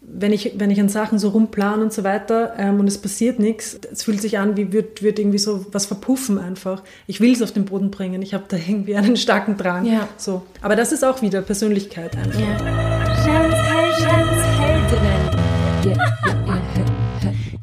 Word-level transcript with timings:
wenn 0.00 0.32
ich, 0.32 0.52
wenn 0.58 0.70
ich 0.70 0.80
an 0.80 0.88
Sachen 0.88 1.18
so 1.18 1.30
rumplan 1.30 1.82
und 1.82 1.92
so 1.92 2.04
weiter 2.04 2.54
ähm, 2.56 2.80
und 2.80 2.86
es 2.86 2.98
passiert 2.98 3.38
nichts, 3.38 3.78
es 3.90 4.04
fühlt 4.04 4.20
sich 4.20 4.38
an, 4.38 4.56
wie 4.56 4.72
wird, 4.72 5.02
wird 5.02 5.18
irgendwie 5.18 5.38
so 5.38 5.66
was 5.72 5.86
verpuffen 5.86 6.38
einfach. 6.38 6.82
Ich 7.06 7.20
will 7.20 7.32
es 7.32 7.42
auf 7.42 7.52
den 7.52 7.64
Boden 7.64 7.90
bringen. 7.90 8.22
Ich 8.22 8.34
habe 8.34 8.44
da 8.48 8.56
irgendwie 8.56 8.96
einen 8.96 9.16
starken 9.16 9.56
Drang. 9.56 9.84
Ja. 9.84 10.08
So. 10.16 10.42
Aber 10.62 10.76
das 10.76 10.92
ist 10.92 11.04
auch 11.04 11.20
wieder 11.22 11.42
Persönlichkeit 11.42 12.16
einfach. 12.16 12.40
Ja. 12.40 12.56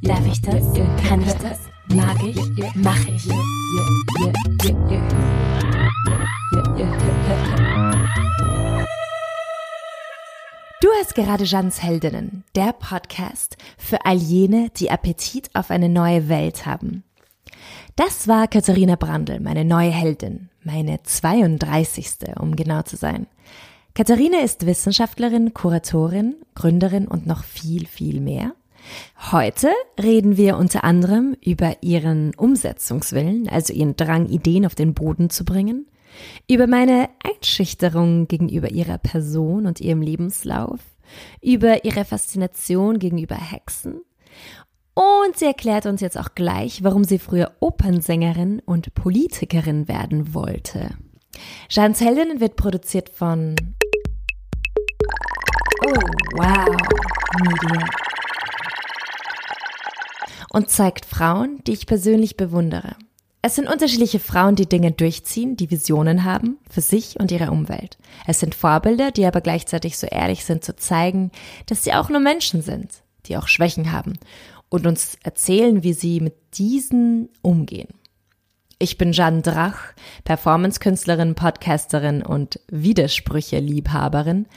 Darf 0.02 0.26
ich 0.28 0.42
das? 0.42 0.64
Kann 1.08 1.22
ich 1.22 1.34
das? 1.34 1.60
Mag 1.94 2.18
ich? 2.24 2.38
Mach 2.76 3.00
ich? 3.08 3.28
Du 10.86 10.92
hast 11.02 11.16
gerade 11.16 11.46
Jans 11.46 11.82
Heldinnen, 11.82 12.44
der 12.54 12.72
Podcast 12.72 13.58
für 13.76 14.06
all 14.06 14.18
jene, 14.18 14.70
die 14.78 14.92
Appetit 14.92 15.50
auf 15.56 15.72
eine 15.72 15.90
neue 15.90 16.30
Welt 16.30 16.68
haben. 16.68 17.04
Das 17.96 18.28
war 18.28 18.48
Katharina 18.48 18.96
Brandl, 18.96 19.40
meine 19.40 19.66
neue 19.66 19.90
Heldin, 19.90 20.52
meine 20.64 21.02
32. 21.02 22.38
um 22.40 22.56
genau 22.56 22.84
zu 22.84 22.98
sein. 22.98 23.26
Katharina 23.96 24.42
ist 24.42 24.68
Wissenschaftlerin, 24.68 25.56
Kuratorin, 25.56 26.36
Gründerin 26.54 27.08
und 27.08 27.26
noch 27.26 27.44
viel, 27.44 27.88
viel 27.88 28.22
mehr. 28.22 28.54
Heute 29.32 29.72
reden 30.00 30.38
wir 30.38 30.56
unter 30.56 30.84
anderem 30.84 31.36
über 31.44 31.78
ihren 31.82 32.36
Umsetzungswillen, 32.36 33.50
also 33.50 33.74
ihren 33.74 33.96
Drang, 33.96 34.28
Ideen 34.28 34.68
auf 34.68 34.76
den 34.76 34.94
Boden 34.94 35.32
zu 35.32 35.46
bringen, 35.46 35.88
über 36.50 36.68
meine 36.68 37.10
Einschüchterung 37.24 38.28
gegenüber 38.28 38.72
ihrer 38.72 38.98
Person 38.98 39.66
und 39.66 39.82
ihrem 39.82 40.02
Lebenslauf, 40.02 40.80
über 41.42 41.86
ihre 41.86 42.06
Faszination 42.06 43.00
gegenüber 43.00 43.36
Hexen 43.36 44.02
und 44.96 45.38
sie 45.38 45.46
erklärt 45.46 45.86
uns 45.86 46.00
jetzt 46.00 46.18
auch 46.18 46.36
gleich, 46.36 46.82
warum 46.82 47.04
sie 47.04 47.20
früher 47.20 47.52
Opernsängerin 47.60 48.62
und 48.66 48.94
Politikerin 48.94 49.90
werden 49.90 50.34
wollte. 50.34 50.92
Jeans 51.68 52.00
Heldinnen 52.00 52.40
wird 52.40 52.56
produziert 52.56 53.10
von 53.10 53.56
Oh, 55.86 56.00
wow, 56.38 56.76
Media. 57.42 57.86
Und 60.52 60.70
zeigt 60.70 61.06
Frauen, 61.06 61.62
die 61.68 61.74
ich 61.74 61.86
persönlich 61.86 62.38
bewundere. 62.38 62.96
Es 63.48 63.54
sind 63.54 63.70
unterschiedliche 63.70 64.18
Frauen, 64.18 64.56
die 64.56 64.68
Dinge 64.68 64.92
durchziehen, 64.92 65.56
die 65.56 65.70
Visionen 65.70 66.24
haben 66.24 66.58
für 66.68 66.82
sich 66.82 67.20
und 67.20 67.30
ihre 67.32 67.52
Umwelt. 67.52 68.00
Es 68.26 68.40
sind 68.40 68.56
Vorbilder, 68.56 69.12
die 69.12 69.24
aber 69.24 69.40
gleichzeitig 69.40 70.00
so 70.00 70.08
ehrlich 70.08 70.44
sind 70.44 70.66
zu 70.66 70.76
zeigen, 70.76 71.30
dass 71.68 71.84
sie 71.84 71.94
auch 71.94 72.10
nur 72.10 72.22
Menschen 72.22 72.64
sind, 72.64 72.90
die 73.28 73.38
auch 73.38 73.48
Schwächen 73.48 73.92
haben 73.92 74.14
und 74.70 74.88
uns 74.88 75.20
erzählen, 75.22 75.84
wie 75.84 75.94
sie 75.94 76.22
mit 76.22 76.34
diesen 76.56 77.30
umgehen. 77.44 77.90
Ich 78.80 78.98
bin 78.98 79.12
Jeanne 79.12 79.44
Drach, 79.44 79.94
Performance-Künstlerin, 80.24 81.36
Podcasterin 81.36 82.24
und 82.24 82.60
Widersprüche-Liebhaberin. 82.72 84.48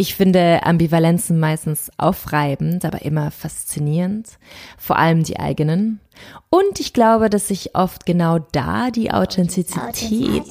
Ich 0.00 0.14
finde 0.14 0.62
Ambivalenzen 0.62 1.38
meistens 1.38 1.90
aufreibend, 1.98 2.86
aber 2.86 3.02
immer 3.02 3.30
faszinierend, 3.30 4.38
vor 4.78 4.96
allem 4.96 5.24
die 5.24 5.38
eigenen. 5.38 6.00
Und 6.48 6.80
ich 6.80 6.94
glaube, 6.94 7.28
dass 7.28 7.48
sich 7.48 7.74
oft 7.74 8.06
genau 8.06 8.38
da 8.38 8.90
die 8.90 9.10
Authentizität 9.10 10.46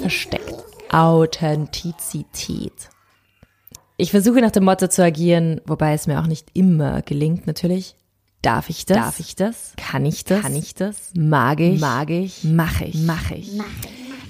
versteckt. 0.00 0.54
Authentizität. 0.90 2.72
Ich 3.98 4.10
versuche 4.10 4.40
nach 4.40 4.52
dem 4.52 4.64
Motto 4.64 4.88
zu 4.88 5.04
agieren, 5.04 5.60
wobei 5.66 5.92
es 5.92 6.06
mir 6.06 6.18
auch 6.18 6.26
nicht 6.26 6.48
immer 6.54 7.02
gelingt, 7.02 7.46
natürlich. 7.46 7.96
Darf 8.40 8.70
ich 8.70 8.86
das? 8.86 8.96
Darf 8.96 9.20
ich 9.20 9.36
das? 9.36 9.74
Kann 9.76 10.06
ich 10.06 10.24
das? 10.24 10.40
Kann 10.40 10.56
ich 10.56 10.74
das? 10.74 11.10
Mag 11.14 11.60
ich? 11.60 11.78
Mag 11.78 12.08
ich? 12.08 12.42
Mach 12.42 12.80
ich? 12.80 13.04
Mach 13.04 13.30
ich? 13.32 13.60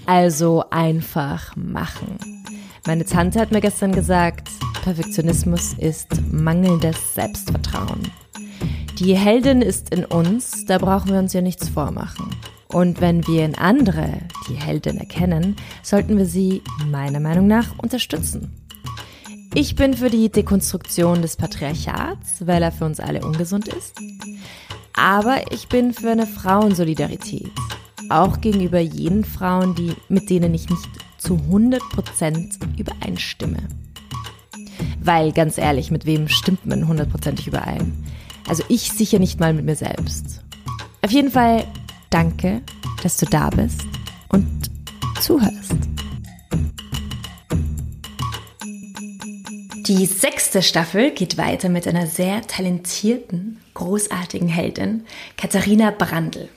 Also 0.04 0.64
einfach 0.70 1.54
machen. 1.54 2.18
Meine 2.86 3.06
Tante 3.06 3.40
hat 3.40 3.50
mir 3.50 3.62
gestern 3.62 3.92
gesagt, 3.92 4.50
Perfektionismus 4.82 5.72
ist 5.78 6.08
mangelndes 6.30 7.14
Selbstvertrauen. 7.14 8.02
Die 8.98 9.16
Heldin 9.16 9.62
ist 9.62 9.94
in 9.94 10.04
uns, 10.04 10.66
da 10.66 10.76
brauchen 10.76 11.10
wir 11.10 11.18
uns 11.18 11.32
ja 11.32 11.40
nichts 11.40 11.70
vormachen. 11.70 12.28
Und 12.68 13.00
wenn 13.00 13.26
wir 13.26 13.46
in 13.46 13.54
andere 13.54 14.18
die 14.48 14.54
Heldin 14.54 14.98
erkennen, 14.98 15.56
sollten 15.82 16.18
wir 16.18 16.26
sie 16.26 16.62
meiner 16.86 17.20
Meinung 17.20 17.46
nach 17.46 17.78
unterstützen. 17.78 18.52
Ich 19.54 19.76
bin 19.76 19.94
für 19.94 20.10
die 20.10 20.28
Dekonstruktion 20.28 21.22
des 21.22 21.36
Patriarchats, 21.36 22.46
weil 22.46 22.62
er 22.62 22.72
für 22.72 22.84
uns 22.84 23.00
alle 23.00 23.24
ungesund 23.24 23.68
ist. 23.68 23.98
Aber 24.92 25.52
ich 25.52 25.68
bin 25.68 25.94
für 25.94 26.10
eine 26.10 26.26
Frauensolidarität. 26.26 27.50
Auch 28.10 28.42
gegenüber 28.42 28.80
jenen 28.80 29.24
Frauen, 29.24 29.74
die, 29.74 29.94
mit 30.08 30.28
denen 30.28 30.52
ich 30.52 30.68
nicht 30.68 30.88
zu 31.24 31.36
100% 31.50 32.78
übereinstimme. 32.78 33.66
Weil 35.00 35.32
ganz 35.32 35.58
ehrlich, 35.58 35.90
mit 35.90 36.04
wem 36.04 36.28
stimmt 36.28 36.66
man 36.66 36.86
hundertprozentig 36.86 37.46
überein? 37.46 38.04
Also 38.46 38.62
ich 38.68 38.92
sicher 38.92 39.18
nicht 39.18 39.40
mal 39.40 39.54
mit 39.54 39.64
mir 39.64 39.76
selbst. 39.76 40.42
Auf 41.02 41.10
jeden 41.10 41.30
Fall 41.30 41.64
danke, 42.10 42.60
dass 43.02 43.16
du 43.16 43.26
da 43.26 43.48
bist 43.50 43.82
und 44.28 44.70
zuhörst. 45.20 45.76
Die 49.86 50.06
sechste 50.06 50.62
Staffel 50.62 51.10
geht 51.10 51.36
weiter 51.36 51.68
mit 51.68 51.86
einer 51.86 52.06
sehr 52.06 52.42
talentierten, 52.42 53.60
großartigen 53.74 54.48
Heldin, 54.48 55.04
Katharina 55.36 55.90
Brandl. 55.90 56.48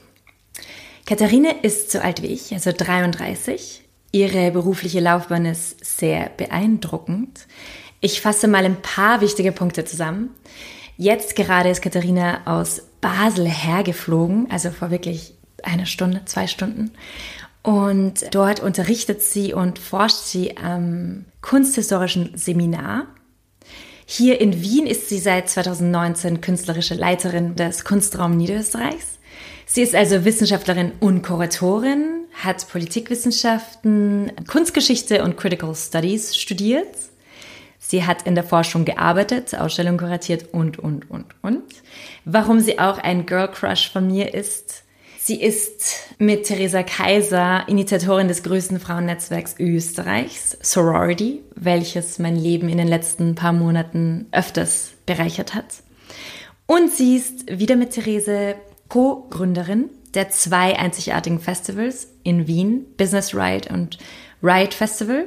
Katharina 1.06 1.50
ist 1.62 1.90
so 1.90 2.00
alt 2.00 2.22
wie 2.22 2.28
ich, 2.28 2.52
also 2.52 2.72
33, 2.72 3.87
Ihre 4.10 4.50
berufliche 4.50 5.00
Laufbahn 5.00 5.44
ist 5.46 5.84
sehr 5.84 6.30
beeindruckend. 6.36 7.46
Ich 8.00 8.20
fasse 8.20 8.48
mal 8.48 8.64
ein 8.64 8.80
paar 8.80 9.20
wichtige 9.20 9.52
Punkte 9.52 9.84
zusammen. 9.84 10.30
Jetzt 10.96 11.36
gerade 11.36 11.68
ist 11.68 11.82
Katharina 11.82 12.40
aus 12.46 12.82
Basel 13.00 13.46
hergeflogen, 13.46 14.50
also 14.50 14.70
vor 14.70 14.90
wirklich 14.90 15.34
einer 15.62 15.86
Stunde, 15.86 16.22
zwei 16.24 16.46
Stunden. 16.46 16.92
Und 17.62 18.34
dort 18.34 18.60
unterrichtet 18.60 19.22
sie 19.22 19.52
und 19.52 19.78
forscht 19.78 20.24
sie 20.24 20.56
am 20.56 21.26
kunsthistorischen 21.42 22.30
Seminar. 22.34 23.06
Hier 24.06 24.40
in 24.40 24.62
Wien 24.62 24.86
ist 24.86 25.08
sie 25.08 25.18
seit 25.18 25.50
2019 25.50 26.40
künstlerische 26.40 26.94
Leiterin 26.94 27.56
des 27.56 27.84
Kunstraum 27.84 28.36
Niederösterreichs. 28.36 29.17
Sie 29.70 29.82
ist 29.82 29.94
also 29.94 30.24
Wissenschaftlerin 30.24 30.92
und 30.98 31.20
Kuratorin, 31.22 32.24
hat 32.42 32.66
Politikwissenschaften, 32.68 34.32
Kunstgeschichte 34.46 35.22
und 35.22 35.36
Critical 35.36 35.74
Studies 35.74 36.34
studiert. 36.38 36.88
Sie 37.78 38.06
hat 38.06 38.26
in 38.26 38.34
der 38.34 38.44
Forschung 38.44 38.86
gearbeitet, 38.86 39.54
Ausstellungen 39.54 39.98
kuratiert 39.98 40.54
und, 40.54 40.78
und, 40.78 41.10
und, 41.10 41.26
und. 41.42 41.62
Warum 42.24 42.60
sie 42.60 42.78
auch 42.78 42.96
ein 42.96 43.26
Girl 43.26 43.48
Crush 43.48 43.92
von 43.92 44.06
mir 44.06 44.32
ist. 44.32 44.84
Sie 45.20 45.38
ist 45.38 46.14
mit 46.16 46.44
Theresa 46.44 46.82
Kaiser 46.82 47.68
Initiatorin 47.68 48.28
des 48.28 48.42
größten 48.42 48.80
Frauennetzwerks 48.80 49.56
Österreichs, 49.58 50.56
Sorority, 50.62 51.42
welches 51.54 52.18
mein 52.18 52.36
Leben 52.36 52.70
in 52.70 52.78
den 52.78 52.88
letzten 52.88 53.34
paar 53.34 53.52
Monaten 53.52 54.28
öfters 54.32 54.92
bereichert 55.04 55.54
hat. 55.54 55.66
Und 56.64 56.90
sie 56.90 57.16
ist 57.16 57.58
wieder 57.58 57.76
mit 57.76 57.90
Therese 57.90 58.56
Co-Gründerin 58.88 59.90
der 60.14 60.30
zwei 60.30 60.78
einzigartigen 60.78 61.40
Festivals 61.40 62.08
in 62.22 62.46
Wien, 62.46 62.86
Business 62.96 63.34
Ride 63.34 63.68
und 63.72 63.98
Ride 64.42 64.74
Festival, 64.74 65.26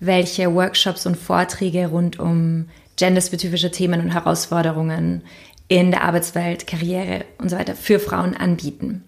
welche 0.00 0.54
Workshops 0.54 1.06
und 1.06 1.16
Vorträge 1.16 1.88
rund 1.88 2.18
um 2.18 2.68
genderspezifische 2.96 3.70
Themen 3.70 4.00
und 4.00 4.10
Herausforderungen 4.12 5.22
in 5.68 5.90
der 5.90 6.02
Arbeitswelt, 6.02 6.66
Karriere 6.66 7.24
und 7.38 7.48
so 7.48 7.56
weiter 7.56 7.74
für 7.74 7.98
Frauen 7.98 8.36
anbieten. 8.36 9.04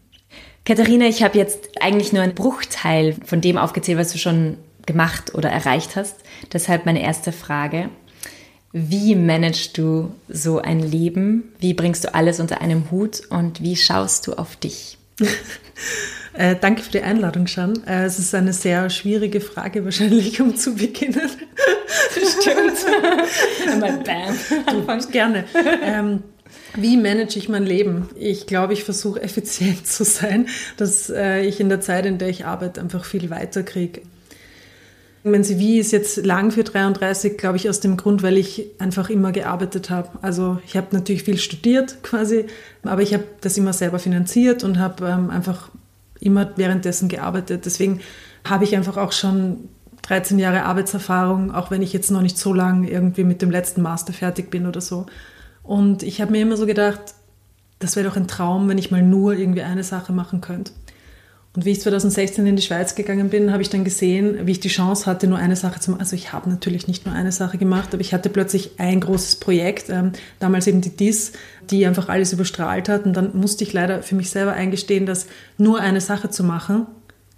Katharina, 0.65 1.06
ich 1.06 1.23
habe 1.23 1.39
jetzt 1.39 1.81
eigentlich 1.81 2.12
nur 2.12 2.23
einen 2.23 2.35
Bruchteil 2.35 3.15
von 3.25 3.41
dem 3.41 3.56
aufgezählt, 3.56 3.99
was 3.99 4.11
du 4.11 4.19
schon 4.19 4.56
gemacht 4.85 5.35
oder 5.35 5.50
erreicht 5.50 5.94
hast. 5.94 6.17
Deshalb 6.53 6.87
meine 6.87 7.03
erste 7.03 7.31
Frage. 7.31 7.91
Wie 8.73 9.15
managst 9.15 9.79
du 9.79 10.15
so 10.29 10.59
ein 10.59 10.81
Leben? 10.81 11.53
Wie 11.59 11.75
bringst 11.75 12.05
du 12.05 12.15
alles 12.15 12.41
unter 12.41 12.61
einem 12.61 12.91
Hut 12.91 13.23
und 13.31 13.63
wie 13.63 13.77
schaust 13.77 14.27
du 14.27 14.35
auf 14.35 14.57
dich? 14.57 14.99
äh, 16.35 16.57
danke 16.61 16.83
für 16.83 16.91
die 16.91 17.01
Einladung, 17.01 17.47
Shan. 17.47 17.83
Äh, 17.87 18.05
es 18.05 18.19
ist 18.19 18.35
eine 18.35 18.53
sehr 18.53 18.91
schwierige 18.91 19.41
Frage 19.41 19.85
wahrscheinlich, 19.85 20.41
um 20.41 20.57
zu 20.57 20.75
beginnen. 20.75 21.31
Stimmt. 22.41 22.79
Einmal 23.67 23.99
bam. 23.99 25.01
Du, 25.01 25.11
gerne. 25.11 25.45
Ähm, 25.83 26.23
wie 26.75 26.97
manage 26.97 27.39
ich 27.39 27.49
mein 27.49 27.65
Leben? 27.65 28.09
Ich 28.17 28.47
glaube, 28.47 28.73
ich 28.75 28.85
versuche 28.85 29.23
effizient 29.23 29.87
zu 29.87 30.05
sein, 30.05 30.49
dass 30.77 31.09
äh, 31.09 31.41
ich 31.41 31.61
in 31.61 31.69
der 31.69 31.81
Zeit, 31.81 32.05
in 32.05 32.19
der 32.19 32.29
ich 32.29 32.45
arbeite, 32.45 32.81
einfach 32.81 33.05
viel 33.05 33.31
weiter 33.31 33.63
kriege. 33.63 34.03
Sie 35.43 35.58
wie 35.58 35.78
ist 35.78 35.90
jetzt 35.90 36.25
lang 36.25 36.52
für 36.52 36.62
33, 36.62 37.37
glaube 37.37 37.56
ich, 37.56 37.69
aus 37.69 37.81
dem 37.81 37.96
Grund, 37.96 38.23
weil 38.23 38.37
ich 38.37 38.70
einfach 38.78 39.11
immer 39.11 39.32
gearbeitet 39.32 39.90
habe. 39.90 40.11
Also 40.23 40.61
ich 40.64 40.76
habe 40.76 40.88
natürlich 40.93 41.25
viel 41.25 41.38
studiert 41.38 42.02
quasi, 42.05 42.46
aber 42.84 43.02
ich 43.02 43.12
habe 43.12 43.25
das 43.40 43.58
immer 43.58 43.73
selber 43.73 43.99
finanziert 43.99 44.62
und 44.62 44.78
habe 44.78 45.06
ähm, 45.06 45.31
einfach 45.31 45.70
immer 46.20 46.52
währenddessen 46.56 47.08
gearbeitet. 47.08 47.67
Deswegen 47.67 48.00
habe 48.44 48.62
ich 48.62 48.76
einfach 48.76 48.96
auch 48.96 49.11
schon 49.11 49.69
13 50.02 50.38
Jahre 50.38 50.62
Arbeitserfahrung, 50.62 51.52
auch 51.52 51.72
wenn 51.72 51.82
ich 51.82 51.93
jetzt 51.93 52.12
noch 52.12 52.22
nicht 52.22 52.38
so 52.38 52.55
lange 52.55 52.88
irgendwie 52.88 53.25
mit 53.25 53.43
dem 53.43 53.50
letzten 53.50 53.82
Master 53.82 54.12
fertig 54.12 54.50
bin 54.50 54.67
oder 54.67 54.81
so. 54.81 55.06
Und 55.64 56.05
ich 56.05 56.20
habe 56.20 56.31
mir 56.31 56.43
immer 56.43 56.56
so 56.56 56.67
gedacht, 56.67 57.00
das 57.81 57.96
wäre 57.96 58.08
doch 58.08 58.17
ein 58.17 58.29
Traum, 58.29 58.69
wenn 58.69 58.79
ich 58.79 58.93
mal 58.93 59.02
nur 59.02 59.34
irgendwie 59.34 59.62
eine 59.62 59.82
Sache 59.82 60.12
machen 60.12 60.40
könnte. 60.40 60.72
Und 61.56 61.64
wie 61.64 61.70
ich 61.70 61.81
2016 61.81 62.47
in 62.47 62.55
die 62.55 62.62
Schweiz 62.62 62.94
gegangen 62.94 63.31
bin, 63.31 63.50
habe 63.50 63.62
ich 63.62 63.70
dann 63.70 63.82
gesehen, 63.82 64.47
wie 64.47 64.53
ich 64.53 64.61
die 64.61 64.69
Chance 64.69 65.06
hatte, 65.06 65.26
nur 65.26 65.38
eine 65.38 65.56
Sache 65.56 65.81
zu 65.81 65.91
machen. 65.91 66.00
Also 66.00 66.14
ich 66.14 66.35
habe 66.35 66.50
natürlich 66.50 66.87
nicht 66.87 67.06
nur 67.06 67.14
eine 67.14 67.32
Sache 67.32 67.56
gemacht, 67.56 67.94
aber 67.94 68.03
ich 68.03 68.12
hatte 68.12 68.29
plötzlich 68.29 68.73
ein 68.76 69.00
großes 69.00 69.37
Projekt, 69.37 69.88
ähm, 69.88 70.12
damals 70.38 70.67
eben 70.67 70.82
die 70.82 70.94
DIS, 70.94 71.32
die 71.70 71.87
einfach 71.87 72.11
alles 72.11 72.35
überstrahlt 72.35 72.91
hat. 72.91 73.06
Und 73.06 73.14
dann 73.14 73.35
musste 73.35 73.64
ich 73.64 73.73
leider 73.73 74.03
für 74.03 74.17
mich 74.17 74.29
selber 74.29 74.53
eingestehen, 74.53 75.06
dass 75.06 75.29
nur 75.56 75.81
eine 75.81 76.03
Sache 76.03 76.29
zu 76.29 76.44
machen, 76.44 76.87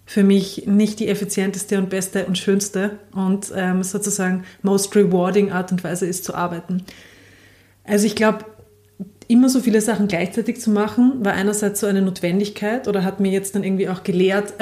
für 0.05 0.25
mich 0.25 0.67
nicht 0.67 0.99
die 0.99 1.07
effizienteste 1.07 1.79
und 1.79 1.89
beste 1.89 2.27
und 2.27 2.37
schönste 2.37 2.99
und 3.13 3.53
ähm, 3.55 3.85
sozusagen 3.85 4.43
most 4.63 4.97
rewarding 4.97 5.53
Art 5.53 5.71
und 5.71 5.85
Weise 5.85 6.07
ist 6.07 6.25
zu 6.25 6.35
arbeiten. 6.35 6.83
Also 7.85 8.07
ich 8.07 8.17
glaube, 8.17 8.45
immer 9.29 9.51
so 9.51 9.61
viele 9.61 9.81
Sachen 9.83 10.09
gleichzeitig 10.09 10.61
zu 10.61 10.71
machen, 10.71 11.25
war 11.25 11.35
einerseits 11.35 11.81
so 11.81 11.87
eine 11.87 12.03
Notwendigkeit 12.03 12.89
oder 12.89 13.05
hat 13.05 13.21
mir 13.21 13.31
jetzt 13.31 13.55
dann 13.55 13.63
irgendwie 13.63 13.89
auch 13.89 14.03
gelehrt, 14.03 14.55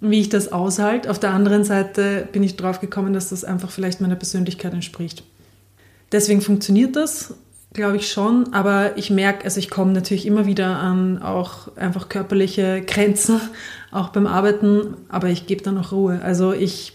wie 0.00 0.20
ich 0.20 0.30
das 0.30 0.50
aushalte. 0.50 1.10
Auf 1.10 1.20
der 1.20 1.30
anderen 1.30 1.64
Seite 1.64 2.26
bin 2.32 2.42
ich 2.42 2.56
drauf 2.56 2.80
gekommen, 2.80 3.12
dass 3.12 3.28
das 3.28 3.44
einfach 3.44 3.70
vielleicht 3.70 4.00
meiner 4.00 4.16
Persönlichkeit 4.16 4.72
entspricht. 4.72 5.22
Deswegen 6.12 6.40
funktioniert 6.40 6.96
das, 6.96 7.34
glaube 7.74 7.98
ich 7.98 8.10
schon, 8.10 8.52
aber 8.52 8.96
ich 8.96 9.10
merke, 9.10 9.44
also 9.44 9.60
ich 9.60 9.70
komme 9.70 9.92
natürlich 9.92 10.26
immer 10.26 10.46
wieder 10.46 10.78
an 10.78 11.22
auch 11.22 11.76
einfach 11.76 12.08
körperliche 12.08 12.82
Grenzen, 12.84 13.40
auch 13.92 14.08
beim 14.08 14.26
Arbeiten, 14.26 14.96
aber 15.08 15.28
ich 15.28 15.46
gebe 15.46 15.62
dann 15.62 15.78
auch 15.78 15.92
Ruhe. 15.92 16.20
Also 16.22 16.52
ich, 16.52 16.94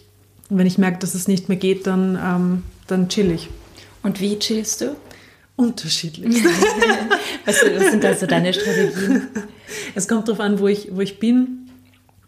wenn 0.50 0.68
ich 0.68 0.80
merke, 0.80 1.00
dass 1.00 1.14
es 1.14 1.28
nicht 1.28 1.50
mehr 1.50 1.58
geht, 1.58 1.88
dann, 1.88 2.20
ähm, 2.22 2.64
dann 2.88 3.10
chill 3.10 3.32
ich. 3.32 3.50
Und 4.04 4.20
wie 4.20 4.38
chillst 4.38 4.82
du? 4.82 4.96
Unterschiedlich. 5.56 6.44
was, 7.46 7.62
was 7.64 7.92
sind 7.92 8.04
also 8.04 8.26
deine 8.26 8.54
Strategien? 8.54 9.28
Es 9.96 10.08
kommt 10.08 10.28
darauf 10.28 10.40
an, 10.40 10.60
wo 10.60 10.68
ich, 10.68 10.90
wo 10.92 11.02
ich 11.02 11.20
bin. 11.20 11.70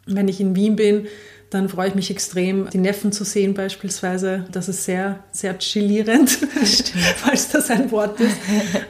Wenn 0.06 0.28
ich 0.28 0.40
in 0.40 0.56
Wien 0.56 0.76
bin, 0.76 1.08
dann 1.50 1.70
freue 1.70 1.90
ich 1.90 1.96
mich 1.96 2.10
extrem, 2.10 2.70
die 2.70 2.78
Neffen 2.78 3.12
zu 3.12 3.24
sehen 3.24 3.54
beispielsweise. 3.54 4.46
Das 4.52 4.70
ist 4.70 4.86
sehr, 4.86 5.24
sehr 5.32 5.58
chillierend, 5.60 6.30
falls 7.18 7.50
das 7.50 7.70
ein 7.70 7.92
Wort 7.92 8.20
ist. 8.20 8.38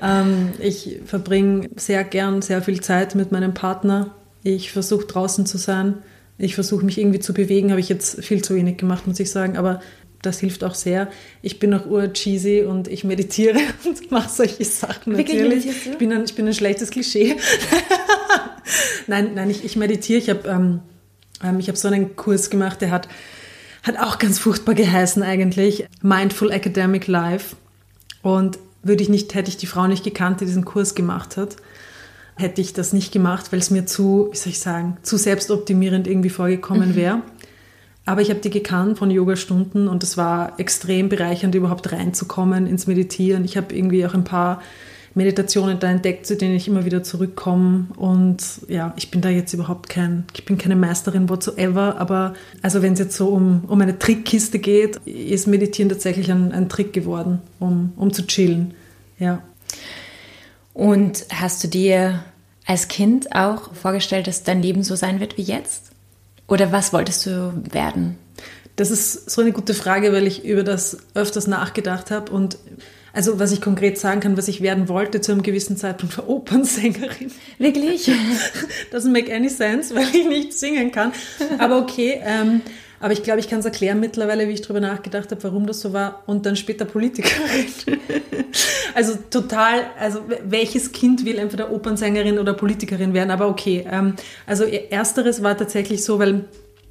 Ähm, 0.02 0.50
ich 0.60 1.00
verbringe 1.06 1.70
sehr 1.76 2.04
gern 2.04 2.42
sehr 2.42 2.62
viel 2.62 2.82
Zeit 2.82 3.16
mit 3.16 3.32
meinem 3.32 3.54
Partner. 3.54 4.16
Ich 4.44 4.72
versuche 4.72 5.06
draußen 5.06 5.46
zu 5.46 5.58
sein. 5.58 5.96
Ich 6.38 6.56
versuche 6.56 6.86
mich 6.86 7.00
irgendwie 7.00 7.20
zu 7.20 7.34
bewegen, 7.34 7.72
habe 7.72 7.80
ich 7.80 7.90
jetzt 7.90 8.24
viel 8.24 8.44
zu 8.44 8.56
wenig 8.56 8.78
gemacht, 8.78 9.08
muss 9.08 9.20
ich 9.20 9.32
sagen. 9.32 9.58
Aber 9.58 9.82
das 10.28 10.40
hilft 10.40 10.64
auch 10.64 10.76
sehr. 10.76 11.10
Ich 11.42 11.60
bin 11.60 11.74
auch 11.74 11.86
ur-cheesy 11.86 12.64
und 12.64 12.88
ich 12.88 13.04
meditiere 13.04 13.60
und 13.86 14.12
mache 14.12 14.30
solche 14.30 14.66
Sachen 14.66 15.14
natürlich. 15.14 15.66
Ich 15.66 15.98
bin, 15.98 16.12
ein, 16.12 16.26
ich 16.26 16.36
bin 16.36 16.48
ein 16.48 16.54
schlechtes 16.54 16.92
Klischee. 16.92 17.38
nein, 19.08 19.32
nein, 19.34 19.50
ich, 19.50 19.66
ich 19.66 19.76
meditiere. 19.76 20.20
Ich 20.20 20.30
habe 20.30 20.48
ähm, 20.48 20.80
ähm, 21.44 21.60
hab 21.60 21.78
so 21.78 21.88
einen 21.88 22.16
Kurs 22.16 22.50
gemacht, 22.50 22.82
der 22.82 22.92
hat, 22.92 23.08
hat 23.84 23.98
auch 23.98 24.20
ganz 24.20 24.40
furchtbar 24.40 24.76
geheißen 24.76 25.24
eigentlich. 25.24 25.88
Mindful 26.02 26.52
Academic 26.52 27.08
Life. 27.08 27.56
Und 28.22 28.60
würde 28.84 29.04
ich 29.04 29.10
nicht, 29.10 29.34
hätte 29.36 29.50
ich 29.50 29.58
die 29.58 29.68
Frau 29.68 29.88
nicht 29.88 30.04
gekannt, 30.04 30.42
die 30.42 30.46
diesen 30.46 30.66
Kurs 30.66 30.96
gemacht 30.96 31.38
hat, 31.38 31.58
hätte 32.36 32.62
ich 32.62 32.74
das 32.74 32.94
nicht 32.94 33.12
gemacht, 33.12 33.52
weil 33.52 33.60
es 33.60 33.70
mir 33.70 33.86
zu, 33.86 34.30
wie 34.32 34.38
soll 34.38 34.52
ich 34.52 34.60
sagen, 34.60 34.98
zu 35.02 35.18
selbstoptimierend 35.18 36.08
irgendwie 36.08 36.30
vorgekommen 36.30 36.92
mhm. 36.92 36.96
wäre. 36.96 37.22
Aber 38.08 38.22
ich 38.22 38.30
habe 38.30 38.40
die 38.40 38.50
gekannt 38.50 38.98
von 38.98 39.12
Yoga-Stunden 39.12 39.90
und 39.90 40.02
es 40.02 40.16
war 40.16 40.58
extrem 40.62 41.10
bereichernd, 41.10 41.54
überhaupt 41.56 41.92
reinzukommen 41.92 42.66
ins 42.66 42.88
Meditieren. 42.88 43.44
Ich 43.44 43.58
habe 43.58 43.76
irgendwie 43.76 44.06
auch 44.06 44.14
ein 44.14 44.24
paar 44.24 44.62
Meditationen 45.14 45.78
da 45.78 45.92
entdeckt, 45.92 46.26
zu 46.26 46.38
denen 46.38 46.56
ich 46.56 46.70
immer 46.70 46.86
wieder 46.86 47.04
zurückkomme. 47.04 47.88
Und 47.98 48.42
ja, 48.70 48.94
ich 48.96 49.12
bin 49.12 49.20
da 49.20 49.28
jetzt 49.28 49.52
überhaupt 49.52 49.90
kein, 49.90 50.24
ich 50.34 50.46
bin 50.46 50.58
keine 50.58 50.78
Meisterin 50.78 51.28
whatsoever, 51.28 51.98
aber 52.00 52.34
also 52.62 52.82
wenn 52.82 52.94
es 52.94 53.00
jetzt 53.00 53.18
so 53.18 53.28
um, 53.28 53.66
um 53.68 53.82
eine 53.82 54.00
Trickkiste 54.00 54.60
geht, 54.60 54.96
ist 55.06 55.46
Meditieren 55.46 55.90
tatsächlich 55.90 56.32
ein, 56.32 56.54
ein 56.54 56.70
Trick 56.70 56.94
geworden, 56.94 57.42
um, 57.60 57.92
um 57.98 58.14
zu 58.14 58.26
chillen. 58.26 58.74
Ja. 59.20 59.42
Und 60.74 61.26
hast 61.30 61.62
du 61.62 61.68
dir 61.68 62.24
als 62.66 62.88
Kind 62.88 63.36
auch 63.36 63.74
vorgestellt, 63.74 64.28
dass 64.28 64.44
dein 64.44 64.62
Leben 64.62 64.82
so 64.82 64.96
sein 64.96 65.20
wird 65.20 65.38
wie 65.38 65.42
jetzt? 65.44 65.92
Oder 66.48 66.72
was 66.72 66.94
wolltest 66.94 67.26
du 67.26 67.54
werden? 67.72 68.18
Das 68.76 68.92
ist 68.92 69.30
so 69.30 69.42
eine 69.42 69.52
gute 69.52 69.74
Frage, 69.74 70.14
weil 70.14 70.28
ich 70.28 70.46
über 70.46 70.64
das 70.64 70.98
öfters 71.14 71.48
nachgedacht 71.48 72.12
habe 72.12 72.32
und 72.32 72.58
also 73.12 73.40
was 73.40 73.52
ich 73.52 73.62
konkret 73.62 73.98
sagen 73.98 74.20
kann, 74.20 74.38
was 74.38 74.48
ich 74.48 74.62
werden 74.62 74.90
wollte 74.90 75.22
zu 75.22 75.32
einem 75.32 75.42
gewissen 75.42 75.76
Zeitpunkt 75.76 76.16
war 76.20 76.30
Opernsängerin. 76.30 77.32
Wirklich? 77.58 78.12
Doesn't 78.92 79.10
make 79.10 79.34
any 79.34 79.50
sense, 79.50 79.96
weil 79.96 80.08
ich 80.14 80.28
nicht 80.28 80.54
singen 80.54 80.92
kann. 80.92 81.12
Aber 81.58 81.80
okay, 81.80 82.22
ähm, 82.24 82.62
aber 83.00 83.14
ich 83.14 83.24
glaube, 83.24 83.40
ich 83.40 83.50
kann 83.50 83.60
es 83.60 83.66
erklären 83.66 84.00
mittlerweile, 84.00 84.48
wie 84.48 84.54
ich 84.54 84.62
darüber 84.62 84.80
nachgedacht 84.80 85.32
habe, 85.32 85.44
warum 85.44 85.68
das 85.68 85.82
so 85.82 85.94
war 85.94 86.24
und 86.26 86.46
dann 86.46 86.56
später 86.56 86.86
Politikerin. 86.86 87.68
also 88.96 89.18
total, 89.30 89.86
also 90.00 90.22
welches 90.44 90.92
Kind 90.92 91.26
will 91.26 91.38
entweder 91.38 91.72
Opernsängerin 91.72 92.40
oder 92.40 92.54
Politikerin 92.54 93.14
werden, 93.14 93.32
aber 93.32 93.48
okay. 93.48 93.86
Ähm, 93.90 94.14
also 94.46 94.64
ersteres 94.64 95.44
war 95.44 95.58
tatsächlich 95.58 96.04
so, 96.04 96.20
weil 96.20 96.46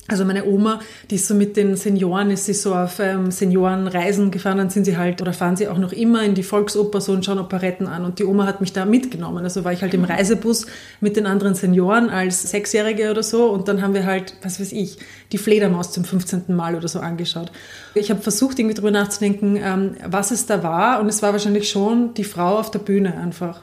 also 0.08 0.24
meine 0.24 0.44
Oma, 0.44 0.80
die 1.10 1.16
ist 1.16 1.26
so 1.26 1.34
mit 1.34 1.56
den 1.56 1.74
Senioren, 1.74 2.30
ist 2.30 2.44
sie 2.46 2.54
so 2.54 2.74
auf 2.74 3.00
ähm, 3.00 3.32
Seniorenreisen 3.32 4.30
gefahren, 4.30 4.58
dann 4.58 4.70
sind 4.70 4.84
sie 4.84 4.96
halt, 4.96 5.20
oder 5.20 5.32
fahren 5.32 5.56
sie 5.56 5.66
auch 5.66 5.78
noch 5.78 5.92
immer 5.92 6.22
in 6.22 6.34
die 6.34 6.44
Volksoper 6.44 7.00
so 7.00 7.12
und 7.12 7.24
schauen 7.24 7.40
Operetten 7.40 7.88
an. 7.88 8.04
Und 8.04 8.20
die 8.20 8.24
Oma 8.24 8.46
hat 8.46 8.60
mich 8.60 8.72
da 8.72 8.84
mitgenommen. 8.84 9.42
Also 9.42 9.64
war 9.64 9.72
ich 9.72 9.82
halt 9.82 9.94
im 9.94 10.02
mhm. 10.02 10.06
Reisebus 10.06 10.66
mit 11.00 11.16
den 11.16 11.26
anderen 11.26 11.54
Senioren 11.54 12.08
als 12.08 12.48
Sechsjährige 12.48 13.10
oder 13.10 13.24
so. 13.24 13.50
Und 13.50 13.66
dann 13.66 13.82
haben 13.82 13.94
wir 13.94 14.06
halt, 14.06 14.34
was 14.42 14.60
weiß 14.60 14.72
ich, 14.72 14.98
die 15.32 15.38
Fledermaus 15.38 15.90
zum 15.90 16.04
15. 16.04 16.44
Mal 16.54 16.76
oder 16.76 16.86
so 16.86 17.00
angeschaut. 17.00 17.50
Ich 17.94 18.10
habe 18.10 18.20
versucht, 18.20 18.58
irgendwie 18.60 18.74
drüber 18.74 18.92
nachzudenken, 18.92 19.58
ähm, 19.60 19.96
was 20.06 20.30
es 20.30 20.46
da 20.46 20.62
war. 20.62 21.00
Und 21.00 21.08
es 21.08 21.20
war 21.22 21.32
wahrscheinlich 21.32 21.68
schon 21.68 22.14
die 22.14 22.24
Frau 22.24 22.58
auf 22.58 22.70
der 22.70 22.78
Bühne 22.78 23.16
einfach. 23.16 23.62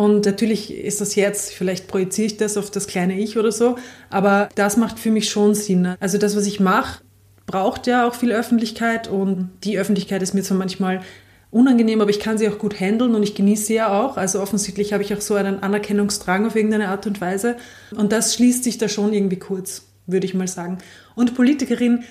Und 0.00 0.24
natürlich 0.24 0.74
ist 0.74 1.02
das 1.02 1.14
jetzt, 1.14 1.52
vielleicht 1.52 1.86
projiziere 1.86 2.24
ich 2.24 2.36
das 2.38 2.56
auf 2.56 2.70
das 2.70 2.86
kleine 2.86 3.20
Ich 3.20 3.36
oder 3.36 3.52
so, 3.52 3.76
aber 4.08 4.48
das 4.54 4.78
macht 4.78 4.98
für 4.98 5.10
mich 5.10 5.28
schon 5.28 5.54
Sinn. 5.54 5.94
Also 6.00 6.16
das, 6.16 6.34
was 6.34 6.46
ich 6.46 6.58
mache, 6.58 7.02
braucht 7.44 7.86
ja 7.86 8.08
auch 8.08 8.14
viel 8.14 8.32
Öffentlichkeit 8.32 9.08
und 9.08 9.50
die 9.62 9.78
Öffentlichkeit 9.78 10.22
ist 10.22 10.32
mir 10.32 10.42
zwar 10.42 10.56
manchmal 10.56 11.02
unangenehm, 11.50 12.00
aber 12.00 12.08
ich 12.08 12.18
kann 12.18 12.38
sie 12.38 12.48
auch 12.48 12.56
gut 12.56 12.80
handeln 12.80 13.14
und 13.14 13.22
ich 13.22 13.34
genieße 13.34 13.66
sie 13.66 13.74
ja 13.74 13.92
auch. 13.92 14.16
Also 14.16 14.40
offensichtlich 14.40 14.94
habe 14.94 15.02
ich 15.02 15.12
auch 15.12 15.20
so 15.20 15.34
einen 15.34 15.62
Anerkennungsdrang 15.62 16.46
auf 16.46 16.56
irgendeine 16.56 16.88
Art 16.88 17.06
und 17.06 17.20
Weise. 17.20 17.56
Und 17.94 18.10
das 18.10 18.34
schließt 18.34 18.64
sich 18.64 18.78
da 18.78 18.88
schon 18.88 19.12
irgendwie 19.12 19.38
kurz, 19.38 19.82
würde 20.06 20.24
ich 20.24 20.32
mal 20.32 20.48
sagen. 20.48 20.78
Und 21.14 21.34
Politikerin, 21.34 22.04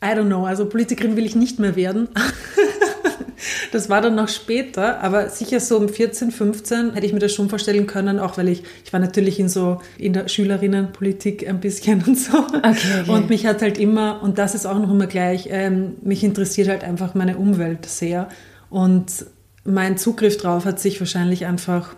I 0.00 0.10
don't 0.10 0.26
know, 0.26 0.46
also 0.46 0.66
Politikerin 0.66 1.16
will 1.16 1.26
ich 1.26 1.34
nicht 1.34 1.58
mehr 1.58 1.74
werden. 1.74 2.08
Das 3.72 3.88
war 3.88 4.00
dann 4.00 4.14
noch 4.14 4.28
später, 4.28 5.00
aber 5.00 5.28
sicher 5.28 5.60
so 5.60 5.76
um 5.76 5.88
14, 5.88 6.30
15 6.30 6.94
hätte 6.94 7.06
ich 7.06 7.12
mir 7.12 7.18
das 7.18 7.32
schon 7.32 7.48
vorstellen 7.48 7.86
können, 7.86 8.18
auch 8.18 8.38
weil 8.38 8.48
ich, 8.48 8.62
ich 8.84 8.92
war 8.92 9.00
natürlich 9.00 9.40
in 9.40 9.48
so, 9.48 9.80
in 9.98 10.12
der 10.12 10.28
Schülerinnenpolitik 10.28 11.48
ein 11.48 11.60
bisschen 11.60 12.02
und 12.06 12.18
so. 12.18 12.38
Okay, 12.38 12.72
okay. 13.02 13.10
Und 13.10 13.28
mich 13.28 13.46
hat 13.46 13.62
halt 13.62 13.78
immer, 13.78 14.22
und 14.22 14.38
das 14.38 14.54
ist 14.54 14.66
auch 14.66 14.78
noch 14.78 14.90
immer 14.90 15.06
gleich, 15.06 15.48
ähm, 15.50 15.94
mich 16.02 16.24
interessiert 16.24 16.68
halt 16.68 16.84
einfach 16.84 17.14
meine 17.14 17.36
Umwelt 17.36 17.86
sehr. 17.86 18.28
Und 18.70 19.26
mein 19.64 19.96
Zugriff 19.96 20.36
drauf 20.36 20.64
hat 20.64 20.80
sich 20.80 20.98
wahrscheinlich 21.00 21.46
einfach 21.46 21.94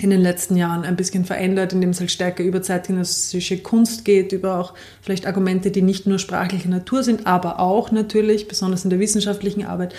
in 0.00 0.10
den 0.10 0.20
letzten 0.20 0.56
Jahren 0.56 0.84
ein 0.84 0.96
bisschen 0.96 1.24
verändert, 1.24 1.72
indem 1.72 1.90
es 1.90 2.00
halt 2.00 2.10
stärker 2.10 2.44
über 2.44 2.60
zeitgenössische 2.60 3.58
Kunst 3.58 4.04
geht, 4.04 4.32
über 4.32 4.58
auch 4.58 4.74
vielleicht 5.00 5.26
Argumente, 5.26 5.70
die 5.70 5.80
nicht 5.80 6.06
nur 6.06 6.18
sprachlicher 6.18 6.68
Natur 6.68 7.02
sind, 7.02 7.26
aber 7.26 7.60
auch 7.60 7.90
natürlich, 7.90 8.46
besonders 8.46 8.84
in 8.84 8.90
der 8.90 9.00
wissenschaftlichen 9.00 9.64
Arbeit, 9.64 9.94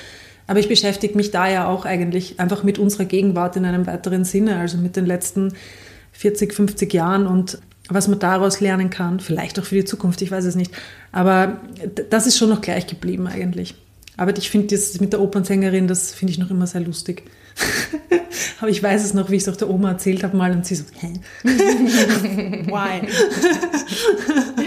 aber 0.47 0.59
ich 0.59 0.69
beschäftige 0.69 1.15
mich 1.15 1.31
da 1.31 1.49
ja 1.49 1.67
auch 1.67 1.85
eigentlich 1.85 2.39
einfach 2.39 2.63
mit 2.63 2.79
unserer 2.79 3.05
Gegenwart 3.05 3.55
in 3.57 3.65
einem 3.65 3.85
weiteren 3.85 4.23
Sinne, 4.23 4.57
also 4.57 4.77
mit 4.77 4.95
den 4.95 5.05
letzten 5.05 5.53
40, 6.13 6.53
50 6.53 6.93
Jahren 6.93 7.27
und 7.27 7.59
was 7.89 8.07
man 8.07 8.19
daraus 8.19 8.59
lernen 8.59 8.89
kann, 8.89 9.19
vielleicht 9.19 9.59
auch 9.59 9.63
für 9.63 9.75
die 9.75 9.85
Zukunft, 9.85 10.21
ich 10.21 10.31
weiß 10.31 10.45
es 10.45 10.55
nicht. 10.55 10.71
Aber 11.11 11.61
das 12.09 12.27
ist 12.27 12.37
schon 12.37 12.49
noch 12.49 12.61
gleich 12.61 12.87
geblieben 12.87 13.27
eigentlich. 13.27 13.75
Aber 14.17 14.35
ich 14.35 14.49
finde 14.49 14.75
das 14.75 14.99
mit 14.99 15.13
der 15.13 15.21
Opernsängerin, 15.21 15.87
das 15.87 16.11
finde 16.11 16.31
ich 16.31 16.39
noch 16.39 16.49
immer 16.49 16.67
sehr 16.67 16.81
lustig. 16.81 17.23
Aber 18.59 18.69
ich 18.69 18.81
weiß 18.81 19.05
es 19.05 19.13
noch, 19.13 19.29
wie 19.29 19.35
ich 19.35 19.43
es 19.43 19.49
auch 19.49 19.55
der 19.55 19.69
Oma 19.69 19.91
erzählt 19.91 20.23
habe 20.23 20.35
mal 20.35 20.51
und 20.51 20.65
sie 20.65 20.75
so, 20.75 20.85
hä? 20.99 21.13
Why? 21.43 23.07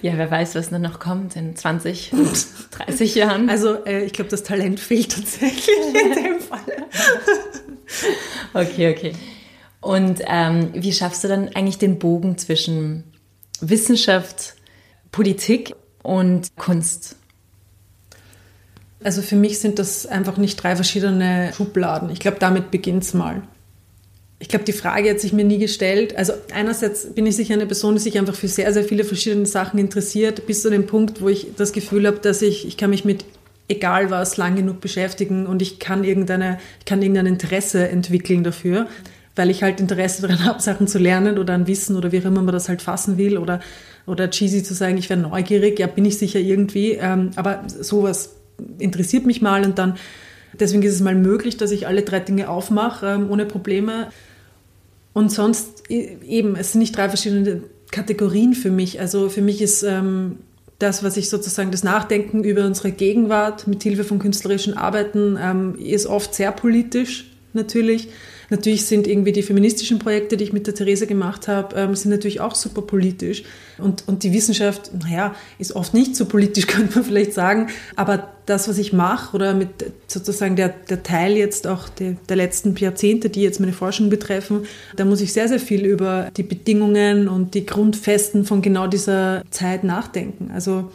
Ja, 0.00 0.16
wer 0.16 0.30
weiß, 0.30 0.54
was 0.54 0.70
dann 0.70 0.82
noch 0.82 1.00
kommt 1.00 1.34
in 1.36 1.56
20, 1.56 2.12
30 2.70 3.14
Jahren. 3.16 3.50
Also 3.50 3.84
äh, 3.84 4.04
ich 4.04 4.12
glaube, 4.12 4.30
das 4.30 4.42
Talent 4.42 4.78
fehlt 4.78 5.12
tatsächlich 5.12 5.68
in 6.04 6.14
dem 6.14 6.40
Fall. 6.40 6.86
okay, 8.54 8.94
okay. 8.96 9.12
Und 9.80 10.22
ähm, 10.26 10.70
wie 10.74 10.92
schaffst 10.92 11.24
du 11.24 11.28
dann 11.28 11.48
eigentlich 11.54 11.78
den 11.78 11.98
Bogen 11.98 12.38
zwischen 12.38 13.04
Wissenschaft, 13.60 14.54
Politik 15.10 15.74
und 16.02 16.54
Kunst? 16.56 17.16
Also 19.02 19.22
für 19.22 19.36
mich 19.36 19.60
sind 19.60 19.78
das 19.78 20.06
einfach 20.06 20.36
nicht 20.36 20.62
drei 20.62 20.74
verschiedene 20.74 21.52
Schubladen. 21.54 22.10
Ich 22.10 22.18
glaube, 22.18 22.38
damit 22.40 22.70
beginnt 22.70 23.04
es 23.04 23.14
mal. 23.14 23.42
Ich 24.40 24.48
glaube, 24.48 24.64
die 24.64 24.72
Frage 24.72 25.10
hat 25.10 25.18
sich 25.18 25.32
mir 25.32 25.44
nie 25.44 25.58
gestellt. 25.58 26.16
Also 26.16 26.32
einerseits 26.54 27.12
bin 27.12 27.26
ich 27.26 27.34
sicher 27.34 27.54
eine 27.54 27.66
Person, 27.66 27.94
die 27.94 28.00
sich 28.00 28.18
einfach 28.18 28.36
für 28.36 28.46
sehr, 28.46 28.72
sehr 28.72 28.84
viele 28.84 29.02
verschiedene 29.02 29.46
Sachen 29.46 29.80
interessiert, 29.80 30.46
bis 30.46 30.62
zu 30.62 30.70
dem 30.70 30.86
Punkt, 30.86 31.20
wo 31.20 31.28
ich 31.28 31.48
das 31.56 31.72
Gefühl 31.72 32.06
habe, 32.06 32.18
dass 32.18 32.40
ich, 32.40 32.66
ich 32.66 32.76
kann 32.76 32.90
mich 32.90 33.04
mit 33.04 33.24
egal 33.68 34.10
was 34.10 34.36
lang 34.36 34.56
genug 34.56 34.80
beschäftigen 34.80 35.46
und 35.46 35.60
ich 35.60 35.78
kann 35.78 36.04
irgendeine, 36.04 36.58
ich 36.78 36.84
kann 36.86 37.02
irgendein 37.02 37.26
Interesse 37.26 37.88
entwickeln 37.88 38.42
dafür, 38.44 38.86
weil 39.36 39.50
ich 39.50 39.62
halt 39.62 39.80
Interesse 39.80 40.22
daran 40.22 40.44
habe, 40.44 40.62
Sachen 40.62 40.86
zu 40.86 40.98
lernen 40.98 41.38
oder 41.38 41.54
ein 41.54 41.66
Wissen 41.66 41.96
oder 41.96 42.12
wie 42.12 42.20
auch 42.20 42.24
immer 42.24 42.42
man 42.42 42.52
das 42.52 42.68
halt 42.68 42.80
fassen 42.80 43.18
will 43.18 43.38
oder, 43.38 43.60
oder 44.06 44.30
cheesy 44.30 44.62
zu 44.62 44.72
sagen, 44.72 44.96
ich 44.96 45.10
wäre 45.10 45.20
neugierig, 45.20 45.78
ja, 45.78 45.86
bin 45.86 46.04
ich 46.04 46.16
sicher 46.16 46.38
irgendwie, 46.38 46.92
ähm, 46.92 47.30
aber 47.36 47.64
sowas 47.66 48.36
interessiert 48.78 49.26
mich 49.26 49.42
mal 49.42 49.64
und 49.64 49.78
dann, 49.78 49.96
deswegen 50.58 50.82
ist 50.82 50.94
es 50.94 51.00
mal 51.00 51.14
möglich, 51.14 51.56
dass 51.56 51.70
ich 51.70 51.86
alle 51.86 52.02
drei 52.02 52.20
Dinge 52.20 52.48
aufmache, 52.48 53.06
ähm, 53.06 53.30
ohne 53.30 53.44
Probleme. 53.44 54.08
Und 55.18 55.32
sonst 55.32 55.90
eben, 55.90 56.54
es 56.54 56.70
sind 56.70 56.78
nicht 56.78 56.96
drei 56.96 57.08
verschiedene 57.08 57.62
Kategorien 57.90 58.54
für 58.54 58.70
mich. 58.70 59.00
Also 59.00 59.28
für 59.28 59.42
mich 59.42 59.60
ist 59.60 59.82
ähm, 59.82 60.36
das, 60.78 61.02
was 61.02 61.16
ich 61.16 61.28
sozusagen 61.28 61.72
das 61.72 61.82
Nachdenken 61.82 62.44
über 62.44 62.64
unsere 62.64 62.92
Gegenwart 62.92 63.66
mit 63.66 63.82
Hilfe 63.82 64.04
von 64.04 64.20
künstlerischen 64.20 64.74
Arbeiten 64.74 65.36
ähm, 65.42 65.74
ist 65.74 66.06
oft 66.06 66.36
sehr 66.36 66.52
politisch 66.52 67.32
natürlich. 67.52 68.10
Natürlich 68.50 68.86
sind 68.86 69.06
irgendwie 69.06 69.32
die 69.32 69.42
feministischen 69.42 69.98
Projekte, 69.98 70.36
die 70.36 70.44
ich 70.44 70.52
mit 70.52 70.66
der 70.66 70.74
Therese 70.74 71.06
gemacht 71.06 71.48
habe, 71.48 71.76
ähm, 71.76 71.94
sind 71.94 72.10
natürlich 72.10 72.40
auch 72.40 72.54
super 72.54 72.82
politisch. 72.82 73.42
Und, 73.76 74.08
und 74.08 74.22
die 74.22 74.32
Wissenschaft, 74.32 74.90
naja, 75.02 75.34
ist 75.58 75.76
oft 75.76 75.92
nicht 75.92 76.16
so 76.16 76.24
politisch, 76.24 76.66
könnte 76.68 76.96
man 76.96 77.04
vielleicht 77.04 77.34
sagen. 77.34 77.68
Aber 77.94 78.32
das, 78.46 78.66
was 78.68 78.78
ich 78.78 78.92
mache, 78.94 79.36
oder 79.36 79.52
mit 79.52 79.68
sozusagen 80.06 80.56
der, 80.56 80.70
der 80.70 81.02
Teil 81.02 81.36
jetzt 81.36 81.66
auch 81.66 81.88
der, 81.90 82.16
der 82.28 82.36
letzten 82.36 82.74
Jahrzehnte, 82.76 83.28
die 83.28 83.42
jetzt 83.42 83.60
meine 83.60 83.74
Forschung 83.74 84.08
betreffen, 84.08 84.64
da 84.96 85.04
muss 85.04 85.20
ich 85.20 85.32
sehr, 85.32 85.48
sehr 85.48 85.60
viel 85.60 85.84
über 85.84 86.30
die 86.36 86.42
Bedingungen 86.42 87.28
und 87.28 87.54
die 87.54 87.66
Grundfesten 87.66 88.44
von 88.44 88.62
genau 88.62 88.86
dieser 88.86 89.42
Zeit 89.50 89.84
nachdenken. 89.84 90.50
Also 90.54 90.90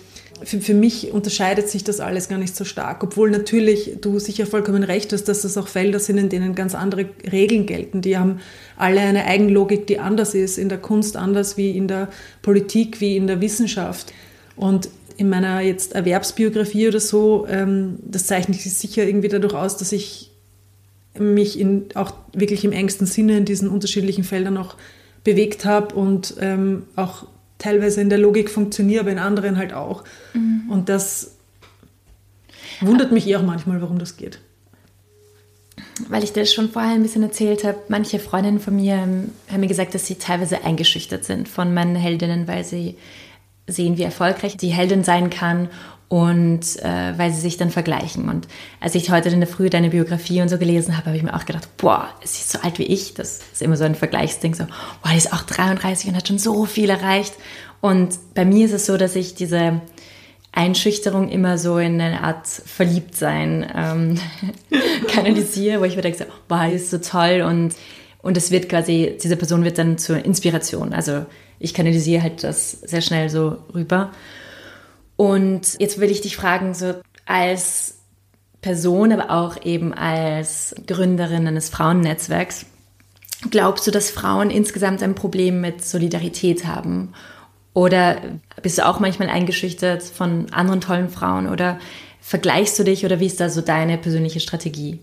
für, 0.46 0.62
für 0.62 0.74
mich 0.74 1.12
unterscheidet 1.12 1.70
sich 1.70 1.84
das 1.84 2.00
alles 2.00 2.30
gar 2.30 2.38
nicht 2.38 2.56
so 2.56 2.66
stark, 2.66 3.04
obwohl 3.04 3.32
natürlich 3.32 3.98
du 4.02 4.20
sicher 4.20 4.46
vollkommen 4.46 4.84
recht 4.84 5.14
hast, 5.14 5.26
dass 5.26 5.42
das 5.42 5.58
auch 5.58 5.68
Felder 5.68 6.00
sind, 6.00 6.18
in 6.18 6.30
denen 6.30 6.56
ganz 6.56 6.76
andere 6.76 7.06
Regeln 7.32 7.66
gelten. 7.66 8.02
Die 8.02 8.18
haben 8.18 8.40
alle 8.78 9.02
eine 9.02 9.26
Eigenlogik, 9.26 9.88
die 9.88 10.00
anders 10.00 10.34
ist, 10.36 10.58
in 10.58 10.70
der 10.70 10.78
Kunst 10.78 11.18
anders 11.18 11.58
wie 11.58 11.76
in 11.76 11.88
der 11.88 12.10
Politik, 12.42 13.02
wie 13.02 13.18
in 13.18 13.28
der 13.28 13.42
Wissenschaft. 13.42 14.14
Und 14.56 14.90
in 15.18 15.30
meiner 15.30 15.62
jetzt 15.62 15.94
Erwerbsbiografie 15.94 16.88
oder 16.88 17.00
so, 17.00 17.46
ähm, 17.50 17.98
das 18.04 18.26
zeichnet 18.26 18.60
sich 18.60 18.74
sicher 18.74 19.06
irgendwie 19.06 19.30
dadurch 19.30 19.54
aus, 19.54 19.78
dass 19.78 19.92
ich 19.92 20.32
mich 21.18 21.60
in, 21.60 21.86
auch 21.94 22.14
wirklich 22.34 22.66
im 22.66 22.72
engsten 22.72 23.06
Sinne 23.06 23.38
in 23.38 23.46
diesen 23.46 23.70
unterschiedlichen 23.70 24.24
Feldern 24.24 24.58
auch 24.58 24.76
bewegt 25.24 25.66
habe 25.66 25.96
und 25.96 26.36
ähm, 26.40 26.84
auch 26.96 27.28
teilweise 27.64 28.02
in 28.02 28.10
der 28.10 28.18
Logik 28.18 28.50
funktioniere, 28.50 29.02
aber 29.02 29.12
in 29.12 29.20
anderen 29.20 29.58
halt 29.58 29.74
auch. 29.74 30.04
Mhm. 30.34 30.70
Und 30.70 30.90
das 30.90 31.36
wundert 32.82 33.12
mich 33.12 33.26
eh 33.28 33.38
auch 33.38 33.42
manchmal, 33.42 33.82
warum 33.82 34.00
das 34.00 34.18
geht. 34.18 34.40
Weil 36.10 36.24
ich 36.24 36.34
das 36.34 36.54
schon 36.54 36.70
vorher 36.70 36.94
ein 36.94 37.04
bisschen 37.04 37.24
erzählt 37.24 37.64
habe, 37.64 37.78
manche 37.88 38.20
Freundinnen 38.20 38.60
von 38.60 38.76
mir 38.76 38.98
haben 38.98 39.32
mir 39.60 39.68
gesagt, 39.68 39.94
dass 39.96 40.06
sie 40.06 40.16
teilweise 40.16 40.64
eingeschüchtert 40.64 41.24
sind 41.24 41.48
von 41.48 41.74
meinen 41.74 41.96
Heldinnen, 41.96 42.48
weil 42.48 42.64
sie 42.66 42.98
sehen, 43.68 43.98
wie 43.98 44.04
erfolgreich 44.04 44.58
die 44.58 44.70
Heldin 44.70 45.04
sein 45.04 45.30
kann 45.30 45.70
und 46.14 46.80
äh, 46.84 47.18
weil 47.18 47.34
sie 47.34 47.42
sich 47.42 47.58
dann 47.58 47.72
vergleichen. 47.72 48.30
Und 48.30 48.48
als 48.80 48.94
ich 48.94 49.10
heute 49.10 49.30
in 49.30 49.40
der 49.40 49.50
Früh 49.50 49.72
deine 49.72 49.90
Biografie 49.90 50.44
und 50.44 50.50
so 50.50 50.60
gelesen 50.60 50.96
habe, 50.96 51.08
habe 51.08 51.18
ich 51.18 51.24
mir 51.24 51.34
auch 51.34 51.46
gedacht, 51.46 51.68
boah, 51.78 52.08
sie 52.24 52.42
ist 52.42 52.52
so 52.52 52.60
alt 52.60 52.78
wie 52.78 52.84
ich. 52.84 53.16
Das 53.16 53.40
ist 53.52 53.64
immer 53.64 53.78
so 53.78 53.84
ein 53.84 53.96
Vergleichsding, 53.96 54.54
so, 54.54 54.66
boah, 55.02 55.10
die 55.12 55.18
ist 55.18 55.34
auch 55.34 55.42
33 55.42 56.10
und 56.10 56.16
hat 56.16 56.28
schon 56.28 56.38
so 56.38 56.66
viel 56.66 56.92
erreicht. 56.92 57.34
Und 57.82 58.20
bei 58.36 58.46
mir 58.46 58.68
ist 58.68 58.74
es 58.74 58.86
so, 58.86 58.96
dass 58.96 59.16
ich 59.16 59.34
diese 59.34 59.82
Einschüchterung 60.52 61.30
immer 61.30 61.58
so 61.58 61.80
in 61.80 62.00
eine 62.00 62.22
Art 62.22 62.46
Verliebtsein 62.46 63.66
ähm, 63.76 64.20
kanalisiere, 65.08 65.82
wo 65.82 65.86
ich 65.86 65.96
mir 65.96 66.04
denke, 66.04 66.28
boah, 66.48 66.68
die 66.70 66.76
ist 66.76 66.92
so 66.92 67.00
toll 67.00 67.42
und 67.42 67.74
und 68.22 68.38
es 68.38 68.52
wird 68.52 68.70
quasi, 68.70 69.18
diese 69.22 69.36
Person 69.36 69.66
wird 69.66 69.78
dann 69.78 69.98
zur 69.98 70.24
Inspiration. 70.24 70.94
Also 70.94 71.26
ich 71.60 71.74
kanalisiere 71.74 72.22
halt 72.22 72.44
das 72.44 72.72
sehr 72.72 73.02
schnell 73.02 73.30
so 73.30 73.58
rüber. 73.74 74.12
Und 75.16 75.80
jetzt 75.80 76.00
will 76.00 76.12
ich 76.12 76.22
dich 76.22 76.36
fragen, 76.36 76.74
so 76.74 76.96
als 77.26 78.00
Person, 78.62 79.12
aber 79.12 79.30
auch 79.30 79.64
eben 79.64 79.94
als 79.94 80.76
Gründerin 80.88 81.48
eines 81.48 81.70
Frauennetzwerks, 81.70 82.66
glaubst 83.52 83.86
du, 83.86 83.92
dass 83.92 84.10
Frauen 84.10 84.50
insgesamt 84.50 85.04
ein 85.04 85.16
Problem 85.16 85.62
mit 85.62 85.84
Solidarität 85.86 86.66
haben? 86.66 87.14
Oder 87.74 88.18
bist 88.62 88.78
du 88.78 88.86
auch 88.86 89.00
manchmal 89.00 89.30
eingeschüchtert 89.30 90.04
von 90.04 90.52
anderen 90.52 90.82
tollen 90.82 91.10
Frauen? 91.10 91.50
Oder 91.50 91.80
vergleichst 92.22 92.80
du 92.80 92.84
dich 92.84 93.06
oder 93.06 93.20
wie 93.20 93.26
ist 93.26 93.40
da 93.40 93.50
so 93.50 93.62
deine 93.62 93.98
persönliche 93.98 94.40
Strategie? 94.40 95.00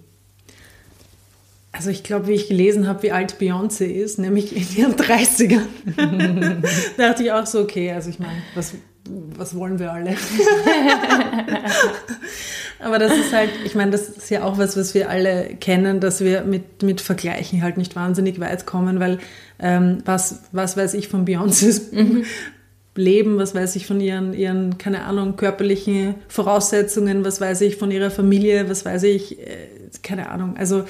Also 1.73 1.91
ich 1.91 2.03
glaube, 2.03 2.27
wie 2.27 2.33
ich 2.33 2.49
gelesen 2.49 2.89
habe, 2.89 3.03
wie 3.05 3.13
alt 3.13 3.37
Beyoncé 3.39 3.85
ist, 3.85 4.19
nämlich 4.19 4.57
in 4.57 4.77
ihren 4.77 4.97
30ern, 4.97 5.67
da 6.97 7.09
dachte 7.09 7.23
ich 7.23 7.33
auch 7.33 7.47
so, 7.47 7.61
okay, 7.61 7.93
also 7.93 8.11
ich 8.11 8.19
meine, 8.19 8.43
was, 8.55 8.75
was 9.09 9.55
wollen 9.57 9.79
wir 9.79 9.93
alle? 9.93 10.11
Aber 12.81 12.99
das 12.99 13.13
ist 13.13 13.33
halt, 13.33 13.51
ich 13.65 13.75
meine, 13.75 13.91
das 13.91 14.09
ist 14.09 14.31
ja 14.31 14.43
auch 14.43 14.57
was, 14.59 14.77
was 14.77 14.95
wir 14.95 15.11
alle 15.11 15.57
kennen, 15.61 16.01
dass 16.01 16.21
wir 16.21 16.43
mit, 16.43 16.83
mit 16.83 17.01
Vergleichen 17.01 17.63
halt 17.63 17.77
nicht 17.77 17.95
wahnsinnig 17.97 18.41
weit 18.41 18.67
kommen, 18.67 19.01
weil 19.01 19.19
ähm, 19.59 19.99
was, 20.05 20.45
was 20.53 20.77
weiß 20.77 20.95
ich 20.95 21.09
von 21.09 21.27
Beyoncés 21.27 21.93
mhm. 21.93 22.25
Leben, 22.95 23.39
was 23.39 23.55
weiß 23.55 23.77
ich 23.77 23.87
von 23.87 24.01
ihren, 24.01 24.33
ihren, 24.33 24.79
keine 24.79 25.05
Ahnung, 25.05 25.37
körperlichen 25.37 26.17
Voraussetzungen, 26.29 27.25
was 27.25 27.41
weiß 27.41 27.61
ich 27.63 27.77
von 27.77 27.91
ihrer 27.91 28.11
Familie, 28.11 28.69
was 28.69 28.85
weiß 28.85 29.03
ich, 29.05 29.39
äh, 29.39 29.69
keine 30.03 30.31
Ahnung. 30.31 30.57
Also 30.57 30.85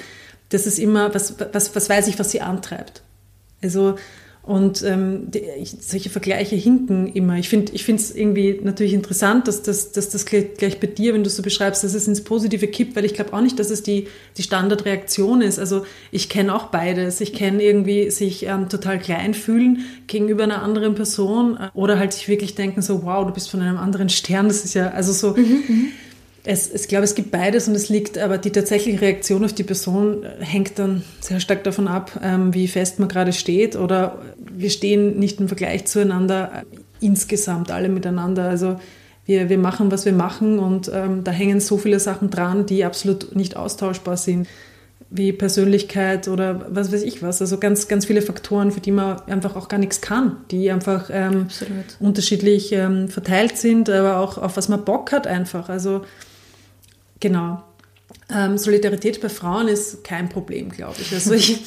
das 0.49 0.65
ist 0.65 0.79
immer, 0.79 1.13
was, 1.13 1.35
was, 1.51 1.75
was 1.75 1.89
weiß 1.89 2.07
ich, 2.07 2.19
was 2.19 2.31
sie 2.31 2.41
antreibt. 2.41 3.01
Also, 3.63 3.95
und 4.43 4.81
ähm, 4.83 5.29
die, 5.29 5.43
solche 5.79 6.09
Vergleiche 6.09 6.55
hinken 6.55 7.07
immer. 7.07 7.37
Ich 7.37 7.47
finde 7.49 7.73
es 7.75 8.15
irgendwie 8.15 8.59
natürlich 8.63 8.93
interessant, 8.93 9.47
dass, 9.47 9.61
dass, 9.61 9.91
dass 9.91 10.09
das 10.09 10.25
gleich, 10.25 10.55
gleich 10.57 10.79
bei 10.79 10.87
dir, 10.87 11.13
wenn 11.13 11.23
du 11.23 11.29
so 11.29 11.43
beschreibst, 11.43 11.83
dass 11.83 11.93
es 11.93 12.07
ins 12.07 12.23
Positive 12.23 12.67
kippt, 12.67 12.95
weil 12.95 13.05
ich 13.05 13.13
glaube 13.13 13.33
auch 13.33 13.41
nicht, 13.41 13.59
dass 13.59 13.69
es 13.69 13.83
die, 13.83 14.07
die 14.37 14.43
Standardreaktion 14.43 15.41
ist. 15.41 15.59
Also 15.59 15.85
ich 16.11 16.27
kenne 16.27 16.55
auch 16.55 16.67
beides. 16.67 17.21
Ich 17.21 17.33
kenne 17.33 17.61
irgendwie 17.61 18.09
sich 18.09 18.45
ähm, 18.47 18.67
total 18.67 18.97
klein 18.97 19.35
fühlen 19.35 19.85
gegenüber 20.07 20.43
einer 20.43 20.63
anderen 20.63 20.95
Person 20.95 21.59
oder 21.75 21.99
halt 21.99 22.13
sich 22.13 22.27
wirklich 22.27 22.55
denken 22.55 22.81
so, 22.81 23.03
wow, 23.03 23.25
du 23.27 23.33
bist 23.33 23.49
von 23.49 23.61
einem 23.61 23.77
anderen 23.77 24.09
Stern. 24.09 24.47
Das 24.47 24.65
ist 24.65 24.73
ja, 24.73 24.89
also 24.89 25.13
so... 25.13 25.35
Mhm, 25.39 25.63
mhm. 25.67 25.87
Es, 26.43 26.73
ich 26.73 26.87
glaube, 26.87 27.03
es 27.03 27.13
gibt 27.13 27.29
beides 27.29 27.67
und 27.67 27.75
es 27.75 27.89
liegt, 27.89 28.17
aber 28.17 28.39
die 28.39 28.49
tatsächliche 28.49 28.99
Reaktion 28.99 29.45
auf 29.45 29.53
die 29.53 29.63
Person 29.63 30.25
hängt 30.39 30.79
dann 30.79 31.03
sehr 31.19 31.39
stark 31.39 31.63
davon 31.63 31.87
ab, 31.87 32.19
ähm, 32.23 32.53
wie 32.53 32.67
fest 32.67 32.99
man 32.99 33.09
gerade 33.09 33.31
steht 33.31 33.75
oder 33.75 34.19
wir 34.39 34.71
stehen 34.71 35.19
nicht 35.19 35.39
im 35.39 35.47
Vergleich 35.47 35.85
zueinander, 35.85 36.51
äh, 36.55 37.05
insgesamt 37.05 37.69
alle 37.69 37.89
miteinander. 37.89 38.49
Also 38.49 38.79
wir, 39.25 39.49
wir 39.49 39.59
machen, 39.59 39.91
was 39.91 40.05
wir 40.05 40.13
machen 40.13 40.57
und 40.57 40.89
ähm, 40.93 41.23
da 41.23 41.31
hängen 41.31 41.59
so 41.59 41.77
viele 41.77 41.99
Sachen 41.99 42.31
dran, 42.31 42.65
die 42.65 42.85
absolut 42.85 43.35
nicht 43.35 43.55
austauschbar 43.55 44.17
sind, 44.17 44.47
wie 45.11 45.33
Persönlichkeit 45.33 46.27
oder 46.27 46.65
was 46.69 46.91
weiß 46.91 47.03
ich 47.03 47.21
was. 47.21 47.41
Also 47.41 47.59
ganz, 47.59 47.87
ganz 47.87 48.05
viele 48.05 48.21
Faktoren, 48.21 48.71
für 48.71 48.79
die 48.79 48.91
man 48.91 49.21
einfach 49.27 49.55
auch 49.55 49.67
gar 49.67 49.77
nichts 49.77 50.01
kann, 50.01 50.37
die 50.49 50.71
einfach 50.71 51.09
ähm, 51.11 51.49
unterschiedlich 51.99 52.71
ähm, 52.71 53.09
verteilt 53.09 53.57
sind, 53.57 53.89
aber 53.89 54.17
auch 54.17 54.37
auf 54.37 54.57
was 54.57 54.69
man 54.69 54.85
Bock 54.85 55.11
hat 55.11 55.27
einfach. 55.27 55.69
Also 55.69 56.01
Genau. 57.21 57.63
Ähm, 58.33 58.57
Solidarität 58.57 59.21
bei 59.21 59.29
Frauen 59.29 59.67
ist 59.67 60.03
kein 60.03 60.27
Problem, 60.27 60.69
glaube 60.69 60.97
ich. 60.99 61.13
Also 61.13 61.33
ich 61.33 61.59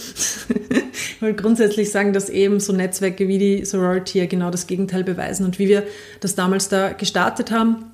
will 1.21 1.35
grundsätzlich 1.35 1.91
sagen, 1.91 2.13
dass 2.13 2.29
eben 2.29 2.61
so 2.61 2.73
Netzwerke 2.73 3.29
wie 3.29 3.39
die 3.39 3.65
Sorority 3.65 4.19
ja 4.19 4.27
genau 4.27 4.51
das 4.51 4.67
Gegenteil 4.67 5.05
beweisen. 5.05 5.47
Und 5.47 5.59
wie 5.59 5.69
wir 5.69 5.85
das 6.21 6.35
damals 6.35 6.69
da 6.69 6.93
gestartet 6.93 7.51
haben, 7.51 7.87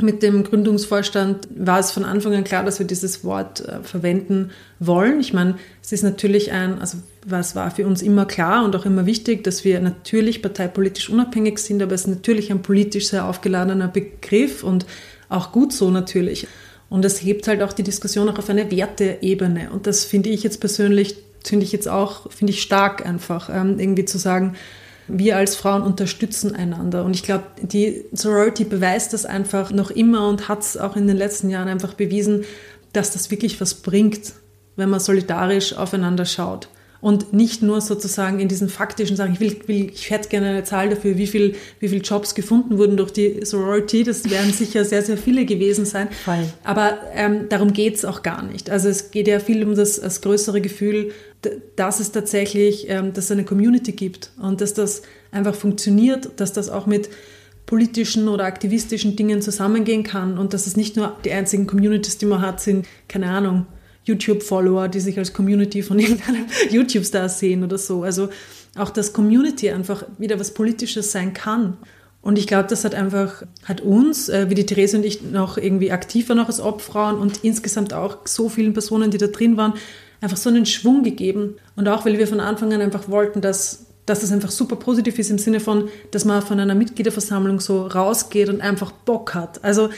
mit 0.00 0.22
dem 0.22 0.44
Gründungsvorstand 0.44 1.48
war 1.56 1.78
es 1.78 1.90
von 1.90 2.04
Anfang 2.04 2.34
an 2.34 2.44
klar, 2.44 2.64
dass 2.64 2.78
wir 2.78 2.86
dieses 2.86 3.24
Wort 3.24 3.60
äh, 3.60 3.82
verwenden 3.82 4.50
wollen. 4.78 5.20
Ich 5.20 5.32
meine, 5.32 5.56
es 5.82 5.92
ist 5.92 6.02
natürlich 6.02 6.52
ein, 6.52 6.78
also 6.80 6.98
was 7.24 7.56
war 7.56 7.70
für 7.70 7.86
uns 7.86 8.02
immer 8.02 8.26
klar 8.26 8.64
und 8.64 8.76
auch 8.76 8.84
immer 8.84 9.06
wichtig, 9.06 9.42
dass 9.44 9.64
wir 9.64 9.80
natürlich 9.80 10.42
parteipolitisch 10.42 11.08
unabhängig 11.08 11.58
sind, 11.58 11.82
aber 11.82 11.94
es 11.94 12.02
ist 12.02 12.08
natürlich 12.08 12.50
ein 12.50 12.60
politisch 12.60 13.08
sehr 13.08 13.24
aufgeladener 13.24 13.88
Begriff 13.88 14.62
und 14.62 14.84
auch 15.30 15.50
gut 15.50 15.72
so 15.72 15.90
natürlich. 15.90 16.46
Und 16.88 17.04
es 17.04 17.22
hebt 17.22 17.48
halt 17.48 17.62
auch 17.62 17.72
die 17.72 17.82
Diskussion 17.82 18.28
auch 18.28 18.38
auf 18.38 18.48
eine 18.48 18.70
Werteebene. 18.70 19.70
Und 19.70 19.86
das 19.86 20.04
finde 20.04 20.30
ich 20.30 20.42
jetzt 20.42 20.60
persönlich, 20.60 21.16
finde 21.44 21.64
ich 21.64 21.72
jetzt 21.72 21.88
auch, 21.88 22.30
finde 22.30 22.52
ich 22.52 22.62
stark 22.62 23.04
einfach, 23.04 23.50
ähm, 23.50 23.78
irgendwie 23.78 24.04
zu 24.04 24.18
sagen, 24.18 24.56
wir 25.08 25.36
als 25.36 25.56
Frauen 25.56 25.82
unterstützen 25.82 26.54
einander. 26.54 27.04
Und 27.04 27.14
ich 27.14 27.22
glaube, 27.22 27.44
die 27.60 28.04
Sorority 28.12 28.64
beweist 28.64 29.12
das 29.12 29.24
einfach 29.24 29.70
noch 29.70 29.90
immer 29.90 30.28
und 30.28 30.48
hat 30.48 30.62
es 30.62 30.76
auch 30.76 30.96
in 30.96 31.06
den 31.06 31.16
letzten 31.16 31.50
Jahren 31.50 31.68
einfach 31.68 31.94
bewiesen, 31.94 32.44
dass 32.92 33.12
das 33.12 33.30
wirklich 33.30 33.60
was 33.60 33.74
bringt, 33.74 34.32
wenn 34.74 34.90
man 34.90 35.00
solidarisch 35.00 35.76
aufeinander 35.76 36.24
schaut. 36.24 36.68
Und 37.00 37.32
nicht 37.32 37.62
nur 37.62 37.80
sozusagen 37.80 38.40
in 38.40 38.48
diesen 38.48 38.68
faktischen 38.68 39.16
Sachen, 39.16 39.34
ich, 39.34 39.40
will, 39.40 39.56
will, 39.66 39.90
ich 39.92 40.10
hätte 40.10 40.28
gerne 40.28 40.48
eine 40.48 40.64
Zahl 40.64 40.88
dafür, 40.88 41.16
wie 41.16 41.26
viele 41.26 41.54
wie 41.78 41.88
viel 41.88 42.00
Jobs 42.02 42.34
gefunden 42.34 42.78
wurden 42.78 42.96
durch 42.96 43.12
die 43.12 43.44
Sorority. 43.44 44.02
Das 44.02 44.28
werden 44.30 44.52
sicher 44.52 44.84
sehr, 44.84 45.02
sehr 45.02 45.16
viele 45.16 45.44
gewesen 45.44 45.84
sein. 45.84 46.08
Voll. 46.24 46.44
Aber 46.64 46.98
ähm, 47.14 47.48
darum 47.48 47.72
geht 47.72 47.96
es 47.96 48.04
auch 48.04 48.22
gar 48.22 48.42
nicht. 48.42 48.70
Also 48.70 48.88
es 48.88 49.10
geht 49.10 49.28
ja 49.28 49.40
viel 49.40 49.62
um 49.64 49.74
das, 49.74 50.00
das 50.00 50.20
größere 50.20 50.60
Gefühl, 50.60 51.12
dass 51.76 52.00
es 52.00 52.12
tatsächlich, 52.12 52.88
ähm, 52.88 53.12
dass 53.12 53.26
es 53.26 53.30
eine 53.30 53.44
Community 53.44 53.92
gibt 53.92 54.30
und 54.40 54.60
dass 54.60 54.74
das 54.74 55.02
einfach 55.30 55.54
funktioniert, 55.54 56.30
dass 56.36 56.52
das 56.52 56.70
auch 56.70 56.86
mit 56.86 57.08
politischen 57.66 58.28
oder 58.28 58.44
aktivistischen 58.44 59.16
Dingen 59.16 59.42
zusammengehen 59.42 60.04
kann 60.04 60.38
und 60.38 60.54
dass 60.54 60.66
es 60.66 60.76
nicht 60.76 60.96
nur 60.96 61.16
die 61.24 61.32
einzigen 61.32 61.66
Communities, 61.66 62.18
die 62.18 62.26
man 62.26 62.40
hat, 62.40 62.60
sind, 62.60 62.86
keine 63.08 63.28
Ahnung, 63.28 63.66
YouTube-Follower, 64.06 64.88
die 64.88 65.00
sich 65.00 65.18
als 65.18 65.32
Community 65.32 65.82
von 65.82 65.98
irgendeinem 66.00 66.46
YouTube-Star 66.70 67.28
sehen 67.28 67.62
oder 67.62 67.78
so. 67.78 68.02
Also 68.02 68.28
auch, 68.76 68.90
dass 68.90 69.12
Community 69.12 69.70
einfach 69.70 70.04
wieder 70.18 70.38
was 70.40 70.52
Politisches 70.52 71.12
sein 71.12 71.32
kann. 71.32 71.76
Und 72.22 72.38
ich 72.38 72.48
glaube, 72.48 72.68
das 72.68 72.84
hat 72.84 72.94
einfach, 72.94 73.44
hat 73.64 73.82
uns, 73.82 74.28
äh, 74.28 74.50
wie 74.50 74.54
die 74.54 74.66
Therese 74.66 74.96
und 74.96 75.04
ich, 75.04 75.22
noch 75.22 75.58
irgendwie 75.58 75.92
aktiver 75.92 76.34
noch 76.34 76.48
als 76.48 76.60
Obfrauen 76.60 77.18
und 77.18 77.44
insgesamt 77.44 77.94
auch 77.94 78.18
so 78.24 78.48
vielen 78.48 78.72
Personen, 78.72 79.12
die 79.12 79.18
da 79.18 79.28
drin 79.28 79.56
waren, 79.56 79.74
einfach 80.20 80.36
so 80.36 80.48
einen 80.48 80.66
Schwung 80.66 81.04
gegeben. 81.04 81.54
Und 81.76 81.86
auch, 81.88 82.04
weil 82.04 82.18
wir 82.18 82.26
von 82.26 82.40
Anfang 82.40 82.72
an 82.72 82.80
einfach 82.80 83.08
wollten, 83.08 83.40
dass, 83.40 83.86
dass 84.06 84.20
das 84.20 84.32
einfach 84.32 84.50
super 84.50 84.76
positiv 84.76 85.18
ist 85.18 85.30
im 85.30 85.38
Sinne 85.38 85.60
von, 85.60 85.88
dass 86.10 86.24
man 86.24 86.42
von 86.42 86.58
einer 86.58 86.74
Mitgliederversammlung 86.74 87.60
so 87.60 87.86
rausgeht 87.86 88.48
und 88.48 88.60
einfach 88.60 88.90
Bock 88.90 89.34
hat. 89.34 89.62
Also, 89.62 89.90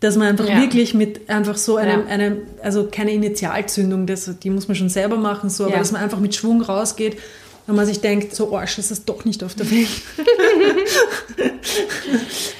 dass 0.00 0.16
man 0.16 0.28
einfach 0.28 0.48
ja. 0.48 0.60
wirklich 0.60 0.94
mit 0.94 1.28
einfach 1.28 1.56
so 1.56 1.76
einem, 1.76 2.06
ja. 2.06 2.06
einem, 2.06 2.38
also 2.62 2.88
keine 2.90 3.12
Initialzündung, 3.12 4.06
das, 4.06 4.30
die 4.42 4.50
muss 4.50 4.66
man 4.66 4.74
schon 4.74 4.88
selber 4.88 5.16
machen, 5.16 5.50
so, 5.50 5.66
aber 5.66 5.76
dass 5.76 5.92
man 5.92 6.02
einfach 6.02 6.20
mit 6.20 6.34
Schwung 6.34 6.62
rausgeht 6.62 7.18
und 7.66 7.76
man 7.76 7.86
sich 7.86 8.00
denkt, 8.00 8.34
so 8.34 8.56
Arsch 8.56 8.78
ist 8.78 8.90
es 8.90 9.04
doch 9.04 9.24
nicht 9.24 9.44
auf 9.44 9.54
der 9.54 9.70
Welt. 9.70 9.88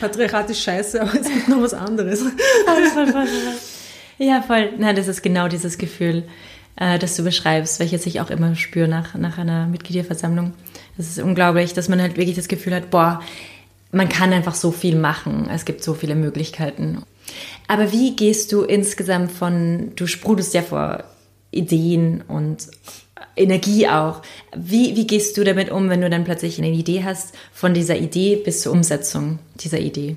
Patriarchat 0.00 0.50
ist 0.50 0.62
scheiße, 0.62 1.00
aber 1.00 1.14
es 1.14 1.26
gibt 1.26 1.49
noch 1.49 1.62
was 1.62 1.75
anderes. 1.75 2.20
ja, 4.18 4.42
voll. 4.42 4.73
Nein, 4.78 4.94
das 4.94 5.09
ist 5.09 5.23
genau 5.23 5.49
dieses 5.49 5.78
Gefühl 5.78 6.25
äh, 6.80 6.99
das 6.99 7.14
du 7.14 7.23
beschreibst, 7.23 7.78
welches 7.78 8.06
ich 8.06 8.20
auch 8.20 8.30
immer 8.30 8.56
spüre 8.56 8.88
nach, 8.88 9.14
nach 9.14 9.38
einer 9.38 9.66
Mitgliederversammlung. 9.66 10.54
Das 10.97 11.06
ist 11.06 11.20
unglaublich, 11.20 11.75
dass 11.75 11.88
man 11.88 12.02
halt 12.02 12.16
wirklich 12.16 12.37
das 12.37 12.49
Gefühl 12.49 12.75
hat, 12.75 12.90
boah, 12.90 13.23
man 13.92 14.09
kann 14.09 14.32
einfach 14.32 14.54
so 14.54 14.73
viel 14.73 14.97
machen. 14.97 15.49
Es 15.52 15.64
gibt 15.64 15.85
so 15.85 15.94
viele 15.94 16.14
Möglichkeiten. 16.14 17.02
Aber 17.69 17.93
wie 17.93 18.17
gehst 18.17 18.53
du 18.53 18.63
insgesamt 18.63 19.33
von, 19.33 19.93
du 19.97 20.07
sprudelst 20.07 20.55
ja 20.55 20.63
vor 20.63 21.05
Ideen 21.51 22.23
und 22.29 22.69
Energie 23.37 23.89
auch. 23.89 24.23
Wie, 24.57 24.97
wie 24.97 25.07
gehst 25.07 25.37
du 25.37 25.45
damit 25.45 25.71
um, 25.71 25.89
wenn 25.89 26.01
du 26.01 26.11
dann 26.11 26.25
plötzlich 26.25 26.59
eine 26.59 26.71
Idee 26.71 27.05
hast, 27.05 27.35
von 27.53 27.75
dieser 27.75 27.97
Idee 27.97 28.37
bis 28.37 28.63
zur 28.63 28.73
Umsetzung 28.73 29.39
dieser 29.57 29.79
Idee? 29.79 30.17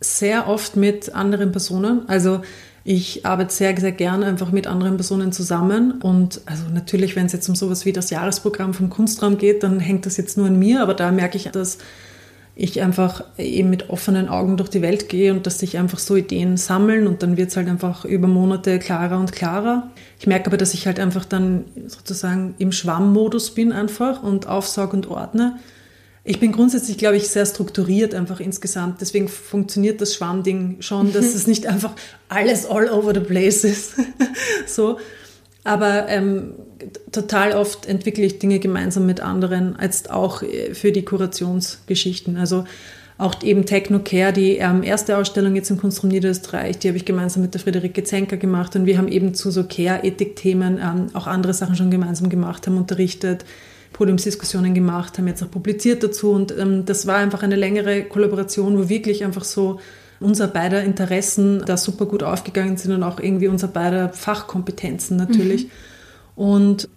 Sehr 0.00 0.48
oft 0.48 0.76
mit 0.76 1.14
anderen 1.14 1.52
Personen. 1.52 2.08
Also 2.08 2.42
ich 2.84 3.24
arbeite 3.24 3.52
sehr, 3.52 3.78
sehr 3.78 3.92
gerne 3.92 4.26
einfach 4.26 4.52
mit 4.52 4.66
anderen 4.66 4.96
Personen 4.96 5.32
zusammen. 5.32 6.00
Und 6.02 6.42
also 6.46 6.64
natürlich, 6.72 7.16
wenn 7.16 7.26
es 7.26 7.32
jetzt 7.32 7.48
um 7.48 7.54
sowas 7.54 7.86
wie 7.86 7.92
das 7.92 8.10
Jahresprogramm 8.10 8.74
vom 8.74 8.90
Kunstraum 8.90 9.38
geht, 9.38 9.62
dann 9.62 9.80
hängt 9.80 10.04
das 10.04 10.16
jetzt 10.16 10.36
nur 10.36 10.46
an 10.46 10.58
mir. 10.58 10.82
Aber 10.82 10.94
da 10.94 11.10
merke 11.10 11.38
ich, 11.38 11.44
dass 11.44 11.78
ich 12.56 12.82
einfach 12.82 13.24
eben 13.36 13.70
mit 13.70 13.90
offenen 13.90 14.28
Augen 14.28 14.56
durch 14.56 14.68
die 14.68 14.82
Welt 14.82 15.08
gehe 15.08 15.32
und 15.32 15.46
dass 15.46 15.58
sich 15.58 15.76
einfach 15.76 15.98
so 15.98 16.14
Ideen 16.14 16.56
sammeln 16.56 17.06
und 17.06 17.22
dann 17.22 17.36
wird 17.36 17.50
es 17.50 17.56
halt 17.56 17.68
einfach 17.68 18.04
über 18.04 18.28
Monate 18.28 18.78
klarer 18.78 19.18
und 19.18 19.32
klarer. 19.32 19.90
Ich 20.20 20.26
merke 20.26 20.46
aber, 20.46 20.56
dass 20.56 20.74
ich 20.74 20.86
halt 20.86 21.00
einfach 21.00 21.24
dann 21.24 21.64
sozusagen 21.88 22.54
im 22.58 22.70
Schwammmodus 22.70 23.54
bin 23.54 23.72
einfach 23.72 24.22
und 24.22 24.46
aufsaug 24.46 24.92
und 24.92 25.08
ordne 25.08 25.58
ich 26.26 26.40
bin 26.40 26.52
grundsätzlich, 26.52 26.96
glaube 26.96 27.18
ich, 27.18 27.28
sehr 27.28 27.44
strukturiert 27.44 28.14
einfach 28.14 28.40
insgesamt. 28.40 29.02
Deswegen 29.02 29.28
funktioniert 29.28 30.00
das 30.00 30.14
Schwammding 30.14 30.78
schon, 30.80 31.12
dass 31.12 31.34
es 31.34 31.46
nicht 31.46 31.66
einfach 31.66 31.92
alles 32.30 32.64
all 32.64 32.88
over 32.88 33.12
the 33.12 33.20
place 33.20 33.62
ist. 33.64 33.92
so. 34.66 34.98
Aber 35.64 36.08
ähm, 36.08 36.52
total 37.10 37.52
oft 37.52 37.86
entwickle 37.86 38.24
ich 38.24 38.38
Dinge 38.38 38.58
gemeinsam 38.58 39.06
mit 39.06 39.20
anderen, 39.20 39.76
als 39.76 40.08
auch 40.10 40.42
äh, 40.42 40.74
für 40.74 40.92
die 40.92 41.04
Kurationsgeschichten. 41.04 42.36
Also 42.36 42.64
auch 43.16 43.42
eben 43.42 43.64
Technocare, 43.64 44.32
die 44.32 44.56
ähm, 44.56 44.82
erste 44.82 45.16
Ausstellung 45.16 45.54
jetzt 45.54 45.70
im 45.70 45.78
Kunstraum 45.78 46.10
Niederösterreich, 46.10 46.78
die 46.78 46.88
habe 46.88 46.96
ich 46.96 47.04
gemeinsam 47.04 47.42
mit 47.42 47.54
der 47.54 47.60
Friederike 47.60 48.02
Zenker 48.02 48.36
gemacht 48.36 48.74
und 48.74 48.86
wir 48.86 48.98
haben 48.98 49.08
eben 49.08 49.34
zu 49.34 49.50
so 49.50 49.64
Care-Ethik-Themen 49.64 50.78
ähm, 50.82 51.06
auch 51.14 51.28
andere 51.28 51.54
Sachen 51.54 51.76
schon 51.76 51.90
gemeinsam 51.90 52.28
gemacht, 52.28 52.66
haben 52.66 52.76
unterrichtet 52.76 53.44
Podiumsdiskussionen 53.92 54.74
gemacht, 54.74 55.16
haben 55.16 55.28
jetzt 55.28 55.44
auch 55.44 55.50
publiziert 55.50 56.02
dazu 56.02 56.32
und 56.32 56.52
ähm, 56.58 56.84
das 56.86 57.06
war 57.06 57.16
einfach 57.16 57.44
eine 57.44 57.54
längere 57.54 58.02
Kollaboration, 58.02 58.76
wo 58.76 58.88
wirklich 58.88 59.24
einfach 59.24 59.44
so 59.44 59.78
unser 60.24 60.48
beider 60.48 60.82
Interessen 60.82 61.62
da 61.64 61.76
super 61.76 62.06
gut 62.06 62.22
aufgegangen 62.22 62.76
sind 62.76 62.92
und 62.92 63.02
auch 63.02 63.20
irgendwie 63.20 63.48
unser 63.48 63.68
beider 63.68 64.08
Fachkompetenzen 64.08 65.16
natürlich. 65.16 65.64
Mhm. 65.64 65.70
Und 66.36 66.88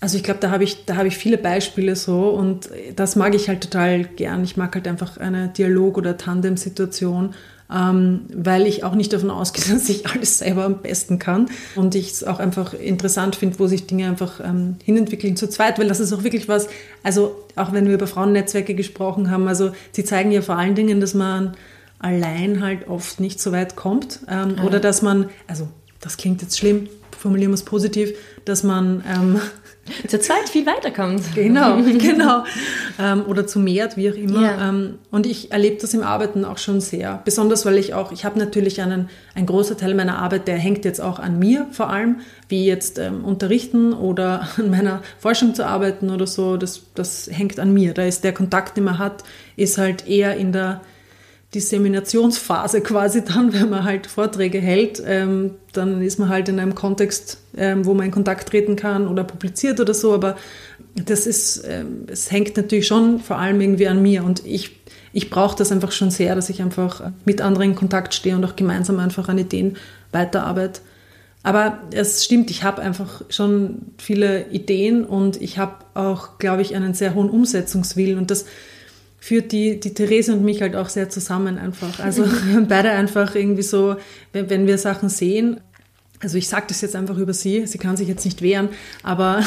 also 0.00 0.16
ich 0.16 0.24
glaube, 0.24 0.40
da 0.40 0.50
habe 0.50 0.64
ich, 0.64 0.84
da 0.84 1.02
ich 1.04 1.16
viele 1.16 1.38
Beispiele 1.38 1.94
so 1.94 2.30
und 2.30 2.68
das 2.96 3.14
mag 3.16 3.34
ich 3.34 3.48
halt 3.48 3.62
total 3.62 4.04
gern. 4.04 4.42
Ich 4.42 4.56
mag 4.56 4.74
halt 4.74 4.88
einfach 4.88 5.16
eine 5.16 5.48
Dialog- 5.48 5.96
oder 5.96 6.16
Tandem-Situation 6.16 7.34
ähm, 7.74 8.22
weil 8.34 8.66
ich 8.66 8.84
auch 8.84 8.94
nicht 8.94 9.12
davon 9.12 9.30
ausgehe, 9.30 9.64
dass 9.72 9.88
ich 9.88 10.06
alles 10.06 10.38
selber 10.38 10.64
am 10.64 10.82
besten 10.82 11.18
kann 11.18 11.46
und 11.74 11.94
ich 11.94 12.10
es 12.10 12.24
auch 12.24 12.38
einfach 12.38 12.74
interessant 12.74 13.36
finde, 13.36 13.58
wo 13.58 13.66
sich 13.66 13.86
Dinge 13.86 14.06
einfach 14.06 14.40
ähm, 14.44 14.76
hinentwickeln 14.84 15.36
zu 15.36 15.48
zweit, 15.48 15.78
weil 15.78 15.88
das 15.88 16.00
ist 16.00 16.12
auch 16.12 16.24
wirklich 16.24 16.48
was, 16.48 16.68
also 17.02 17.36
auch 17.56 17.72
wenn 17.72 17.86
wir 17.86 17.94
über 17.94 18.06
Frauennetzwerke 18.06 18.74
gesprochen 18.74 19.30
haben, 19.30 19.48
also 19.48 19.72
sie 19.92 20.04
zeigen 20.04 20.32
ja 20.32 20.42
vor 20.42 20.56
allen 20.56 20.74
Dingen, 20.74 21.00
dass 21.00 21.14
man 21.14 21.54
allein 22.02 22.62
halt 22.62 22.88
oft 22.88 23.20
nicht 23.20 23.40
so 23.40 23.52
weit 23.52 23.76
kommt 23.76 24.20
ähm, 24.28 24.56
mhm. 24.56 24.64
oder 24.64 24.80
dass 24.80 25.00
man, 25.00 25.30
also 25.46 25.68
das 26.00 26.16
klingt 26.16 26.42
jetzt 26.42 26.58
schlimm, 26.58 26.88
formulieren 27.18 27.52
wir 27.52 27.54
es 27.54 27.64
positiv, 27.64 28.10
dass 28.44 28.64
man 28.64 29.04
ähm, 29.08 29.40
zu 30.08 30.18
zweit 30.18 30.48
viel 30.48 30.66
weiterkommt. 30.66 31.22
Genau, 31.34 31.80
genau. 31.98 32.44
Ähm, 32.98 33.24
oder 33.26 33.46
zu 33.46 33.60
mehr, 33.60 33.88
wie 33.94 34.10
auch 34.10 34.16
immer. 34.16 34.42
Ja. 34.42 34.68
Ähm, 34.68 34.98
und 35.12 35.26
ich 35.26 35.52
erlebe 35.52 35.80
das 35.80 35.94
im 35.94 36.02
Arbeiten 36.02 36.44
auch 36.44 36.58
schon 36.58 36.80
sehr. 36.80 37.22
Besonders, 37.24 37.64
weil 37.64 37.78
ich 37.78 37.94
auch, 37.94 38.10
ich 38.10 38.24
habe 38.24 38.38
natürlich 38.38 38.82
einen, 38.82 39.08
ein 39.36 39.46
großer 39.46 39.76
Teil 39.76 39.94
meiner 39.94 40.18
Arbeit, 40.18 40.48
der 40.48 40.56
hängt 40.56 40.84
jetzt 40.84 41.00
auch 41.00 41.20
an 41.20 41.38
mir 41.38 41.68
vor 41.70 41.90
allem, 41.90 42.20
wie 42.48 42.66
jetzt 42.66 42.98
ähm, 42.98 43.24
unterrichten 43.24 43.92
oder 43.92 44.48
an 44.56 44.70
meiner 44.70 45.02
Forschung 45.18 45.54
zu 45.54 45.66
arbeiten 45.66 46.10
oder 46.10 46.26
so. 46.26 46.56
Das, 46.56 46.82
das 46.94 47.30
hängt 47.30 47.60
an 47.60 47.72
mir. 47.72 47.94
Da 47.94 48.02
ist 48.02 48.24
der 48.24 48.34
Kontakt, 48.34 48.76
den 48.76 48.84
man 48.84 48.98
hat, 48.98 49.22
ist 49.56 49.78
halt 49.78 50.08
eher 50.08 50.36
in 50.36 50.50
der 50.50 50.80
Disseminationsphase 51.54 52.80
quasi 52.80 53.24
dann, 53.24 53.52
wenn 53.58 53.70
man 53.70 53.84
halt 53.84 54.06
Vorträge 54.06 54.58
hält, 54.58 55.02
ähm, 55.06 55.52
dann 55.72 56.02
ist 56.02 56.18
man 56.18 56.28
halt 56.28 56.48
in 56.48 56.58
einem 56.58 56.74
Kontext, 56.74 57.38
ähm, 57.56 57.84
wo 57.84 57.94
man 57.94 58.06
in 58.06 58.12
Kontakt 58.12 58.48
treten 58.48 58.76
kann 58.76 59.06
oder 59.06 59.24
publiziert 59.24 59.80
oder 59.80 59.94
so, 59.94 60.12
aber 60.12 60.36
das 60.94 61.26
ist, 61.26 61.64
ähm, 61.66 62.06
es 62.08 62.30
hängt 62.30 62.56
natürlich 62.56 62.86
schon 62.86 63.20
vor 63.20 63.38
allem 63.38 63.60
irgendwie 63.60 63.88
an 63.88 64.02
mir. 64.02 64.24
Und 64.24 64.44
ich, 64.44 64.78
ich 65.12 65.30
brauche 65.30 65.56
das 65.56 65.72
einfach 65.72 65.92
schon 65.92 66.10
sehr, 66.10 66.34
dass 66.34 66.50
ich 66.50 66.60
einfach 66.60 67.12
mit 67.24 67.40
anderen 67.40 67.70
in 67.70 67.76
Kontakt 67.76 68.14
stehe 68.14 68.36
und 68.36 68.44
auch 68.44 68.56
gemeinsam 68.56 68.98
einfach 68.98 69.28
an 69.28 69.38
Ideen 69.38 69.76
weiterarbeite. 70.12 70.80
Aber 71.42 71.80
es 71.92 72.24
stimmt, 72.24 72.50
ich 72.50 72.62
habe 72.62 72.82
einfach 72.82 73.22
schon 73.28 73.86
viele 73.98 74.48
Ideen 74.50 75.04
und 75.04 75.40
ich 75.42 75.58
habe 75.58 75.76
auch, 75.94 76.38
glaube 76.38 76.62
ich, 76.62 76.76
einen 76.76 76.94
sehr 76.94 77.14
hohen 77.14 77.30
Umsetzungswillen. 77.30 78.18
Und 78.18 78.30
das 78.30 78.44
führt 79.22 79.52
die, 79.52 79.78
die 79.78 79.94
Therese 79.94 80.32
und 80.32 80.42
mich 80.42 80.62
halt 80.62 80.74
auch 80.74 80.88
sehr 80.88 81.08
zusammen 81.08 81.56
einfach. 81.56 82.00
Also 82.00 82.24
beide 82.68 82.90
einfach 82.90 83.36
irgendwie 83.36 83.62
so, 83.62 83.94
wenn, 84.32 84.50
wenn 84.50 84.66
wir 84.66 84.78
Sachen 84.78 85.08
sehen, 85.08 85.60
also 86.18 86.38
ich 86.38 86.48
sage 86.48 86.64
das 86.66 86.80
jetzt 86.80 86.96
einfach 86.96 87.16
über 87.16 87.32
sie, 87.32 87.68
sie 87.68 87.78
kann 87.78 87.96
sich 87.96 88.08
jetzt 88.08 88.24
nicht 88.24 88.42
wehren, 88.42 88.70
aber 89.04 89.44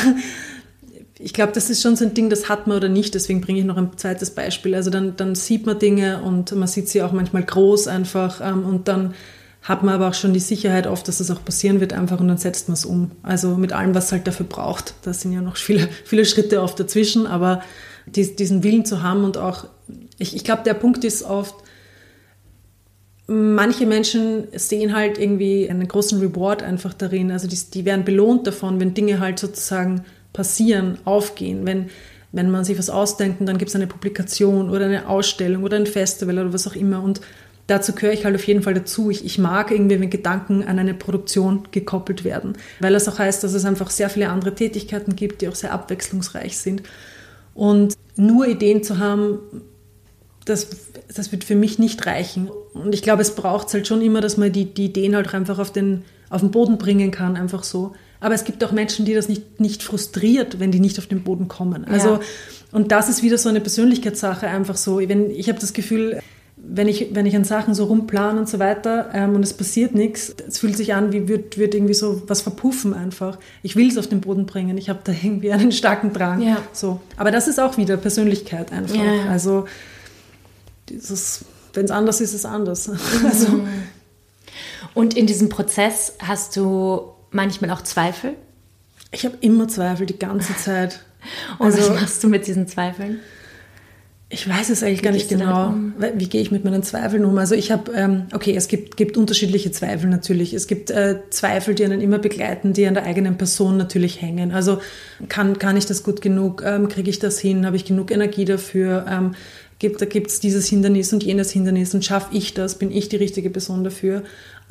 ich 1.20 1.34
glaube, 1.34 1.52
das 1.52 1.70
ist 1.70 1.82
schon 1.82 1.98
so 1.98 2.06
ein 2.06 2.14
Ding, 2.14 2.30
das 2.30 2.48
hat 2.48 2.68
man 2.68 2.78
oder 2.78 2.88
nicht. 2.88 3.16
Deswegen 3.16 3.42
bringe 3.42 3.60
ich 3.60 3.66
noch 3.66 3.76
ein 3.76 3.98
zweites 3.98 4.32
Beispiel. 4.32 4.76
Also 4.76 4.90
dann, 4.90 5.18
dann 5.18 5.36
sieht 5.36 5.66
man 5.66 5.78
Dinge 5.78 6.22
und 6.22 6.54
man 6.56 6.70
sieht 6.70 6.88
sie 6.88 7.04
auch 7.04 7.12
manchmal 7.12 7.44
groß 7.44 7.90
einfach 7.90 8.40
ähm, 8.42 8.66
und 8.66 8.88
dann 8.88 9.14
hat 9.62 9.84
man 9.84 9.96
aber 9.96 10.08
auch 10.08 10.14
schon 10.14 10.32
die 10.32 10.40
Sicherheit 10.40 10.88
oft, 10.88 11.06
dass 11.10 11.18
das 11.18 11.32
auch 11.32 11.44
passieren 11.44 11.82
wird 11.82 11.92
einfach 11.92 12.22
und 12.22 12.30
dann 12.30 12.38
setzt 12.38 12.70
man 12.70 12.76
es 12.76 12.86
um. 12.86 13.12
Also 13.24 13.58
mit 13.58 13.74
allem, 13.74 13.94
was 13.94 14.06
es 14.06 14.12
halt 14.14 14.26
dafür 14.26 14.46
braucht. 14.46 14.94
Da 15.02 15.12
sind 15.12 15.34
ja 15.34 15.42
noch 15.42 15.58
viele, 15.58 15.90
viele 16.06 16.24
Schritte 16.24 16.62
oft 16.62 16.80
dazwischen, 16.80 17.28
aber 17.28 17.62
dies, 18.06 18.36
diesen 18.36 18.64
Willen 18.64 18.86
zu 18.86 19.04
haben 19.04 19.24
und 19.24 19.38
auch, 19.38 19.66
ich, 20.18 20.36
ich 20.36 20.44
glaube, 20.44 20.64
der 20.64 20.74
Punkt 20.74 21.04
ist 21.04 21.24
oft, 21.24 21.56
manche 23.28 23.86
Menschen 23.86 24.48
sehen 24.54 24.96
halt 24.96 25.18
irgendwie 25.18 25.70
einen 25.70 25.88
großen 25.88 26.20
Reward 26.20 26.62
einfach 26.62 26.94
darin. 26.94 27.32
Also 27.32 27.48
die, 27.48 27.58
die 27.74 27.86
werden 27.86 28.06
belohnt 28.06 28.46
davon, 28.46 28.80
wenn 28.80 28.94
Dinge 28.94 29.20
halt 29.20 29.40
sozusagen 29.40 30.06
passieren, 30.34 31.00
aufgehen, 31.06 31.66
wenn, 31.66 31.90
wenn 32.32 32.52
man 32.52 32.66
sich 32.66 32.78
was 32.78 32.90
ausdenkt 32.90 33.40
und 33.40 33.48
dann 33.48 33.58
gibt 33.58 33.70
es 33.70 33.76
eine 33.76 33.88
Publikation 33.88 34.70
oder 34.70 34.86
eine 34.86 35.08
Ausstellung 35.08 35.64
oder 35.64 35.78
ein 35.78 35.88
Festival 35.88 36.38
oder 36.38 36.54
was 36.54 36.68
auch 36.68 36.76
immer. 36.76 37.02
Und 37.02 37.22
dazu 37.68 37.94
gehöre 37.94 38.14
ich 38.14 38.26
halt 38.26 38.36
auf 38.36 38.46
jeden 38.46 38.62
Fall 38.62 38.74
dazu. 38.76 39.10
Ich, 39.10 39.26
ich 39.26 39.40
mag 39.40 39.72
irgendwie, 39.72 40.00
wenn 40.00 40.10
Gedanken 40.10 40.64
an 40.64 40.78
eine 40.78 40.94
Produktion 40.94 41.68
gekoppelt 41.72 42.24
werden, 42.24 42.54
weil 42.80 42.94
das 42.94 43.08
auch 43.08 43.18
heißt, 43.18 43.44
dass 43.44 43.54
es 43.54 43.66
einfach 43.66 43.90
sehr 43.90 44.10
viele 44.10 44.30
andere 44.30 44.54
Tätigkeiten 44.54 45.16
gibt, 45.16 45.42
die 45.42 45.48
auch 45.48 45.56
sehr 45.56 45.72
abwechslungsreich 45.72 46.58
sind. 46.58 46.84
Und 47.56 47.96
nur 48.16 48.48
Ideen 48.48 48.84
zu 48.84 49.00
haben, 49.00 49.40
das, 50.46 50.68
das 51.14 51.32
wird 51.32 51.44
für 51.44 51.56
mich 51.56 51.80
nicht 51.80 52.06
reichen. 52.06 52.52
Und 52.74 52.94
ich 52.94 53.02
glaube, 53.02 53.24
es 53.24 53.34
braucht 53.34 53.74
halt 53.74 53.88
schon 53.88 54.02
immer, 54.02 54.22
dass 54.22 54.38
man 54.38 54.52
die, 54.52 54.66
die 54.66 54.86
Ideen 54.86 55.16
halt 55.16 55.34
einfach 55.34 55.58
auf 55.58 55.72
den, 55.72 56.04
auf 56.30 56.42
den 56.42 56.52
Boden 56.52 56.78
bringen 56.78 57.10
kann, 57.10 57.36
einfach 57.36 57.64
so. 57.64 57.96
Aber 58.20 58.36
es 58.36 58.44
gibt 58.44 58.64
auch 58.64 58.72
Menschen, 58.72 59.06
die 59.06 59.14
das 59.14 59.28
nicht, 59.28 59.60
nicht 59.60 59.84
frustriert, 59.84 60.60
wenn 60.60 60.72
die 60.72 60.80
nicht 60.80 61.00
auf 61.00 61.08
den 61.08 61.24
Boden 61.24 61.48
kommen. 61.48 61.86
Also, 61.86 62.10
ja. 62.10 62.20
und 62.72 62.92
das 62.92 63.10
ist 63.10 63.24
wieder 63.24 63.38
so 63.38 63.50
eine 63.50 63.62
Persönlichkeitssache, 63.62 64.48
einfach 64.48 64.78
so. 64.78 65.00
Wenn, 65.00 65.32
ich 65.32 65.50
habe 65.50 65.60
das 65.60 65.74
Gefühl, 65.74 66.22
wenn 66.68 66.88
ich, 66.88 67.14
wenn 67.14 67.26
ich 67.26 67.36
an 67.36 67.44
Sachen 67.44 67.76
so 67.76 67.86
rumplane 67.86 68.40
und 68.40 68.50
so 68.50 68.60
weiter 68.60 69.10
ähm, 69.14 69.36
und 69.36 69.44
es 69.44 69.54
passiert 69.54 69.94
nichts, 69.94 70.36
es 70.48 70.58
fühlt 70.58 70.76
sich 70.76 70.94
an, 70.94 71.12
wie 71.12 71.28
wird, 71.28 71.58
wird 71.58 71.76
irgendwie 71.76 71.94
so 71.94 72.24
was 72.28 72.42
verpuffen 72.42 72.94
einfach. 72.94 73.38
Ich 73.62 73.76
will 73.76 73.88
es 73.88 73.98
auf 73.98 74.08
den 74.08 74.22
Boden 74.22 74.46
bringen. 74.46 74.78
Ich 74.78 74.90
habe 74.90 75.00
da 75.04 75.12
irgendwie 75.12 75.52
einen 75.52 75.72
starken 75.72 76.12
Drang. 76.14 76.42
Ja. 76.42 76.58
So. 76.74 77.00
Aber 77.18 77.32
das 77.32 77.48
ist 77.48 77.60
auch 77.60 77.78
wieder 77.78 77.98
Persönlichkeit 77.98 78.72
einfach. 78.72 78.96
Ja. 78.96 79.30
Also 79.30 79.66
wenn 81.74 81.86
es 81.86 81.92
anders 81.92 82.22
ist, 82.22 82.30
ist 82.30 82.36
es 82.42 82.46
anders. 82.46 82.90
also. 83.24 83.50
Mhm. 83.50 83.68
Und 84.94 85.18
in 85.18 85.28
diesem 85.28 85.50
Prozess 85.50 86.14
hast 86.20 86.56
du 86.56 87.12
manchmal 87.32 87.72
auch 87.72 87.82
Zweifel? 87.82 88.34
Ich 89.12 89.26
habe 89.26 89.38
immer 89.42 89.68
Zweifel, 89.68 90.06
die 90.06 90.18
ganze 90.18 90.56
Zeit. 90.58 91.02
Und 91.60 91.66
also, 91.66 91.80
was 91.80 92.02
machst 92.02 92.24
du 92.24 92.30
mit 92.30 92.48
diesen 92.48 92.68
Zweifeln? 92.68 93.20
Ich 94.28 94.50
weiß 94.50 94.72
es 94.72 94.82
eigentlich 94.82 95.00
Wie 95.00 95.04
gar 95.04 95.12
nicht 95.12 95.30
genau. 95.30 95.68
Um? 95.68 95.94
Wie 96.16 96.28
gehe 96.28 96.42
ich 96.42 96.50
mit 96.50 96.66
meinen 96.66 96.82
Zweifeln 96.82 97.26
um? 97.26 97.38
Also 97.38 97.54
ich 97.54 97.72
habe, 97.72 97.92
ähm, 97.94 98.24
okay, 98.34 98.56
es 98.56 98.68
gibt, 98.68 98.98
gibt 98.98 99.18
unterschiedliche 99.18 99.72
Zweifel 99.72 100.10
natürlich. 100.10 100.54
Es 100.56 100.66
gibt 100.66 100.90
äh, 100.90 101.20
Zweifel, 101.30 101.76
die 101.76 101.86
einen 101.86 102.02
immer 102.02 102.18
begleiten, 102.18 102.74
die 102.74 102.88
an 102.88 102.96
der 102.96 103.04
eigenen 103.04 103.38
Person 103.38 103.78
natürlich 103.78 104.22
hängen. 104.22 104.52
Also 104.52 104.80
kann, 105.30 105.60
kann 105.60 105.78
ich 105.78 105.86
das 105.86 106.02
gut 106.02 106.22
genug? 106.22 106.64
Ähm, 106.66 106.90
Kriege 106.90 107.10
ich 107.10 107.20
das 107.20 107.40
hin? 107.40 107.68
Habe 107.68 107.76
ich 107.76 107.86
genug 107.86 108.10
Energie 108.10 108.46
dafür? 108.46 109.06
Ähm, 109.08 109.36
gibt, 109.78 110.02
da 110.02 110.06
gibt 110.06 110.32
es 110.32 110.40
dieses 110.40 110.68
Hindernis 110.68 111.14
und 111.14 111.24
jenes 111.24 111.52
Hindernis 111.52 111.94
und 111.94 112.04
schaffe 112.04 112.36
ich 112.36 112.56
das? 112.56 112.80
Bin 112.80 112.92
ich 112.92 113.10
die 113.10 113.18
richtige 113.18 113.52
Person 113.52 113.84
dafür? 113.84 114.24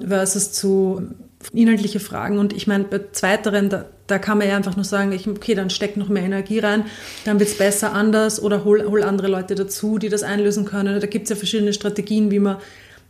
Versus 0.05 0.51
zu 0.51 1.03
inhaltliche 1.53 2.01
Fragen. 2.01 2.39
Und 2.39 2.53
ich 2.53 2.67
meine, 2.67 2.85
bei 2.85 3.01
zweiteren, 3.13 3.69
da, 3.69 3.87
da 4.07 4.19
kann 4.19 4.39
man 4.39 4.49
ja 4.49 4.57
einfach 4.57 4.77
nur 4.77 4.85
sagen, 4.85 5.13
ich, 5.13 5.29
okay, 5.29 5.55
dann 5.55 5.71
steck 5.71 5.97
noch 5.97 6.09
mehr 6.09 6.23
Energie 6.23 6.59
rein, 6.59 6.85
dann 7.25 7.39
wird 7.39 7.51
es 7.51 7.59
besser 7.59 7.93
anders 7.93 8.41
oder 8.43 8.65
hol, 8.65 8.85
hol 8.85 9.03
andere 9.03 9.29
Leute 9.29 9.55
dazu, 9.55 9.99
die 9.99 10.09
das 10.09 10.23
einlösen 10.23 10.65
können. 10.65 11.01
Da 11.01 11.07
gibt 11.07 11.25
es 11.25 11.31
ja 11.31 11.37
verschiedene 11.37 11.73
Strategien, 11.73 12.31
wie 12.31 12.39
man, 12.39 12.57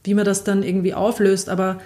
wie 0.04 0.14
man 0.14 0.24
das 0.24 0.44
dann 0.44 0.62
irgendwie 0.62 0.94
auflöst. 0.94 1.48
Aber 1.48 1.80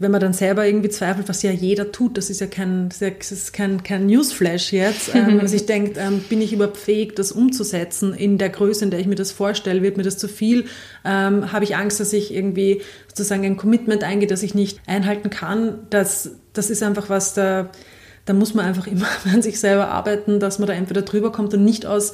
wenn 0.00 0.10
man 0.10 0.20
dann 0.20 0.32
selber 0.32 0.66
irgendwie 0.66 0.90
zweifelt, 0.90 1.28
was 1.28 1.42
ja 1.42 1.50
jeder 1.50 1.90
tut, 1.90 2.16
das 2.16 2.30
ist 2.30 2.40
ja 2.40 2.46
kein, 2.46 2.88
das 2.88 3.32
ist 3.32 3.52
kein, 3.52 3.82
kein 3.82 4.06
Newsflash 4.06 4.72
jetzt, 4.72 5.14
ähm, 5.14 5.26
wenn 5.26 5.36
man 5.38 5.48
sich 5.48 5.66
denkt, 5.66 5.96
ähm, 5.98 6.20
bin 6.28 6.40
ich 6.40 6.52
überhaupt 6.52 6.76
fähig, 6.76 7.16
das 7.16 7.32
umzusetzen 7.32 8.14
in 8.14 8.38
der 8.38 8.50
Größe, 8.50 8.84
in 8.84 8.90
der 8.90 9.00
ich 9.00 9.06
mir 9.06 9.16
das 9.16 9.32
vorstelle, 9.32 9.82
wird 9.82 9.96
mir 9.96 10.04
das 10.04 10.18
zu 10.18 10.28
viel, 10.28 10.66
ähm, 11.04 11.52
habe 11.52 11.64
ich 11.64 11.76
Angst, 11.76 12.00
dass 12.00 12.12
ich 12.12 12.32
irgendwie 12.32 12.82
sozusagen 13.08 13.44
ein 13.44 13.56
Commitment 13.56 14.04
eingehe, 14.04 14.28
das 14.28 14.42
ich 14.42 14.54
nicht 14.54 14.80
einhalten 14.86 15.30
kann, 15.30 15.80
das, 15.90 16.30
das 16.52 16.70
ist 16.70 16.82
einfach 16.82 17.08
was, 17.08 17.34
da, 17.34 17.70
da 18.24 18.32
muss 18.34 18.54
man 18.54 18.66
einfach 18.66 18.86
immer 18.88 19.08
an 19.32 19.42
sich 19.42 19.58
selber 19.58 19.88
arbeiten, 19.88 20.38
dass 20.38 20.58
man 20.58 20.68
da 20.68 20.74
entweder 20.74 21.02
drüber 21.02 21.32
kommt 21.32 21.54
und 21.54 21.64
nicht 21.64 21.86
aus 21.86 22.12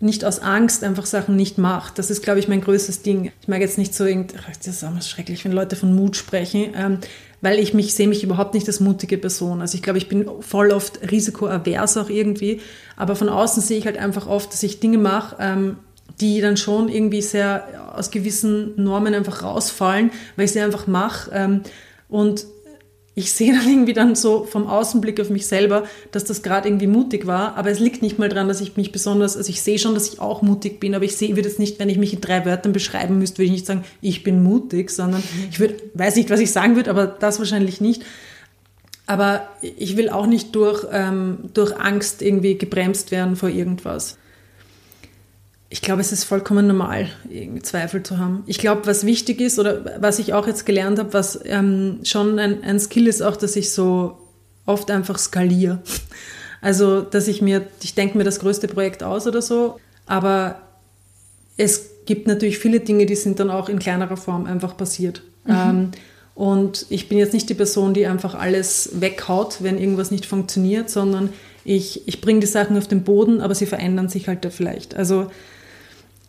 nicht 0.00 0.24
aus 0.24 0.38
Angst 0.38 0.82
einfach 0.82 1.04
Sachen 1.04 1.36
nicht 1.36 1.58
macht. 1.58 1.98
Das 1.98 2.10
ist, 2.10 2.22
glaube 2.22 2.40
ich, 2.40 2.48
mein 2.48 2.62
größtes 2.62 3.02
Ding. 3.02 3.32
Ich 3.42 3.48
mag 3.48 3.60
jetzt 3.60 3.76
nicht 3.76 3.94
so 3.94 4.06
irgend, 4.06 4.34
das 4.46 4.66
ist 4.66 4.82
immer 4.82 5.02
schrecklich, 5.02 5.44
wenn 5.44 5.52
Leute 5.52 5.76
von 5.76 5.94
Mut 5.94 6.16
sprechen, 6.16 6.72
ähm, 6.74 6.98
weil 7.42 7.58
ich 7.58 7.74
mich 7.74 7.94
sehe 7.94 8.08
mich 8.08 8.24
überhaupt 8.24 8.54
nicht 8.54 8.66
als 8.66 8.80
mutige 8.80 9.18
Person. 9.18 9.60
Also 9.60 9.76
ich 9.76 9.82
glaube, 9.82 9.98
ich 9.98 10.08
bin 10.08 10.26
voll 10.40 10.70
oft 10.70 11.10
risikoavers 11.10 11.98
auch 11.98 12.08
irgendwie, 12.08 12.60
aber 12.96 13.14
von 13.14 13.28
außen 13.28 13.62
sehe 13.62 13.78
ich 13.78 13.86
halt 13.86 13.98
einfach 13.98 14.26
oft, 14.26 14.52
dass 14.52 14.62
ich 14.62 14.80
Dinge 14.80 14.98
mache, 14.98 15.36
ähm, 15.38 15.76
die 16.20 16.40
dann 16.40 16.56
schon 16.56 16.88
irgendwie 16.88 17.22
sehr 17.22 17.92
aus 17.94 18.10
gewissen 18.10 18.82
Normen 18.82 19.14
einfach 19.14 19.42
rausfallen, 19.42 20.10
weil 20.36 20.46
ich 20.46 20.52
sie 20.52 20.60
einfach 20.60 20.86
mache. 20.86 21.30
Ähm, 21.34 21.60
und 22.08 22.46
ich 23.20 23.32
sehe 23.32 23.52
dann 23.52 23.68
irgendwie 23.68 23.92
dann 23.92 24.14
so 24.14 24.44
vom 24.44 24.66
Außenblick 24.66 25.20
auf 25.20 25.30
mich 25.30 25.46
selber, 25.46 25.84
dass 26.10 26.24
das 26.24 26.42
gerade 26.42 26.68
irgendwie 26.68 26.86
mutig 26.86 27.26
war, 27.26 27.56
aber 27.56 27.70
es 27.70 27.78
liegt 27.78 28.02
nicht 28.02 28.18
mal 28.18 28.28
daran, 28.28 28.48
dass 28.48 28.60
ich 28.60 28.76
mich 28.76 28.90
besonders, 28.90 29.36
also 29.36 29.48
ich 29.50 29.62
sehe 29.62 29.78
schon, 29.78 29.94
dass 29.94 30.12
ich 30.12 30.20
auch 30.20 30.42
mutig 30.42 30.80
bin, 30.80 30.94
aber 30.94 31.04
ich 31.04 31.16
sehe, 31.16 31.36
würde 31.36 31.48
es 31.48 31.58
nicht, 31.58 31.78
wenn 31.78 31.88
ich 31.88 31.98
mich 31.98 32.12
in 32.12 32.20
drei 32.20 32.44
Wörtern 32.44 32.72
beschreiben 32.72 33.18
müsste, 33.18 33.38
würde 33.38 33.46
ich 33.46 33.52
nicht 33.52 33.66
sagen, 33.66 33.84
ich 34.00 34.24
bin 34.24 34.42
mutig, 34.42 34.90
sondern 34.90 35.22
ich 35.50 35.60
würde, 35.60 35.76
weiß 35.94 36.16
nicht, 36.16 36.30
was 36.30 36.40
ich 36.40 36.50
sagen 36.50 36.76
würde, 36.76 36.90
aber 36.90 37.06
das 37.06 37.38
wahrscheinlich 37.38 37.80
nicht. 37.80 38.02
Aber 39.06 39.48
ich 39.60 39.96
will 39.96 40.08
auch 40.08 40.26
nicht 40.26 40.54
durch, 40.54 40.86
ähm, 40.92 41.50
durch 41.52 41.76
Angst 41.76 42.22
irgendwie 42.22 42.56
gebremst 42.56 43.10
werden 43.10 43.36
vor 43.36 43.48
irgendwas 43.48 44.18
ich 45.72 45.82
glaube, 45.82 46.00
es 46.00 46.10
ist 46.10 46.24
vollkommen 46.24 46.66
normal, 46.66 47.08
Zweifel 47.62 48.02
zu 48.02 48.18
haben. 48.18 48.42
Ich 48.46 48.58
glaube, 48.58 48.86
was 48.86 49.06
wichtig 49.06 49.40
ist 49.40 49.56
oder 49.56 50.00
was 50.00 50.18
ich 50.18 50.34
auch 50.34 50.48
jetzt 50.48 50.66
gelernt 50.66 50.98
habe, 50.98 51.12
was 51.12 51.38
ähm, 51.44 52.00
schon 52.02 52.40
ein, 52.40 52.64
ein 52.64 52.80
Skill 52.80 53.06
ist, 53.06 53.22
auch, 53.22 53.36
dass 53.36 53.54
ich 53.54 53.70
so 53.70 54.18
oft 54.66 54.90
einfach 54.90 55.18
skaliere. 55.18 55.80
Also, 56.60 57.00
dass 57.00 57.28
ich 57.28 57.40
mir, 57.40 57.66
ich 57.82 57.94
denke 57.94 58.18
mir 58.18 58.24
das 58.24 58.40
größte 58.40 58.68
Projekt 58.68 59.02
aus 59.02 59.26
oder 59.26 59.40
so, 59.40 59.78
aber 60.06 60.60
es 61.56 62.04
gibt 62.04 62.26
natürlich 62.26 62.58
viele 62.58 62.80
Dinge, 62.80 63.06
die 63.06 63.14
sind 63.14 63.38
dann 63.38 63.48
auch 63.48 63.68
in 63.68 63.78
kleinerer 63.78 64.16
Form 64.16 64.46
einfach 64.46 64.76
passiert. 64.76 65.22
Mhm. 65.44 65.54
Ähm, 65.54 65.90
und 66.34 66.86
ich 66.90 67.08
bin 67.08 67.16
jetzt 67.16 67.32
nicht 67.32 67.48
die 67.48 67.54
Person, 67.54 67.94
die 67.94 68.06
einfach 68.06 68.34
alles 68.34 68.90
weghaut, 68.94 69.62
wenn 69.62 69.78
irgendwas 69.78 70.10
nicht 70.10 70.26
funktioniert, 70.26 70.90
sondern 70.90 71.30
ich, 71.64 72.08
ich 72.08 72.20
bringe 72.20 72.40
die 72.40 72.46
Sachen 72.46 72.76
auf 72.76 72.88
den 72.88 73.04
Boden, 73.04 73.40
aber 73.40 73.54
sie 73.54 73.66
verändern 73.66 74.08
sich 74.08 74.26
halt 74.26 74.44
da 74.44 74.50
vielleicht. 74.50 74.94
Also 74.94 75.30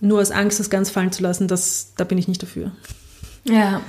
nur 0.02 0.20
aus 0.20 0.32
Angst, 0.32 0.60
das 0.60 0.70
ganz 0.70 0.90
fallen 0.90 1.12
zu 1.12 1.24
lassen, 1.24 1.48
das, 1.48 1.94
da 1.96 2.04
bin 2.04 2.18
ich 2.18 2.28
nicht 2.28 2.44
dafür. 2.44 2.72
Ja. 3.44 3.82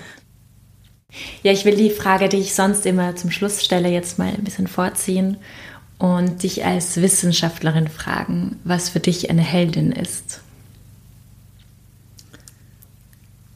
Ja, 1.42 1.53
ich 1.53 1.64
will 1.64 1.77
die 1.77 1.90
Frage, 1.90 2.29
die 2.29 2.38
ich 2.38 2.55
sonst 2.55 2.87
immer 2.87 3.16
zum 3.16 3.31
Schluss 3.31 3.62
stelle, 3.62 3.88
jetzt 3.88 4.18
mal 4.18 4.29
ein 4.29 4.44
bisschen 4.44 4.66
vorziehen 4.66 5.37
und 5.98 6.42
dich 6.42 6.64
als 6.64 7.01
Wissenschaftlerin 7.01 7.88
fragen, 7.88 8.59
was 8.64 8.88
für 8.88 9.01
dich 9.01 9.29
eine 9.31 9.42
Heldin 9.42 9.92
ist. 9.92 10.40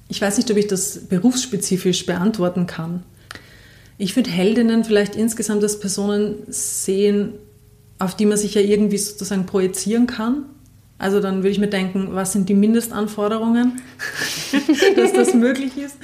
Ich 0.09 0.21
weiß 0.21 0.37
nicht, 0.37 0.51
ob 0.51 0.57
ich 0.57 0.67
das 0.67 1.07
berufsspezifisch 1.09 2.07
beantworten 2.07 2.67
kann. 2.67 3.03
Ich 3.99 4.15
würde 4.15 4.31
Heldinnen 4.31 4.85
vielleicht 4.85 5.17
insgesamt 5.17 5.63
als 5.63 5.81
Personen 5.81 6.37
sehen, 6.49 7.33
auf 7.99 8.15
die 8.15 8.27
man 8.27 8.37
sich 8.37 8.55
ja 8.55 8.61
irgendwie 8.61 8.99
sozusagen 8.99 9.47
projizieren 9.47 10.07
kann. 10.07 10.45
Also 10.99 11.21
dann 11.21 11.39
würde 11.39 11.51
ich 11.51 11.59
mir 11.59 11.69
denken, 11.69 12.09
was 12.13 12.33
sind 12.33 12.49
die 12.49 12.55
Mindestanforderungen, 12.55 13.81
dass 14.97 15.13
das 15.13 15.35
möglich 15.35 15.77
ist. 15.77 15.97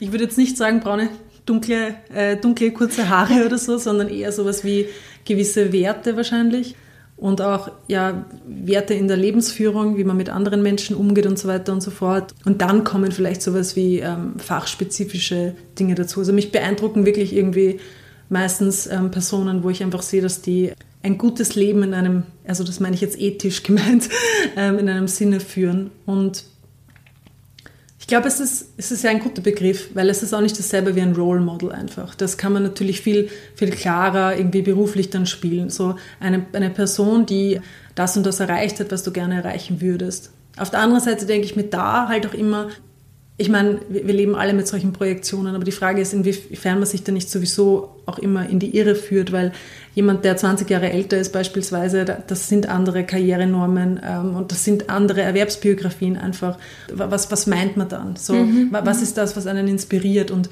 Ich 0.00 0.10
würde 0.12 0.24
jetzt 0.24 0.38
nicht 0.38 0.56
sagen, 0.56 0.80
braune, 0.80 1.10
dunkle, 1.44 1.96
äh, 2.14 2.36
dunkle, 2.36 2.70
kurze 2.72 3.08
Haare 3.08 3.44
oder 3.44 3.58
so, 3.58 3.76
sondern 3.76 4.08
eher 4.08 4.32
sowas 4.32 4.64
wie 4.64 4.86
gewisse 5.24 5.72
Werte 5.72 6.16
wahrscheinlich 6.16 6.76
und 7.16 7.40
auch 7.40 7.70
ja, 7.88 8.26
Werte 8.46 8.94
in 8.94 9.08
der 9.08 9.16
Lebensführung, 9.16 9.96
wie 9.96 10.04
man 10.04 10.16
mit 10.16 10.28
anderen 10.28 10.62
Menschen 10.62 10.96
umgeht 10.96 11.26
und 11.26 11.38
so 11.38 11.48
weiter 11.48 11.72
und 11.72 11.82
so 11.82 11.90
fort. 11.90 12.34
Und 12.44 12.60
dann 12.60 12.84
kommen 12.84 13.10
vielleicht 13.10 13.42
sowas 13.42 13.74
wie 13.74 14.00
ähm, 14.00 14.34
fachspezifische 14.38 15.54
Dinge 15.78 15.94
dazu. 15.94 16.20
Also 16.20 16.32
mich 16.32 16.52
beeindrucken 16.52 17.06
wirklich 17.06 17.34
irgendwie 17.34 17.80
meistens 18.28 18.86
ähm, 18.86 19.10
Personen, 19.10 19.62
wo 19.62 19.70
ich 19.70 19.82
einfach 19.82 20.02
sehe, 20.02 20.20
dass 20.20 20.42
die 20.42 20.72
ein 21.06 21.18
gutes 21.18 21.54
Leben 21.54 21.82
in 21.84 21.94
einem, 21.94 22.24
also 22.46 22.64
das 22.64 22.80
meine 22.80 22.94
ich 22.94 23.00
jetzt 23.00 23.18
ethisch 23.18 23.62
gemeint, 23.62 24.08
ähm, 24.56 24.78
in 24.78 24.88
einem 24.88 25.08
Sinne 25.08 25.40
führen. 25.40 25.90
Und 26.04 26.44
Ich 27.98 28.08
glaube, 28.08 28.28
es 28.28 28.38
ist, 28.38 28.74
es 28.76 28.92
ist 28.92 29.02
ja 29.02 29.10
ein 29.10 29.20
guter 29.20 29.42
Begriff, 29.42 29.88
weil 29.94 30.08
es 30.10 30.22
ist 30.22 30.32
auch 30.32 30.40
nicht 30.40 30.56
dasselbe 30.58 30.94
wie 30.94 31.00
ein 31.00 31.14
Role 31.14 31.40
Model 31.40 31.72
einfach. 31.72 32.14
Das 32.14 32.36
kann 32.36 32.52
man 32.52 32.62
natürlich 32.62 33.00
viel, 33.00 33.28
viel 33.54 33.70
klarer 33.70 34.36
irgendwie 34.36 34.62
beruflich 34.62 35.10
dann 35.10 35.26
spielen. 35.26 35.70
So 35.70 35.96
eine, 36.20 36.46
eine 36.52 36.70
Person, 36.70 37.26
die 37.26 37.60
das 37.96 38.16
und 38.16 38.24
das 38.24 38.38
erreicht 38.38 38.78
hat, 38.78 38.92
was 38.92 39.02
du 39.02 39.10
gerne 39.10 39.36
erreichen 39.36 39.80
würdest. 39.80 40.30
Auf 40.56 40.70
der 40.70 40.80
anderen 40.80 41.02
Seite 41.02 41.26
denke 41.26 41.46
ich 41.46 41.56
mir 41.56 41.64
da 41.64 42.08
halt 42.08 42.26
auch 42.26 42.34
immer, 42.34 42.68
ich 43.38 43.50
meine, 43.50 43.80
wir 43.90 44.14
leben 44.14 44.34
alle 44.34 44.54
mit 44.54 44.66
solchen 44.66 44.94
Projektionen, 44.94 45.54
aber 45.54 45.64
die 45.64 45.72
Frage 45.72 46.00
ist, 46.00 46.14
inwiefern 46.14 46.78
man 46.78 46.86
sich 46.86 47.04
da 47.04 47.12
nicht 47.12 47.28
sowieso 47.28 47.90
auch 48.06 48.18
immer 48.18 48.48
in 48.48 48.58
die 48.58 48.74
Irre 48.74 48.94
führt, 48.94 49.30
weil 49.30 49.52
jemand, 49.94 50.24
der 50.24 50.38
20 50.38 50.70
Jahre 50.70 50.90
älter 50.90 51.18
ist 51.18 51.34
beispielsweise, 51.34 52.04
das 52.04 52.48
sind 52.48 52.66
andere 52.68 53.04
Karrierenormen 53.04 54.00
ähm, 54.02 54.36
und 54.36 54.52
das 54.52 54.64
sind 54.64 54.88
andere 54.88 55.20
Erwerbsbiografien 55.20 56.16
einfach. 56.16 56.56
Was, 56.90 57.30
was 57.30 57.46
meint 57.46 57.76
man 57.76 57.90
dann? 57.90 58.16
So, 58.16 58.32
mhm. 58.32 58.68
Was 58.70 59.02
ist 59.02 59.18
das, 59.18 59.36
was 59.36 59.46
einen 59.46 59.68
inspiriert? 59.68 60.30
Und 60.30 60.48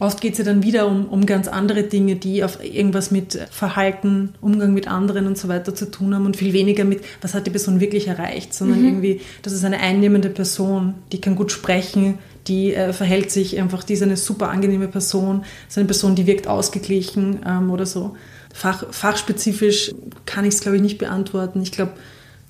Oft 0.00 0.22
geht 0.22 0.32
es 0.32 0.38
ja 0.38 0.44
dann 0.44 0.62
wieder 0.62 0.86
um, 0.88 1.04
um 1.06 1.26
ganz 1.26 1.46
andere 1.46 1.82
Dinge, 1.82 2.16
die 2.16 2.42
auf 2.42 2.64
irgendwas 2.64 3.10
mit 3.10 3.38
Verhalten, 3.50 4.30
Umgang 4.40 4.72
mit 4.72 4.88
anderen 4.88 5.26
und 5.26 5.36
so 5.36 5.46
weiter 5.48 5.74
zu 5.74 5.90
tun 5.90 6.14
haben 6.14 6.24
und 6.24 6.38
viel 6.38 6.54
weniger 6.54 6.84
mit, 6.84 7.02
was 7.20 7.34
hat 7.34 7.46
die 7.46 7.50
Person 7.50 7.80
wirklich 7.80 8.08
erreicht, 8.08 8.54
sondern 8.54 8.80
mhm. 8.80 8.86
irgendwie, 8.86 9.20
das 9.42 9.52
ist 9.52 9.62
eine 9.62 9.78
einnehmende 9.78 10.30
Person, 10.30 10.94
die 11.12 11.20
kann 11.20 11.36
gut 11.36 11.52
sprechen, 11.52 12.18
die 12.46 12.74
äh, 12.74 12.94
verhält 12.94 13.30
sich 13.30 13.60
einfach, 13.60 13.84
die 13.84 13.92
ist 13.92 14.02
eine 14.02 14.16
super 14.16 14.48
angenehme 14.48 14.88
Person, 14.88 15.44
ist 15.68 15.76
eine 15.76 15.86
Person, 15.86 16.14
die 16.14 16.26
wirkt 16.26 16.48
ausgeglichen 16.48 17.40
ähm, 17.46 17.70
oder 17.70 17.84
so. 17.84 18.16
Fach, 18.54 18.84
fachspezifisch 18.90 19.92
kann 20.24 20.46
ich 20.46 20.54
es, 20.54 20.60
glaube 20.62 20.76
ich, 20.76 20.82
nicht 20.82 20.96
beantworten. 20.96 21.60
Ich 21.62 21.72
glaube. 21.72 21.92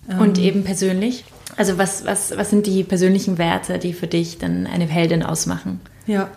Ähm, 0.08 0.20
und 0.20 0.38
eben 0.38 0.62
persönlich? 0.62 1.24
Also 1.56 1.78
was, 1.78 2.06
was, 2.06 2.36
was 2.36 2.50
sind 2.50 2.68
die 2.68 2.84
persönlichen 2.84 3.38
Werte, 3.38 3.78
die 3.78 3.92
für 3.92 4.06
dich 4.06 4.38
dann 4.38 4.68
eine 4.68 4.86
Heldin 4.86 5.24
ausmachen? 5.24 5.80
Ja, 6.06 6.30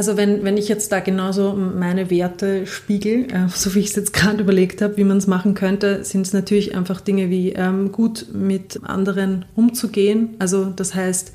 also 0.00 0.16
wenn, 0.16 0.44
wenn 0.44 0.56
ich 0.56 0.66
jetzt 0.68 0.92
da 0.92 1.00
genauso 1.00 1.52
meine 1.52 2.08
Werte 2.08 2.66
spiegel, 2.66 3.30
äh, 3.30 3.48
so 3.54 3.74
wie 3.74 3.80
ich 3.80 3.88
es 3.88 3.96
jetzt 3.96 4.14
gerade 4.14 4.40
überlegt 4.40 4.80
habe, 4.80 4.96
wie 4.96 5.04
man 5.04 5.18
es 5.18 5.26
machen 5.26 5.52
könnte, 5.52 6.04
sind 6.04 6.22
es 6.22 6.32
natürlich 6.32 6.74
einfach 6.74 7.02
Dinge 7.02 7.28
wie 7.28 7.50
ähm, 7.52 7.92
gut 7.92 8.28
mit 8.32 8.80
anderen 8.82 9.44
umzugehen. 9.56 10.36
Also 10.38 10.70
das 10.74 10.94
heißt, 10.94 11.32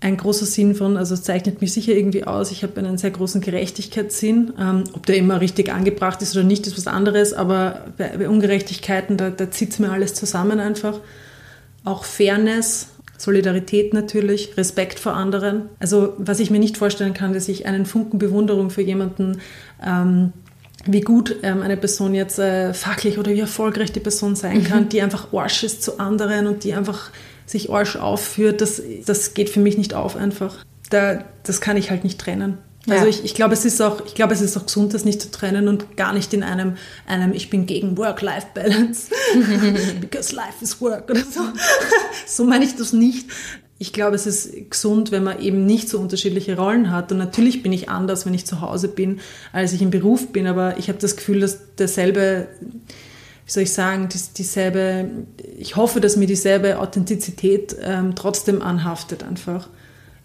ein 0.00 0.16
großer 0.16 0.44
Sinn 0.44 0.74
von, 0.74 0.96
also 0.96 1.14
es 1.14 1.22
zeichnet 1.22 1.60
mich 1.60 1.72
sicher 1.72 1.92
irgendwie 1.92 2.24
aus, 2.24 2.50
ich 2.50 2.64
habe 2.64 2.80
einen 2.80 2.98
sehr 2.98 3.12
großen 3.12 3.42
Gerechtigkeitssinn. 3.42 4.54
Ähm, 4.58 4.82
ob 4.92 5.06
der 5.06 5.18
immer 5.18 5.40
richtig 5.40 5.72
angebracht 5.72 6.20
ist 6.20 6.34
oder 6.34 6.44
nicht, 6.44 6.66
ist 6.66 6.76
was 6.76 6.88
anderes, 6.88 7.32
aber 7.32 7.92
bei, 7.96 8.08
bei 8.18 8.28
Ungerechtigkeiten, 8.28 9.16
da, 9.16 9.30
da 9.30 9.52
zieht 9.52 9.70
es 9.70 9.78
mir 9.78 9.92
alles 9.92 10.14
zusammen 10.14 10.58
einfach. 10.58 10.98
Auch 11.84 12.02
Fairness, 12.02 12.88
Solidarität 13.18 13.92
natürlich, 13.92 14.56
Respekt 14.56 14.98
vor 14.98 15.14
anderen. 15.14 15.68
Also 15.80 16.14
was 16.18 16.40
ich 16.40 16.50
mir 16.50 16.60
nicht 16.60 16.78
vorstellen 16.78 17.14
kann, 17.14 17.34
dass 17.34 17.48
ich 17.48 17.66
einen 17.66 17.84
Funken 17.84 18.18
Bewunderung 18.18 18.70
für 18.70 18.80
jemanden, 18.80 19.40
ähm, 19.84 20.32
wie 20.86 21.00
gut 21.00 21.36
ähm, 21.42 21.60
eine 21.62 21.76
Person 21.76 22.14
jetzt 22.14 22.38
äh, 22.38 22.72
fachlich 22.72 23.18
oder 23.18 23.32
wie 23.32 23.40
erfolgreich 23.40 23.92
die 23.92 24.00
Person 24.00 24.36
sein 24.36 24.62
kann, 24.64 24.84
mhm. 24.84 24.88
die 24.88 25.02
einfach 25.02 25.32
Arsch 25.32 25.64
ist 25.64 25.82
zu 25.82 25.98
anderen 25.98 26.46
und 26.46 26.62
die 26.62 26.72
einfach 26.72 27.10
sich 27.44 27.70
Arsch 27.70 27.96
aufführt, 27.96 28.60
das, 28.60 28.80
das 29.04 29.34
geht 29.34 29.50
für 29.50 29.60
mich 29.60 29.76
nicht 29.76 29.94
auf 29.94 30.16
einfach. 30.16 30.64
Da, 30.90 31.24
das 31.42 31.60
kann 31.60 31.76
ich 31.76 31.90
halt 31.90 32.04
nicht 32.04 32.20
trennen. 32.20 32.58
Also 32.90 33.04
ja. 33.04 33.10
ich, 33.10 33.24
ich 33.24 33.34
glaube, 33.34 33.54
es 33.54 33.64
ist 33.64 33.80
auch, 33.80 34.04
ich 34.06 34.14
glaube, 34.14 34.34
es 34.34 34.40
ist 34.40 34.56
auch 34.56 34.66
gesund, 34.66 34.94
das 34.94 35.04
nicht 35.04 35.20
zu 35.20 35.30
trennen 35.30 35.68
und 35.68 35.96
gar 35.96 36.12
nicht 36.12 36.32
in 36.32 36.42
einem, 36.42 36.76
einem 37.06 37.32
ich 37.32 37.50
bin 37.50 37.66
gegen 37.66 37.96
Work-Life-Balance, 37.96 39.10
because 40.00 40.34
life 40.34 40.62
is 40.62 40.80
work 40.80 41.10
oder 41.10 41.20
so. 41.20 41.40
so 42.26 42.44
meine 42.44 42.64
ich 42.64 42.76
das 42.76 42.92
nicht. 42.92 43.26
Ich 43.80 43.92
glaube, 43.92 44.16
es 44.16 44.26
ist 44.26 44.70
gesund, 44.70 45.12
wenn 45.12 45.22
man 45.22 45.40
eben 45.40 45.64
nicht 45.64 45.88
so 45.88 46.00
unterschiedliche 46.00 46.56
Rollen 46.56 46.90
hat. 46.90 47.12
Und 47.12 47.18
natürlich 47.18 47.62
bin 47.62 47.72
ich 47.72 47.88
anders, 47.88 48.26
wenn 48.26 48.34
ich 48.34 48.44
zu 48.44 48.60
Hause 48.60 48.88
bin, 48.88 49.20
als 49.52 49.72
ich 49.72 49.82
im 49.82 49.90
Beruf 49.90 50.32
bin. 50.32 50.48
Aber 50.48 50.78
ich 50.78 50.88
habe 50.88 50.98
das 50.98 51.16
Gefühl, 51.16 51.40
dass 51.40 51.74
derselbe, 51.76 52.48
wie 53.44 53.52
soll 53.52 53.62
ich 53.62 53.72
sagen, 53.72 54.08
dieselbe, 54.36 55.10
ich 55.56 55.76
hoffe, 55.76 56.00
dass 56.00 56.16
mir 56.16 56.26
dieselbe 56.26 56.80
Authentizität 56.80 57.76
ähm, 57.80 58.16
trotzdem 58.16 58.62
anhaftet 58.62 59.22
einfach. 59.22 59.68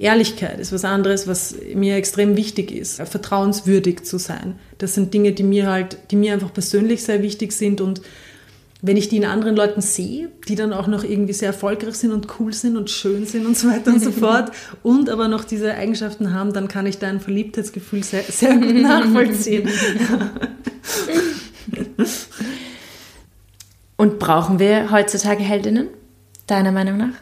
Ehrlichkeit 0.04 0.60
ist 0.60 0.74
was 0.74 0.84
anderes, 0.84 1.28
was 1.28 1.56
mir 1.74 1.96
extrem 1.96 2.36
wichtig 2.36 2.72
ist, 2.72 3.02
vertrauenswürdig 3.02 4.04
zu 4.04 4.18
sein. 4.18 4.56
Das 4.78 4.94
sind 4.94 5.14
Dinge, 5.14 5.32
die 5.32 5.44
mir 5.44 5.68
halt, 5.68 5.98
die 6.12 6.18
mir 6.18 6.34
einfach 6.34 6.54
persönlich 6.54 7.04
sehr 7.04 7.24
wichtig 7.24 7.54
sind 7.54 7.80
und 7.80 8.02
wenn 8.86 8.98
ich 8.98 9.08
die 9.08 9.16
in 9.16 9.24
anderen 9.24 9.56
Leuten 9.56 9.80
sehe, 9.80 10.30
die 10.50 10.56
dann 10.56 10.74
auch 10.74 10.88
noch 10.88 11.06
irgendwie 11.06 11.32
sehr 11.32 11.48
erfolgreich 11.48 11.96
sind 11.96 12.12
und 12.12 12.28
cool 12.38 12.52
sind 12.52 12.76
und 12.76 12.90
schön 12.90 13.26
sind 13.26 13.46
und 13.46 13.58
so 13.58 13.70
weiter 13.70 13.94
und 13.94 14.04
so 14.04 14.12
fort 14.26 14.52
und 14.84 15.10
aber 15.10 15.30
noch 15.30 15.46
diese 15.46 15.74
Eigenschaften 15.74 16.34
haben, 16.34 16.52
dann 16.52 16.68
kann 16.68 16.86
ich 16.86 17.00
dein 17.00 17.22
Verliebtheitsgefühl 17.22 18.04
sehr, 18.04 18.24
sehr 18.24 18.58
gut 18.58 18.76
nachvollziehen. 18.82 19.70
und 23.96 24.20
brauchen 24.20 24.60
wir 24.60 24.92
heutzutage 24.92 25.44
Heldinnen, 25.44 25.88
deiner 26.48 26.74
Meinung 26.74 26.98
nach? 26.98 27.14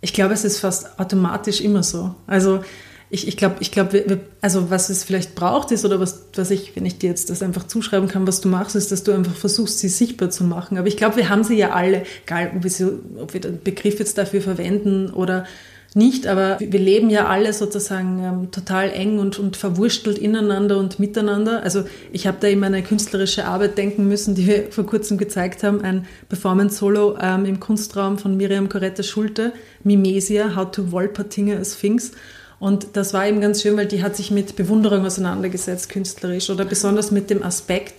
Ich 0.00 0.12
glaube, 0.12 0.34
es 0.34 0.44
ist 0.44 0.60
fast 0.60 0.98
automatisch 0.98 1.60
immer 1.60 1.82
so. 1.82 2.14
Also 2.26 2.60
ich, 3.08 3.28
ich 3.28 3.36
glaube, 3.36 3.56
ich 3.60 3.70
glaub, 3.70 3.94
also 4.40 4.70
was 4.70 4.90
es 4.90 5.04
vielleicht 5.04 5.36
braucht 5.36 5.70
ist 5.70 5.84
oder 5.84 6.00
was, 6.00 6.24
was 6.34 6.50
ich, 6.50 6.74
wenn 6.74 6.84
ich 6.84 6.98
dir 6.98 7.08
jetzt 7.08 7.30
das 7.30 7.40
einfach 7.40 7.64
zuschreiben 7.64 8.08
kann, 8.08 8.26
was 8.26 8.40
du 8.40 8.48
machst, 8.48 8.74
ist, 8.74 8.90
dass 8.90 9.04
du 9.04 9.12
einfach 9.12 9.34
versuchst, 9.34 9.78
sie 9.78 9.88
sichtbar 9.88 10.30
zu 10.30 10.42
machen. 10.44 10.76
Aber 10.76 10.88
ich 10.88 10.96
glaube, 10.96 11.16
wir 11.16 11.28
haben 11.28 11.44
sie 11.44 11.56
ja 11.56 11.70
alle, 11.70 12.04
egal 12.24 12.52
ob 12.56 12.64
wir, 12.64 12.70
sie, 12.70 12.98
ob 13.16 13.32
wir 13.32 13.40
den 13.40 13.62
Begriff 13.62 14.00
jetzt 14.00 14.18
dafür 14.18 14.40
verwenden 14.40 15.10
oder 15.10 15.46
nicht, 15.94 16.26
aber 16.26 16.58
wir 16.60 16.78
leben 16.78 17.08
ja 17.08 17.26
alle 17.26 17.52
sozusagen 17.52 18.22
ähm, 18.22 18.50
total 18.50 18.90
eng 18.90 19.18
und, 19.18 19.38
und 19.38 19.56
verwurstelt 19.56 20.18
ineinander 20.18 20.78
und 20.78 20.98
miteinander. 20.98 21.62
Also 21.62 21.84
ich 22.12 22.26
habe 22.26 22.36
da 22.40 22.48
immer 22.48 22.66
eine 22.66 22.82
künstlerische 22.82 23.46
Arbeit 23.46 23.78
denken 23.78 24.06
müssen, 24.06 24.34
die 24.34 24.46
wir 24.46 24.70
vor 24.70 24.84
kurzem 24.84 25.16
gezeigt 25.16 25.62
haben, 25.62 25.80
ein 25.80 26.06
Performance-Solo 26.28 27.16
ähm, 27.20 27.46
im 27.46 27.60
Kunstraum 27.60 28.18
von 28.18 28.36
Miriam 28.36 28.68
Coretta 28.68 29.02
Schulte, 29.02 29.52
Mimesia, 29.84 30.54
How 30.54 30.70
to 30.70 30.92
Wolpertinger 30.92 31.58
a 31.58 31.64
Sphinx. 31.64 32.12
Und 32.58 32.88
das 32.94 33.12
war 33.12 33.26
eben 33.26 33.40
ganz 33.40 33.62
schön, 33.62 33.76
weil 33.76 33.86
die 33.86 34.02
hat 34.02 34.16
sich 34.16 34.30
mit 34.30 34.56
Bewunderung 34.56 35.04
auseinandergesetzt, 35.04 35.88
künstlerisch, 35.88 36.50
oder 36.50 36.64
besonders 36.64 37.10
mit 37.10 37.28
dem 37.30 37.42
Aspekt, 37.42 37.94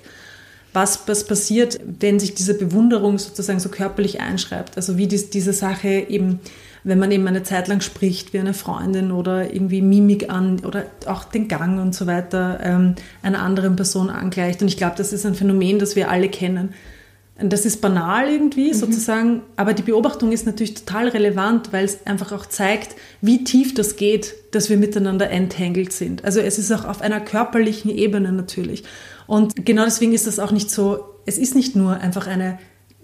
was, 0.73 1.07
was 1.07 1.23
passiert, 1.23 1.79
wenn 1.83 2.19
sich 2.19 2.35
diese 2.35 2.53
Bewunderung 2.53 3.17
sozusagen 3.17 3.59
so 3.59 3.69
körperlich 3.69 4.19
einschreibt. 4.19 4.77
Also 4.77 4.97
wie 4.97 5.07
dies, 5.07 5.29
diese 5.29 5.53
Sache 5.53 5.87
eben 5.87 6.39
wenn 6.83 6.99
man 6.99 7.11
eben 7.11 7.27
eine 7.27 7.43
Zeit 7.43 7.67
lang 7.67 7.81
spricht 7.81 8.33
wie 8.33 8.39
eine 8.39 8.53
Freundin 8.53 9.11
oder 9.11 9.53
irgendwie 9.53 9.81
Mimik 9.81 10.29
an 10.29 10.59
oder 10.65 10.85
auch 11.05 11.23
den 11.23 11.47
Gang 11.47 11.81
und 11.81 11.93
so 11.93 12.07
weiter 12.07 12.59
ähm, 12.63 12.95
einer 13.21 13.41
anderen 13.41 13.75
Person 13.75 14.09
angleicht. 14.09 14.61
Und 14.61 14.67
ich 14.67 14.77
glaube, 14.77 14.95
das 14.97 15.13
ist 15.13 15.25
ein 15.25 15.35
Phänomen, 15.35 15.79
das 15.79 15.95
wir 15.95 16.09
alle 16.09 16.29
kennen. 16.29 16.73
Und 17.39 17.53
das 17.53 17.65
ist 17.65 17.81
banal 17.81 18.29
irgendwie 18.29 18.69
mhm. 18.69 18.73
sozusagen, 18.73 19.41
aber 19.57 19.73
die 19.73 19.83
Beobachtung 19.83 20.31
ist 20.31 20.47
natürlich 20.47 20.73
total 20.73 21.09
relevant, 21.09 21.71
weil 21.71 21.85
es 21.85 22.05
einfach 22.07 22.31
auch 22.31 22.47
zeigt, 22.47 22.95
wie 23.21 23.43
tief 23.43 23.75
das 23.75 23.95
geht, 23.95 24.33
dass 24.51 24.69
wir 24.69 24.77
miteinander 24.77 25.29
entangled 25.29 25.93
sind. 25.93 26.25
Also 26.25 26.39
es 26.39 26.57
ist 26.57 26.71
auch 26.71 26.85
auf 26.85 27.01
einer 27.01 27.19
körperlichen 27.19 27.91
Ebene 27.91 28.31
natürlich. 28.31 28.83
Und 29.27 29.65
genau 29.65 29.85
deswegen 29.85 30.13
ist 30.13 30.25
das 30.25 30.39
auch 30.39 30.51
nicht 30.51 30.71
so, 30.71 31.03
es 31.27 31.37
ist 31.37 31.53
nicht 31.53 31.75
nur 31.75 31.99
einfach 31.99 32.25
eine 32.25 32.57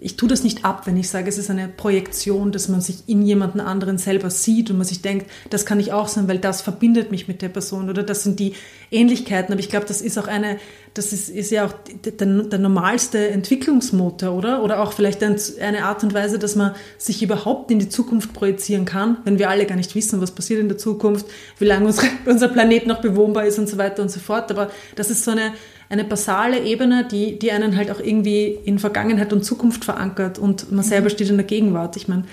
ich 0.04 0.16
tue 0.16 0.28
das 0.28 0.44
nicht 0.44 0.66
ab, 0.66 0.82
wenn 0.86 0.98
ich 0.98 1.08
sage, 1.08 1.30
es 1.30 1.38
ist 1.38 1.48
eine 1.48 1.66
Projektion, 1.66 2.52
dass 2.52 2.68
man 2.68 2.82
sich 2.82 3.04
in 3.06 3.22
jemanden 3.22 3.58
anderen 3.58 3.96
selber 3.96 4.28
sieht 4.28 4.70
und 4.70 4.76
man 4.76 4.86
sich 4.86 5.00
denkt, 5.00 5.30
das 5.48 5.64
kann 5.64 5.80
ich 5.80 5.94
auch 5.94 6.08
sein, 6.08 6.28
weil 6.28 6.36
das 6.38 6.60
verbindet 6.60 7.10
mich 7.10 7.26
mit 7.26 7.40
der 7.40 7.48
Person 7.48 7.88
oder 7.88 8.02
das 8.02 8.22
sind 8.22 8.38
die 8.38 8.52
Ähnlichkeiten. 8.90 9.50
Aber 9.50 9.60
ich 9.60 9.70
glaube, 9.70 9.86
das 9.86 10.02
ist 10.02 10.18
auch 10.18 10.26
eine, 10.28 10.58
das 10.92 11.14
ist, 11.14 11.30
ist 11.30 11.50
ja 11.50 11.64
auch 11.64 11.72
der, 12.04 12.26
der 12.26 12.58
normalste 12.58 13.30
Entwicklungsmotor, 13.30 14.34
oder? 14.34 14.62
Oder 14.62 14.82
auch 14.82 14.92
vielleicht 14.92 15.22
eine 15.22 15.84
Art 15.86 16.04
und 16.04 16.12
Weise, 16.12 16.38
dass 16.38 16.54
man 16.54 16.74
sich 16.98 17.22
überhaupt 17.22 17.70
in 17.70 17.78
die 17.78 17.88
Zukunft 17.88 18.34
projizieren 18.34 18.84
kann, 18.84 19.16
wenn 19.24 19.38
wir 19.38 19.48
alle 19.48 19.64
gar 19.64 19.76
nicht 19.76 19.94
wissen, 19.94 20.20
was 20.20 20.32
passiert 20.32 20.60
in 20.60 20.68
der 20.68 20.76
Zukunft, 20.76 21.24
wie 21.58 21.64
lange 21.64 21.86
unsere, 21.86 22.08
unser 22.26 22.48
Planet 22.48 22.86
noch 22.86 23.00
bewohnbar 23.00 23.46
ist 23.46 23.58
und 23.58 23.70
so 23.70 23.78
weiter 23.78 24.02
und 24.02 24.10
so 24.10 24.20
fort. 24.20 24.50
Aber 24.50 24.70
das 24.96 25.08
ist 25.08 25.24
so 25.24 25.30
eine, 25.30 25.54
eine 25.88 26.04
basale 26.04 26.62
Ebene, 26.64 27.06
die, 27.10 27.38
die 27.38 27.52
einen 27.52 27.76
halt 27.76 27.90
auch 27.90 28.00
irgendwie 28.00 28.58
in 28.64 28.78
Vergangenheit 28.78 29.32
und 29.32 29.44
Zukunft 29.44 29.84
verankert 29.84 30.38
und 30.38 30.72
man 30.72 30.84
selber 30.84 31.10
steht 31.10 31.30
in 31.30 31.36
der 31.36 31.46
Gegenwart. 31.46 31.96
Ich 31.96 32.08
meine, 32.08 32.24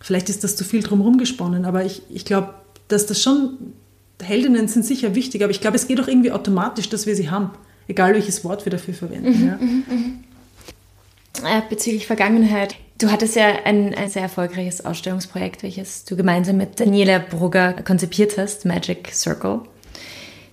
vielleicht 0.00 0.28
ist 0.28 0.44
das 0.44 0.56
zu 0.56 0.64
viel 0.64 0.82
drumherum 0.82 1.18
gesponnen, 1.18 1.64
aber 1.64 1.84
ich, 1.84 2.02
ich 2.10 2.24
glaube, 2.24 2.54
dass 2.88 3.06
das 3.06 3.22
schon, 3.22 3.72
Heldinnen 4.22 4.68
sind 4.68 4.84
sicher 4.84 5.14
wichtig, 5.14 5.42
aber 5.42 5.50
ich 5.50 5.60
glaube, 5.60 5.76
es 5.76 5.88
geht 5.88 6.00
auch 6.00 6.08
irgendwie 6.08 6.32
automatisch, 6.32 6.88
dass 6.88 7.06
wir 7.06 7.14
sie 7.16 7.30
haben, 7.30 7.50
egal 7.88 8.14
welches 8.14 8.44
Wort 8.44 8.64
wir 8.64 8.70
dafür 8.70 8.94
verwenden. 8.94 9.40
Mhm, 9.40 9.46
ja. 9.46 9.56
Mhm, 9.56 9.84
mhm. 9.88 10.24
Äh, 11.44 11.62
bezüglich 11.68 12.06
Vergangenheit. 12.06 12.76
Du 12.98 13.10
hattest 13.10 13.36
ja 13.36 13.46
ein, 13.64 13.94
ein, 13.94 14.08
sehr 14.08 14.22
erfolgreiches 14.22 14.84
Ausstellungsprojekt, 14.84 15.62
welches 15.62 16.06
du 16.06 16.16
gemeinsam 16.16 16.56
mit 16.56 16.80
Daniela 16.80 17.18
Brugger 17.18 17.74
konzipiert 17.74 18.38
hast, 18.38 18.64
Magic 18.64 19.10
Circle. 19.12 19.60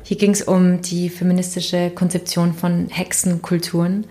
Hier 0.03 0.17
ging 0.17 0.31
es 0.31 0.41
um 0.41 0.81
die 0.81 1.09
feministische 1.09 1.89
Konzeption 1.89 2.53
von 2.53 2.89
Hexenkulturen. 2.89 4.05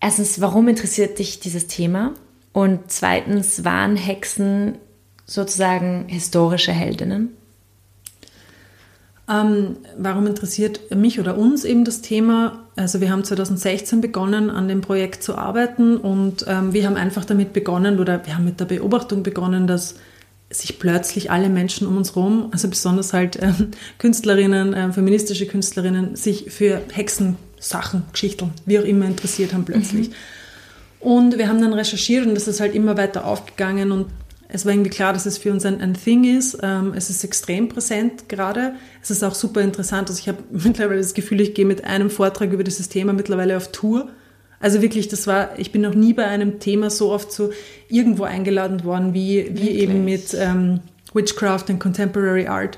Erstens, 0.00 0.40
warum 0.40 0.68
interessiert 0.68 1.18
dich 1.18 1.40
dieses 1.40 1.66
Thema? 1.66 2.14
Und 2.52 2.90
zweitens, 2.90 3.64
waren 3.64 3.96
Hexen 3.96 4.78
sozusagen 5.26 6.06
historische 6.08 6.72
Heldinnen? 6.72 7.36
Ähm, 9.28 9.76
warum 9.96 10.26
interessiert 10.26 10.94
mich 10.94 11.20
oder 11.20 11.36
uns 11.36 11.64
eben 11.64 11.84
das 11.84 12.00
Thema? 12.00 12.64
Also 12.76 13.00
wir 13.00 13.10
haben 13.10 13.22
2016 13.22 14.00
begonnen, 14.00 14.50
an 14.50 14.66
dem 14.66 14.80
Projekt 14.80 15.22
zu 15.22 15.36
arbeiten 15.36 15.96
und 15.96 16.44
ähm, 16.48 16.72
wir 16.72 16.86
haben 16.86 16.96
einfach 16.96 17.24
damit 17.24 17.52
begonnen 17.52 18.00
oder 18.00 18.24
wir 18.26 18.36
haben 18.36 18.44
mit 18.44 18.58
der 18.58 18.64
Beobachtung 18.64 19.22
begonnen, 19.22 19.66
dass 19.66 19.96
sich 20.50 20.78
plötzlich 20.78 21.30
alle 21.30 21.48
Menschen 21.48 21.86
um 21.86 21.96
uns 21.96 22.14
herum, 22.14 22.48
also 22.50 22.68
besonders 22.68 23.12
halt 23.12 23.36
äh, 23.36 23.52
Künstlerinnen, 23.98 24.74
äh, 24.74 24.92
feministische 24.92 25.46
Künstlerinnen, 25.46 26.16
sich 26.16 26.50
für 26.50 26.82
Hexensachen, 26.90 28.02
Geschichten, 28.12 28.50
wie 28.66 28.78
auch 28.78 28.84
immer 28.84 29.06
interessiert 29.06 29.54
haben 29.54 29.64
plötzlich. 29.64 30.08
Mhm. 30.08 30.14
Und 31.00 31.38
wir 31.38 31.48
haben 31.48 31.60
dann 31.62 31.72
recherchiert 31.72 32.26
und 32.26 32.34
das 32.34 32.48
ist 32.48 32.60
halt 32.60 32.74
immer 32.74 32.96
weiter 32.96 33.24
aufgegangen 33.24 33.92
und 33.92 34.06
es 34.52 34.66
war 34.66 34.72
irgendwie 34.72 34.90
klar, 34.90 35.12
dass 35.12 35.26
es 35.26 35.38
für 35.38 35.52
uns 35.52 35.64
ein, 35.64 35.80
ein 35.80 35.94
Thing 35.94 36.24
ist. 36.24 36.58
Ähm, 36.62 36.92
es 36.96 37.08
ist 37.08 37.22
extrem 37.22 37.68
präsent 37.68 38.28
gerade. 38.28 38.74
Es 39.00 39.10
ist 39.10 39.22
auch 39.22 39.34
super 39.34 39.60
interessant. 39.60 40.08
Also 40.10 40.20
ich 40.20 40.28
habe 40.28 40.42
mittlerweile 40.50 41.00
das 41.00 41.14
Gefühl, 41.14 41.40
ich 41.40 41.54
gehe 41.54 41.66
mit 41.66 41.84
einem 41.84 42.10
Vortrag 42.10 42.52
über 42.52 42.64
dieses 42.64 42.88
Thema 42.88 43.12
mittlerweile 43.12 43.56
auf 43.56 43.70
Tour. 43.70 44.08
Also 44.60 44.82
wirklich, 44.82 45.08
das 45.08 45.26
war, 45.26 45.58
ich 45.58 45.72
bin 45.72 45.80
noch 45.80 45.94
nie 45.94 46.12
bei 46.12 46.26
einem 46.26 46.60
Thema 46.60 46.90
so 46.90 47.10
oft 47.10 47.32
so 47.32 47.50
irgendwo 47.88 48.24
eingeladen 48.24 48.84
worden, 48.84 49.14
wie, 49.14 49.50
wie 49.54 49.70
eben 49.70 50.04
mit 50.04 50.34
ähm, 50.34 50.80
Witchcraft 51.14 51.64
und 51.70 51.78
Contemporary 51.78 52.46
Art. 52.46 52.76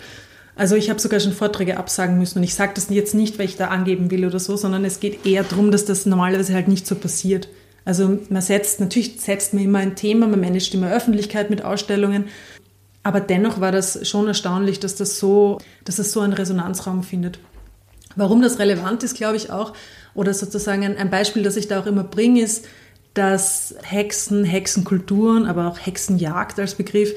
Also 0.55 0.77
ich 0.77 0.90
habe 0.90 1.01
sogar 1.01 1.18
schon 1.18 1.33
Vorträge 1.33 1.79
absagen 1.79 2.18
müssen 2.18 2.38
und 2.38 2.45
ich 2.45 2.55
sage 2.55 2.73
das 2.75 2.88
jetzt 2.88 3.14
nicht, 3.14 3.38
weil 3.38 3.47
ich 3.47 3.57
da 3.57 3.68
angeben 3.68 4.11
will 4.12 4.25
oder 4.25 4.38
so, 4.38 4.57
sondern 4.57 4.85
es 4.85 5.01
geht 5.01 5.27
eher 5.27 5.42
darum, 5.42 5.73
dass 5.73 5.85
das 5.85 6.07
normalerweise 6.07 6.55
halt 6.55 6.68
nicht 6.68 6.87
so 6.87 6.95
passiert. 6.95 7.49
Also 7.85 8.18
man 8.29 8.42
setzt, 8.42 8.79
natürlich 8.79 9.21
setzt 9.21 9.55
man 9.55 9.64
immer 9.64 9.81
ein 9.81 9.97
Thema, 9.97 10.29
man 10.29 10.40
managt 10.40 10.73
immer 10.75 10.92
Öffentlichkeit 10.92 11.51
mit 11.51 11.64
Ausstellungen, 11.64 12.27
aber 13.03 13.21
dennoch 13.21 13.61
war 13.61 13.73
das 13.73 14.09
schon 14.09 14.29
erstaunlich, 14.29 14.79
dass 14.79 14.95
das 14.95 15.18
so, 15.18 15.59
dass 15.85 15.97
das 15.97 16.12
so 16.12 16.21
einen 16.21 16.33
Resonanzraum 16.33 17.03
findet. 17.03 17.40
Warum 18.14 18.42
das 18.42 18.59
relevant 18.59 19.03
ist, 19.03 19.16
glaube 19.16 19.37
ich 19.37 19.51
auch, 19.51 19.73
oder 20.14 20.35
sozusagen 20.35 20.85
ein, 20.96 21.11
Beispiel, 21.11 21.42
das 21.42 21.57
ich 21.57 21.68
da 21.68 21.81
auch 21.81 21.87
immer 21.87 22.05
bringe, 22.05 22.42
ist, 22.42 22.66
dass 23.14 23.75
Hexen, 23.83 24.44
Hexenkulturen, 24.44 25.46
aber 25.46 25.68
auch 25.68 25.79
Hexenjagd 25.79 26.59
als 26.59 26.75
Begriff 26.75 27.14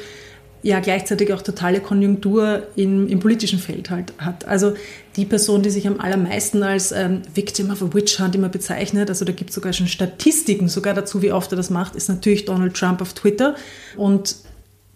ja 0.66 0.80
gleichzeitig 0.80 1.32
auch 1.32 1.44
totale 1.44 1.80
Konjunktur 1.80 2.64
im, 2.76 3.08
im 3.08 3.20
politischen 3.20 3.60
Feld 3.60 3.92
halt 3.92 4.14
hat. 4.18 4.46
Also 4.46 4.74
die 5.16 5.26
Person, 5.26 5.62
die 5.62 5.70
sich 5.70 5.86
am 5.86 6.00
allermeisten 6.00 6.64
als 6.64 6.92
ähm, 6.92 7.22
Victim 7.36 7.70
of 7.70 7.84
a 7.84 7.94
Witch 7.94 8.20
Hunt 8.20 8.34
immer 8.34 8.50
bezeichnet, 8.50 9.10
also 9.10 9.26
da 9.26 9.32
gibt 9.32 9.52
es 9.52 9.56
sogar 9.56 9.74
schon 9.74 9.88
Statistiken 9.88 10.68
sogar 10.68 10.96
dazu, 10.96 11.22
wie 11.22 11.32
oft 11.32 11.54
er 11.54 11.56
das 11.56 11.70
macht, 11.70 11.96
ist 11.96 12.10
natürlich 12.10 12.46
Donald 12.46 12.74
Trump 12.74 13.00
auf 13.04 13.14
Twitter. 13.14 13.54
Und 13.96 14.38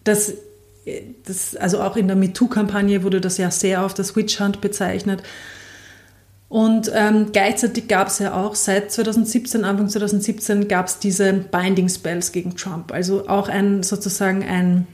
das, 0.02 0.34
das 1.24 1.54
also 1.54 1.80
auch 1.80 1.96
in 1.96 2.08
der 2.08 2.16
MeToo-Kampagne 2.16 3.04
wurde 3.04 3.20
das 3.20 3.38
ja 3.38 3.52
sehr 3.52 3.84
oft 3.84 3.96
als 4.00 4.16
Witch 4.16 4.40
Hunt 4.40 4.60
bezeichnet. 4.60 5.22
Und 6.50 6.90
ähm, 6.92 7.28
gleichzeitig 7.32 7.86
gab 7.86 8.08
es 8.08 8.18
ja 8.18 8.34
auch 8.34 8.56
seit 8.56 8.90
2017, 8.90 9.64
Anfang 9.64 9.88
2017, 9.88 10.66
gab 10.66 10.88
es 10.88 10.98
diese 10.98 11.32
Binding 11.32 11.88
Spells 11.88 12.32
gegen 12.32 12.56
Trump. 12.56 12.92
Also 12.92 13.28
auch 13.28 13.48
ein 13.48 13.84
sozusagen 13.84 14.42
ein 14.42 14.86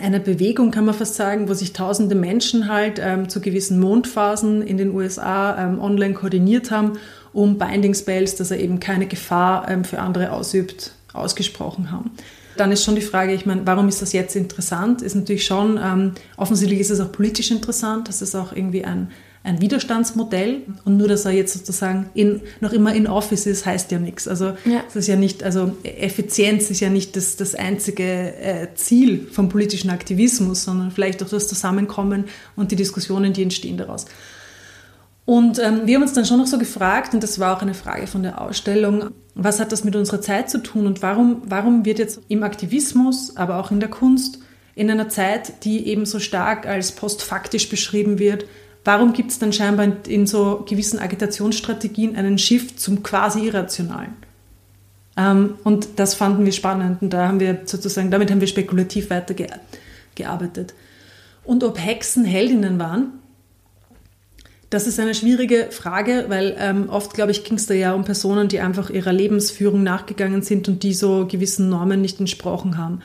eine 0.00 0.20
Bewegung, 0.20 0.70
kann 0.70 0.84
man 0.84 0.94
fast 0.94 1.16
sagen, 1.16 1.48
wo 1.48 1.54
sich 1.54 1.72
tausende 1.72 2.14
Menschen 2.14 2.72
halt 2.72 3.00
ähm, 3.02 3.28
zu 3.28 3.40
gewissen 3.40 3.80
Mondphasen 3.80 4.62
in 4.62 4.78
den 4.78 4.94
USA 4.94 5.58
ähm, 5.58 5.80
online 5.80 6.14
koordiniert 6.14 6.70
haben, 6.70 6.98
um 7.32 7.58
Binding 7.58 7.94
Spells, 7.94 8.36
dass 8.36 8.50
er 8.50 8.60
eben 8.60 8.80
keine 8.80 9.06
Gefahr 9.06 9.68
ähm, 9.68 9.84
für 9.84 9.98
andere 9.98 10.32
ausübt, 10.32 10.92
ausgesprochen 11.12 11.90
haben. 11.90 12.12
Dann 12.56 12.72
ist 12.72 12.84
schon 12.84 12.94
die 12.94 13.02
Frage, 13.02 13.32
ich 13.32 13.44
meine, 13.44 13.62
warum 13.64 13.88
ist 13.88 14.02
das 14.02 14.12
jetzt 14.12 14.36
interessant? 14.36 15.02
Ist 15.02 15.14
natürlich 15.14 15.44
schon, 15.44 15.78
ähm, 15.82 16.12
offensichtlich 16.36 16.80
ist 16.80 16.90
es 16.90 17.00
auch 17.00 17.12
politisch 17.12 17.50
interessant, 17.50 18.08
das 18.08 18.22
ist 18.22 18.34
auch 18.34 18.52
irgendwie 18.52 18.84
ein, 18.84 19.10
ein 19.48 19.60
Widerstandsmodell 19.60 20.62
und 20.84 20.98
nur, 20.98 21.08
dass 21.08 21.24
er 21.24 21.32
jetzt 21.32 21.54
sozusagen 21.54 22.10
in, 22.14 22.42
noch 22.60 22.72
immer 22.72 22.94
in 22.94 23.06
Office 23.06 23.46
ist, 23.46 23.64
heißt 23.64 23.90
ja 23.90 23.98
nichts. 23.98 24.28
Also 24.28 24.52
ja. 24.64 24.82
das 24.84 24.96
ist 24.96 25.06
ja 25.08 25.16
nicht, 25.16 25.42
also 25.42 25.76
Effizienz 25.82 26.70
ist 26.70 26.80
ja 26.80 26.90
nicht 26.90 27.16
das, 27.16 27.36
das 27.36 27.54
einzige 27.54 28.04
äh, 28.04 28.68
Ziel 28.74 29.26
vom 29.32 29.48
politischen 29.48 29.90
Aktivismus, 29.90 30.64
sondern 30.64 30.90
vielleicht 30.90 31.22
auch 31.22 31.28
das 31.28 31.48
Zusammenkommen 31.48 32.24
und 32.56 32.70
die 32.70 32.76
Diskussionen, 32.76 33.32
die 33.32 33.42
entstehen 33.42 33.78
daraus. 33.78 34.04
Und 35.24 35.58
ähm, 35.58 35.82
wir 35.84 35.96
haben 35.96 36.02
uns 36.02 36.12
dann 36.12 36.24
schon 36.24 36.38
noch 36.38 36.46
so 36.46 36.58
gefragt, 36.58 37.14
und 37.14 37.22
das 37.22 37.38
war 37.38 37.56
auch 37.56 37.62
eine 37.62 37.74
Frage 37.74 38.06
von 38.06 38.22
der 38.22 38.40
Ausstellung, 38.40 39.10
was 39.34 39.60
hat 39.60 39.72
das 39.72 39.84
mit 39.84 39.96
unserer 39.96 40.20
Zeit 40.20 40.50
zu 40.50 40.62
tun 40.62 40.86
und 40.86 41.02
warum, 41.02 41.42
warum 41.44 41.84
wird 41.84 41.98
jetzt 41.98 42.20
im 42.28 42.42
Aktivismus, 42.42 43.36
aber 43.36 43.58
auch 43.58 43.70
in 43.70 43.80
der 43.80 43.90
Kunst, 43.90 44.40
in 44.74 44.90
einer 44.90 45.08
Zeit, 45.08 45.64
die 45.64 45.86
eben 45.86 46.06
so 46.06 46.18
stark 46.18 46.66
als 46.66 46.92
postfaktisch 46.92 47.68
beschrieben 47.68 48.18
wird, 48.18 48.46
Warum 48.88 49.12
gibt 49.12 49.32
es 49.32 49.38
dann 49.38 49.52
scheinbar 49.52 49.86
in 50.06 50.26
so 50.26 50.64
gewissen 50.66 50.98
Agitationsstrategien 50.98 52.16
einen 52.16 52.38
Shift 52.38 52.80
zum 52.80 53.02
quasi 53.02 53.40
Irrationalen? 53.40 54.16
Ähm, 55.14 55.56
und 55.62 55.88
das 55.96 56.14
fanden 56.14 56.46
wir 56.46 56.52
spannend 56.52 57.02
und 57.02 57.10
da 57.10 57.28
haben 57.28 57.38
wir 57.38 57.60
sozusagen, 57.66 58.10
damit 58.10 58.30
haben 58.30 58.40
wir 58.40 58.48
spekulativ 58.48 59.10
weitergearbeitet. 59.10 60.72
Und 61.44 61.64
ob 61.64 61.78
Hexen 61.78 62.24
Heldinnen 62.24 62.78
waren, 62.78 63.12
das 64.70 64.86
ist 64.86 64.98
eine 64.98 65.14
schwierige 65.14 65.66
Frage, 65.70 66.24
weil 66.28 66.56
ähm, 66.58 66.88
oft, 66.88 67.12
glaube 67.12 67.32
ich, 67.32 67.44
ging 67.44 67.58
es 67.58 67.66
da 67.66 67.74
ja 67.74 67.92
um 67.92 68.04
Personen, 68.04 68.48
die 68.48 68.60
einfach 68.60 68.88
ihrer 68.88 69.12
Lebensführung 69.12 69.82
nachgegangen 69.82 70.40
sind 70.40 70.66
und 70.66 70.82
die 70.82 70.94
so 70.94 71.26
gewissen 71.26 71.68
Normen 71.68 72.00
nicht 72.00 72.20
entsprochen 72.20 72.78
haben. 72.78 73.00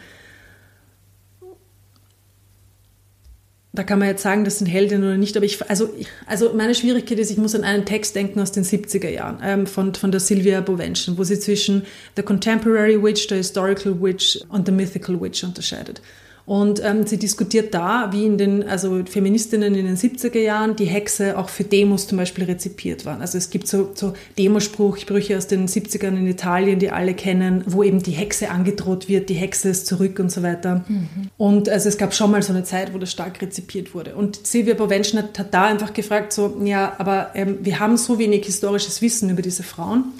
Da 3.75 3.83
kann 3.83 3.97
man 3.97 4.07
jetzt 4.07 4.21
sagen, 4.21 4.45
das 4.45 4.59
sind 4.59 4.67
Heldinnen 4.67 5.03
oder 5.03 5.17
nicht, 5.17 5.35
aber 5.35 5.47
ich, 5.47 5.67
also, 5.67 5.89
also 6.27 6.53
meine 6.53 6.75
Schwierigkeit 6.75 7.17
ist, 7.17 7.31
ich 7.31 7.37
muss 7.37 7.55
an 7.55 7.63
einen 7.63 7.85
Text 7.85 8.15
denken 8.15 8.39
aus 8.39 8.51
den 8.51 8.63
70er 8.63 9.09
Jahren 9.09 9.39
ähm, 9.43 9.65
von, 9.65 9.95
von 9.95 10.11
der 10.11 10.19
Sylvia 10.19 10.61
Bovenschen, 10.61 11.17
wo 11.17 11.23
sie 11.23 11.39
zwischen 11.39 11.83
The 12.15 12.21
Contemporary 12.21 13.01
Witch, 13.01 13.27
The 13.29 13.35
Historical 13.35 13.99
Witch 13.99 14.39
und 14.49 14.67
The 14.67 14.71
Mythical 14.71 15.19
Witch 15.19 15.43
unterscheidet. 15.43 16.01
Und 16.45 16.83
ähm, 16.83 17.07
sie 17.07 17.17
diskutiert 17.17 17.73
da, 17.73 18.09
wie 18.11 18.25
in 18.25 18.37
den, 18.37 18.67
also 18.67 19.03
Feministinnen 19.05 19.75
in 19.75 19.85
den 19.85 19.95
70er 19.95 20.39
Jahren, 20.39 20.75
die 20.75 20.85
Hexe 20.85 21.37
auch 21.37 21.47
für 21.47 21.63
Demos 21.63 22.07
zum 22.07 22.17
Beispiel 22.17 22.43
rezipiert 22.43 23.05
waren. 23.05 23.21
Also 23.21 23.37
es 23.37 23.49
gibt 23.49 23.65
so, 23.67 23.91
so 23.93 24.13
Demosprüche 24.37 25.37
aus 25.37 25.47
den 25.47 25.69
70ern 25.69 26.17
in 26.17 26.27
Italien, 26.27 26.79
die 26.79 26.91
alle 26.91 27.13
kennen, 27.13 27.63
wo 27.65 27.81
eben 27.81 28.03
die 28.03 28.11
Hexe 28.11 28.49
angedroht 28.49 29.07
wird, 29.07 29.29
die 29.29 29.35
Hexe 29.35 29.69
ist 29.69 29.87
zurück 29.87 30.19
und 30.19 30.31
so 30.31 30.43
weiter. 30.43 30.83
Mhm. 30.89 31.07
Und 31.37 31.69
also 31.69 31.87
es 31.87 31.97
gab 31.97 32.13
schon 32.13 32.31
mal 32.31 32.43
so 32.43 32.51
eine 32.51 32.65
Zeit, 32.65 32.93
wo 32.93 32.97
das 32.97 33.11
stark 33.11 33.41
rezipiert 33.41 33.95
wurde. 33.95 34.15
Und 34.15 34.45
Silvia 34.45 34.73
Bovenschen 34.73 35.19
hat, 35.19 35.39
hat 35.39 35.53
da 35.53 35.65
einfach 35.67 35.93
gefragt, 35.93 36.33
so, 36.33 36.59
ja, 36.65 36.93
aber 36.97 37.31
ähm, 37.35 37.59
wir 37.61 37.79
haben 37.79 37.95
so 37.95 38.19
wenig 38.19 38.45
historisches 38.45 39.01
Wissen 39.01 39.29
über 39.29 39.41
diese 39.41 39.63
Frauen 39.63 40.11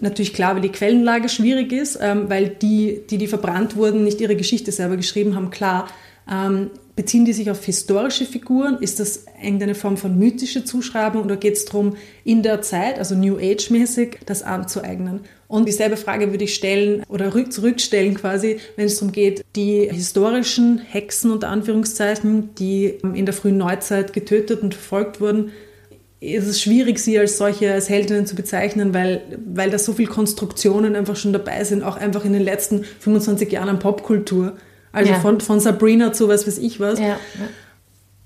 Natürlich 0.00 0.32
klar, 0.32 0.54
weil 0.54 0.62
die 0.62 0.68
Quellenlage 0.68 1.28
schwierig 1.28 1.72
ist, 1.72 1.98
ähm, 2.00 2.28
weil 2.28 2.48
die, 2.48 3.02
die, 3.10 3.18
die 3.18 3.26
verbrannt 3.26 3.76
wurden, 3.76 4.04
nicht 4.04 4.20
ihre 4.20 4.36
Geschichte 4.36 4.70
selber 4.70 4.96
geschrieben 4.96 5.34
haben, 5.34 5.50
klar. 5.50 5.88
Ähm, 6.30 6.70
beziehen 6.94 7.24
die 7.24 7.32
sich 7.32 7.50
auf 7.50 7.64
historische 7.64 8.26
Figuren? 8.26 8.78
Ist 8.80 9.00
das 9.00 9.24
irgendeine 9.42 9.74
Form 9.74 9.96
von 9.96 10.18
mythische 10.18 10.64
Zuschreibung 10.64 11.24
oder 11.24 11.36
geht 11.36 11.54
es 11.54 11.64
darum, 11.64 11.96
in 12.24 12.42
der 12.42 12.60
Zeit, 12.60 12.98
also 12.98 13.14
New 13.14 13.38
Age-mäßig, 13.38 14.18
das 14.26 14.42
anzueignen? 14.42 15.20
Und 15.46 15.66
dieselbe 15.66 15.96
Frage 15.96 16.32
würde 16.32 16.44
ich 16.44 16.54
stellen 16.54 17.04
oder 17.08 17.32
zurückstellen 17.50 18.14
quasi, 18.14 18.58
wenn 18.76 18.86
es 18.86 18.98
darum 18.98 19.12
geht, 19.12 19.44
die 19.56 19.88
historischen 19.88 20.78
Hexen 20.78 21.30
unter 21.30 21.48
Anführungszeichen, 21.48 22.54
die 22.56 22.98
in 23.14 23.24
der 23.24 23.32
frühen 23.32 23.56
Neuzeit 23.58 24.12
getötet 24.12 24.62
und 24.62 24.74
verfolgt 24.74 25.20
wurden, 25.20 25.52
ist 26.20 26.46
es 26.46 26.60
schwierig, 26.60 26.98
sie 26.98 27.18
als 27.18 27.38
solche, 27.38 27.72
als 27.72 27.88
Heldinnen 27.88 28.26
zu 28.26 28.34
bezeichnen, 28.34 28.92
weil, 28.92 29.38
weil 29.46 29.70
da 29.70 29.78
so 29.78 29.92
viele 29.92 30.08
Konstruktionen 30.08 30.96
einfach 30.96 31.16
schon 31.16 31.32
dabei 31.32 31.62
sind, 31.64 31.82
auch 31.82 31.96
einfach 31.96 32.24
in 32.24 32.32
den 32.32 32.42
letzten 32.42 32.84
25 32.84 33.52
Jahren 33.52 33.68
an 33.68 33.78
Popkultur. 33.78 34.56
Also 34.90 35.12
ja. 35.12 35.20
von, 35.20 35.40
von 35.40 35.60
Sabrina 35.60 36.12
zu 36.12 36.28
was 36.28 36.46
weiß 36.46 36.58
ich 36.58 36.80
was. 36.80 36.98
Ja, 36.98 37.06
ja. 37.06 37.18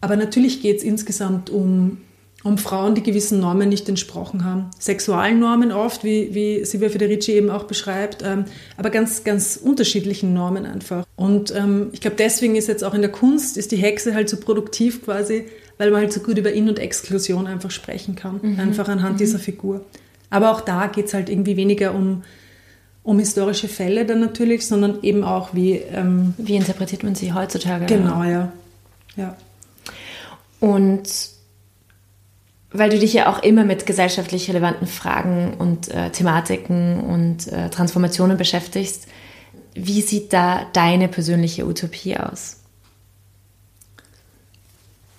Aber 0.00 0.16
natürlich 0.16 0.62
geht 0.62 0.78
es 0.78 0.82
insgesamt 0.82 1.50
um, 1.50 1.98
um 2.44 2.56
Frauen, 2.56 2.94
die 2.94 3.02
gewissen 3.02 3.40
Normen 3.40 3.68
nicht 3.68 3.88
entsprochen 3.88 4.44
haben. 4.44 4.70
Sexualnormen 4.78 5.70
oft, 5.70 6.02
wie, 6.02 6.34
wie 6.34 6.64
Silvia 6.64 6.88
Federici 6.88 7.32
eben 7.32 7.50
auch 7.50 7.64
beschreibt, 7.64 8.22
ähm, 8.24 8.46
aber 8.76 8.90
ganz, 8.90 9.22
ganz 9.22 9.56
unterschiedlichen 9.62 10.32
Normen 10.32 10.64
einfach. 10.64 11.04
Und 11.14 11.54
ähm, 11.54 11.90
ich 11.92 12.00
glaube, 12.00 12.16
deswegen 12.18 12.56
ist 12.56 12.68
jetzt 12.68 12.84
auch 12.84 12.94
in 12.94 13.02
der 13.02 13.12
Kunst, 13.12 13.56
ist 13.56 13.70
die 13.70 13.76
Hexe 13.76 14.14
halt 14.14 14.28
so 14.28 14.38
produktiv 14.38 15.04
quasi, 15.04 15.46
weil 15.78 15.90
man 15.90 16.02
halt 16.02 16.12
so 16.12 16.20
gut 16.20 16.38
über 16.38 16.52
In- 16.52 16.68
und 16.68 16.78
Exklusion 16.78 17.46
einfach 17.46 17.70
sprechen 17.70 18.14
kann, 18.14 18.40
mhm. 18.42 18.60
einfach 18.60 18.88
anhand 18.88 19.14
mhm. 19.14 19.18
dieser 19.18 19.38
Figur. 19.38 19.84
Aber 20.30 20.50
auch 20.50 20.60
da 20.60 20.86
geht 20.86 21.06
es 21.06 21.14
halt 21.14 21.28
irgendwie 21.28 21.56
weniger 21.56 21.94
um, 21.94 22.22
um 23.02 23.18
historische 23.18 23.68
Fälle 23.68 24.06
dann 24.06 24.20
natürlich, 24.20 24.66
sondern 24.66 25.02
eben 25.02 25.24
auch 25.24 25.54
wie... 25.54 25.72
Ähm, 25.74 26.34
wie 26.38 26.56
interpretiert 26.56 27.02
man 27.02 27.14
sie 27.14 27.32
heutzutage? 27.32 27.86
Genau, 27.86 28.22
ja. 28.24 28.52
ja. 29.16 29.36
Und 30.60 31.32
weil 32.72 32.90
du 32.90 32.98
dich 32.98 33.12
ja 33.12 33.30
auch 33.30 33.42
immer 33.42 33.64
mit 33.64 33.84
gesellschaftlich 33.84 34.48
relevanten 34.48 34.86
Fragen 34.86 35.54
und 35.58 35.88
äh, 35.88 36.10
Thematiken 36.10 37.00
und 37.00 37.52
äh, 37.52 37.68
Transformationen 37.68 38.38
beschäftigst, 38.38 39.08
wie 39.74 40.00
sieht 40.00 40.32
da 40.32 40.66
deine 40.72 41.08
persönliche 41.08 41.66
Utopie 41.66 42.16
aus? 42.16 42.61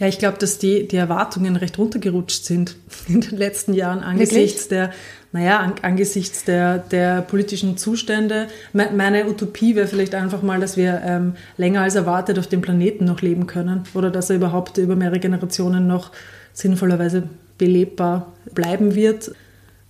Ja, 0.04 0.10
ich 0.10 0.20
glaube, 0.20 0.38
dass 0.38 0.58
die, 0.58 0.86
die 0.86 0.98
Erwartungen 0.98 1.56
recht 1.56 1.78
runtergerutscht 1.78 2.44
sind 2.44 2.76
in 3.08 3.22
den 3.22 3.38
letzten 3.38 3.74
Jahren 3.74 4.04
angesichts 4.04 4.70
Wirklich? 4.70 4.90
der, 4.90 4.92
naja, 5.32 5.60
an, 5.60 5.76
angesichts 5.82 6.44
der, 6.44 6.80
der 6.80 7.22
politischen 7.22 7.78
Zustände. 7.78 8.50
Meine 8.74 9.30
Utopie 9.30 9.78
wäre 9.78 9.88
vielleicht 9.88 10.14
einfach 10.14 10.42
mal, 10.42 10.60
dass 10.60 10.76
wir 10.76 11.02
ähm, 11.06 11.36
länger 11.56 11.84
als 11.84 11.96
erwartet 11.96 12.38
auf 12.38 12.48
dem 12.48 12.60
Planeten 12.60 13.06
noch 13.06 13.22
leben 13.22 13.48
können 13.48 13.84
oder 13.94 14.12
dass 14.12 14.30
er 14.30 14.36
überhaupt 14.36 14.78
über 14.78 14.98
mehrere 14.98 15.22
Generationen 15.22 15.88
noch 15.88 16.12
sinnvollerweise 16.52 17.24
belebbar 17.58 18.34
bleiben 18.54 18.96
wird. 18.96 19.32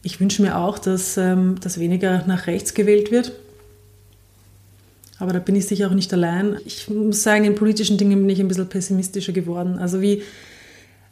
Ich 0.03 0.19
wünsche 0.19 0.43
mir 0.43 0.59
auch, 0.59 0.77
dass, 0.77 1.17
ähm, 1.17 1.55
dass 1.59 1.79
weniger 1.79 2.23
nach 2.27 2.45
rechts 2.45 2.75
gewählt 2.75 3.09
wird. 3.09 3.31
Aber 5.19 5.33
da 5.33 5.39
bin 5.39 5.55
ich 5.55 5.67
sicher 5.67 5.87
auch 5.87 5.93
nicht 5.93 6.11
allein. 6.13 6.57
Ich 6.65 6.89
muss 6.89 7.23
sagen, 7.23 7.45
in 7.45 7.55
politischen 7.55 7.97
Dingen 7.97 8.19
bin 8.19 8.29
ich 8.29 8.39
ein 8.39 8.47
bisschen 8.47 8.67
pessimistischer 8.67 9.31
geworden. 9.31 9.77
Also 9.77 10.01
wie, 10.01 10.23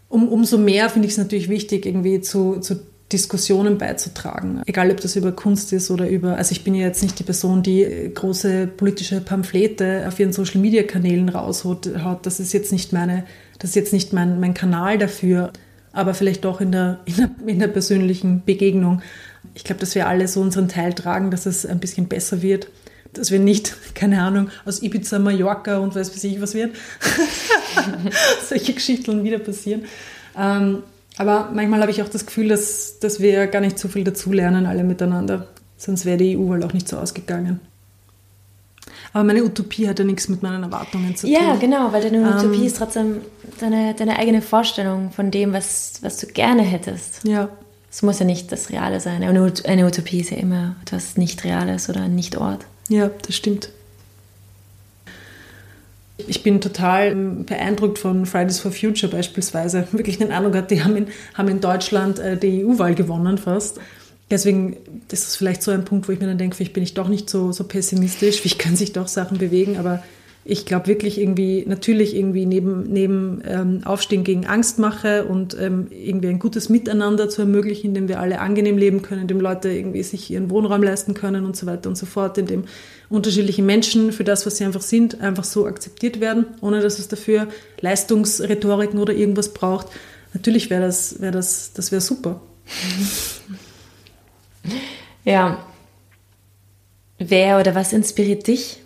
um, 0.09 0.27
umso 0.27 0.57
mehr 0.57 0.89
finde 0.89 1.07
ich 1.07 1.13
es 1.13 1.17
natürlich 1.17 1.49
wichtig, 1.49 1.85
irgendwie 1.85 2.21
zu, 2.21 2.59
zu 2.59 2.79
Diskussionen 3.11 3.77
beizutragen. 3.77 4.61
Egal, 4.65 4.89
ob 4.89 5.01
das 5.01 5.15
über 5.15 5.31
Kunst 5.31 5.71
ist 5.73 5.91
oder 5.91 6.09
über, 6.09 6.37
also 6.37 6.53
ich 6.53 6.63
bin 6.63 6.73
ja 6.73 6.87
jetzt 6.87 7.03
nicht 7.03 7.19
die 7.19 7.23
Person, 7.23 7.61
die 7.61 8.11
große 8.13 8.67
politische 8.67 9.21
Pamphlete 9.21 10.05
auf 10.07 10.19
ihren 10.19 10.33
Social 10.33 10.61
Media 10.61 10.83
Kanälen 10.83 11.29
raushaut. 11.29 11.89
Das 12.23 12.39
ist 12.39 12.53
jetzt 12.53 12.71
nicht 12.71 12.93
meine, 12.93 13.25
das 13.59 13.71
ist 13.71 13.75
jetzt 13.75 13.93
nicht 13.93 14.13
mein, 14.13 14.39
mein 14.39 14.53
Kanal 14.53 14.97
dafür 14.97 15.51
aber 15.93 16.13
vielleicht 16.13 16.45
doch 16.45 16.61
in 16.61 16.71
der, 16.71 16.99
in 17.05 17.15
der, 17.15 17.29
in 17.47 17.59
der 17.59 17.67
persönlichen 17.67 18.43
Begegnung. 18.45 19.01
Ich 19.53 19.63
glaube, 19.63 19.79
dass 19.79 19.95
wir 19.95 20.07
alle 20.07 20.27
so 20.27 20.41
unseren 20.41 20.67
Teil 20.67 20.93
tragen, 20.93 21.31
dass 21.31 21.45
es 21.45 21.65
ein 21.65 21.79
bisschen 21.79 22.07
besser 22.07 22.41
wird. 22.41 22.67
Dass 23.13 23.31
wir 23.31 23.39
nicht, 23.39 23.75
keine 23.95 24.21
Ahnung, 24.21 24.49
aus 24.65 24.81
Ibiza, 24.81 25.19
Mallorca 25.19 25.77
und 25.77 25.95
weiß 25.95 26.11
weiß 26.11 26.23
ich 26.25 26.41
was 26.41 26.53
wird. 26.53 26.75
Solche 28.47 28.73
Geschichten 28.73 29.23
wieder 29.23 29.39
passieren. 29.39 29.83
Ähm, 30.37 30.83
aber 31.17 31.51
manchmal 31.53 31.81
habe 31.81 31.91
ich 31.91 32.01
auch 32.01 32.09
das 32.09 32.25
Gefühl, 32.25 32.47
dass, 32.47 32.99
dass 32.99 33.19
wir 33.19 33.47
gar 33.47 33.59
nicht 33.59 33.77
so 33.77 33.87
viel 33.87 34.03
dazulernen, 34.03 34.65
alle 34.65 34.83
miteinander. 34.83 35.47
Sonst 35.77 36.05
wäre 36.05 36.17
die 36.17 36.37
EU 36.37 36.51
halt 36.51 36.63
auch 36.63 36.73
nicht 36.73 36.87
so 36.87 36.97
ausgegangen. 36.97 37.59
Aber 39.13 39.23
meine 39.23 39.43
Utopie 39.43 39.87
hat 39.87 39.99
ja 39.99 40.05
nichts 40.05 40.29
mit 40.29 40.41
meinen 40.41 40.63
Erwartungen 40.63 41.15
zu 41.15 41.27
tun. 41.27 41.35
Ja, 41.35 41.55
genau, 41.55 41.91
weil 41.91 42.01
deine 42.01 42.17
ähm, 42.17 42.37
Utopie 42.37 42.65
ist 42.65 42.77
trotzdem 42.77 43.17
deine, 43.59 43.93
deine 43.93 44.17
eigene 44.17 44.41
Vorstellung 44.41 45.11
von 45.11 45.31
dem, 45.31 45.53
was, 45.53 45.95
was 46.01 46.17
du 46.17 46.27
gerne 46.27 46.61
hättest. 46.61 47.25
Ja. 47.25 47.49
Es 47.91 48.01
muss 48.03 48.19
ja 48.19 48.25
nicht 48.25 48.51
das 48.51 48.69
Reale 48.69 49.01
sein. 49.01 49.21
Eine, 49.21 49.53
eine 49.65 49.85
Utopie 49.85 50.21
ist 50.21 50.29
ja 50.29 50.37
immer 50.37 50.75
etwas 50.81 51.17
nicht 51.17 51.43
Reales 51.43 51.89
oder 51.89 52.01
ein 52.01 52.15
Nicht-Ort. 52.15 52.65
Ja, 52.91 53.09
das 53.25 53.37
stimmt. 53.37 53.69
Ich 56.27 56.43
bin 56.43 56.59
total 56.59 57.15
beeindruckt 57.15 57.97
von 57.97 58.25
Fridays 58.25 58.59
for 58.59 58.73
Future 58.73 59.09
beispielsweise. 59.09 59.87
Wirklich 59.93 60.17
den 60.17 60.31
Eindruck 60.31 60.55
hat, 60.55 60.71
die 60.71 60.83
haben 60.83 60.97
in, 60.97 61.07
haben 61.33 61.47
in 61.47 61.61
Deutschland 61.61 62.19
äh, 62.19 62.35
die 62.35 62.65
EU-Wahl 62.65 62.93
gewonnen 62.93 63.37
fast. 63.37 63.79
Deswegen 64.29 64.75
ist 65.09 65.29
es 65.29 65.35
vielleicht 65.37 65.63
so 65.63 65.71
ein 65.71 65.85
Punkt, 65.85 66.07
wo 66.07 66.11
ich 66.11 66.19
mir 66.19 66.27
dann 66.27 66.37
denke, 66.37 66.57
vielleicht 66.57 66.73
bin 66.73 66.83
ich 66.83 66.93
doch 66.93 67.07
nicht 67.07 67.29
so, 67.29 67.53
so 67.53 67.63
pessimistisch, 67.63 68.41
vielleicht 68.41 68.59
können 68.59 68.75
sich 68.75 68.91
doch 68.91 69.07
Sachen 69.07 69.37
bewegen, 69.37 69.77
aber 69.77 70.03
ich 70.43 70.65
glaube 70.65 70.87
wirklich 70.87 71.19
irgendwie, 71.19 71.63
natürlich 71.67 72.15
irgendwie 72.15 72.47
neben, 72.47 72.83
neben 72.91 73.43
ähm, 73.45 73.81
Aufstehen 73.85 74.23
gegen 74.23 74.47
Angst 74.47 74.79
mache 74.79 75.25
und 75.25 75.55
ähm, 75.59 75.87
irgendwie 75.91 76.29
ein 76.29 76.39
gutes 76.39 76.67
Miteinander 76.67 77.29
zu 77.29 77.41
ermöglichen, 77.41 77.87
in 77.89 77.93
dem 77.93 78.07
wir 78.07 78.19
alle 78.19 78.39
angenehm 78.39 78.77
leben 78.77 79.03
können, 79.03 79.21
in 79.21 79.27
dem 79.27 79.39
Leute 79.39 79.69
irgendwie 79.69 80.01
sich 80.01 80.31
ihren 80.31 80.49
Wohnraum 80.49 80.81
leisten 80.81 81.13
können 81.13 81.45
und 81.45 81.55
so 81.55 81.67
weiter 81.67 81.89
und 81.89 81.95
so 81.95 82.07
fort, 82.07 82.39
in 82.39 82.47
dem 82.47 82.63
unterschiedliche 83.09 83.61
Menschen 83.61 84.11
für 84.11 84.23
das, 84.23 84.45
was 84.47 84.57
sie 84.57 84.65
einfach 84.65 84.81
sind, 84.81 85.21
einfach 85.21 85.43
so 85.43 85.67
akzeptiert 85.67 86.19
werden, 86.19 86.45
ohne 86.61 86.81
dass 86.81 86.97
es 86.97 87.07
dafür 87.07 87.47
Leistungsrhetoriken 87.79 88.99
oder 88.99 89.13
irgendwas 89.13 89.53
braucht. 89.53 89.87
Natürlich 90.33 90.71
wäre 90.71 90.81
das, 90.81 91.21
wäre 91.21 91.33
das, 91.33 91.73
das 91.73 91.91
wäre 91.91 92.01
super. 92.01 92.41
Ja. 95.23 95.63
Wer 97.19 97.59
oder 97.59 97.75
was 97.75 97.93
inspiriert 97.93 98.47
dich? 98.47 98.80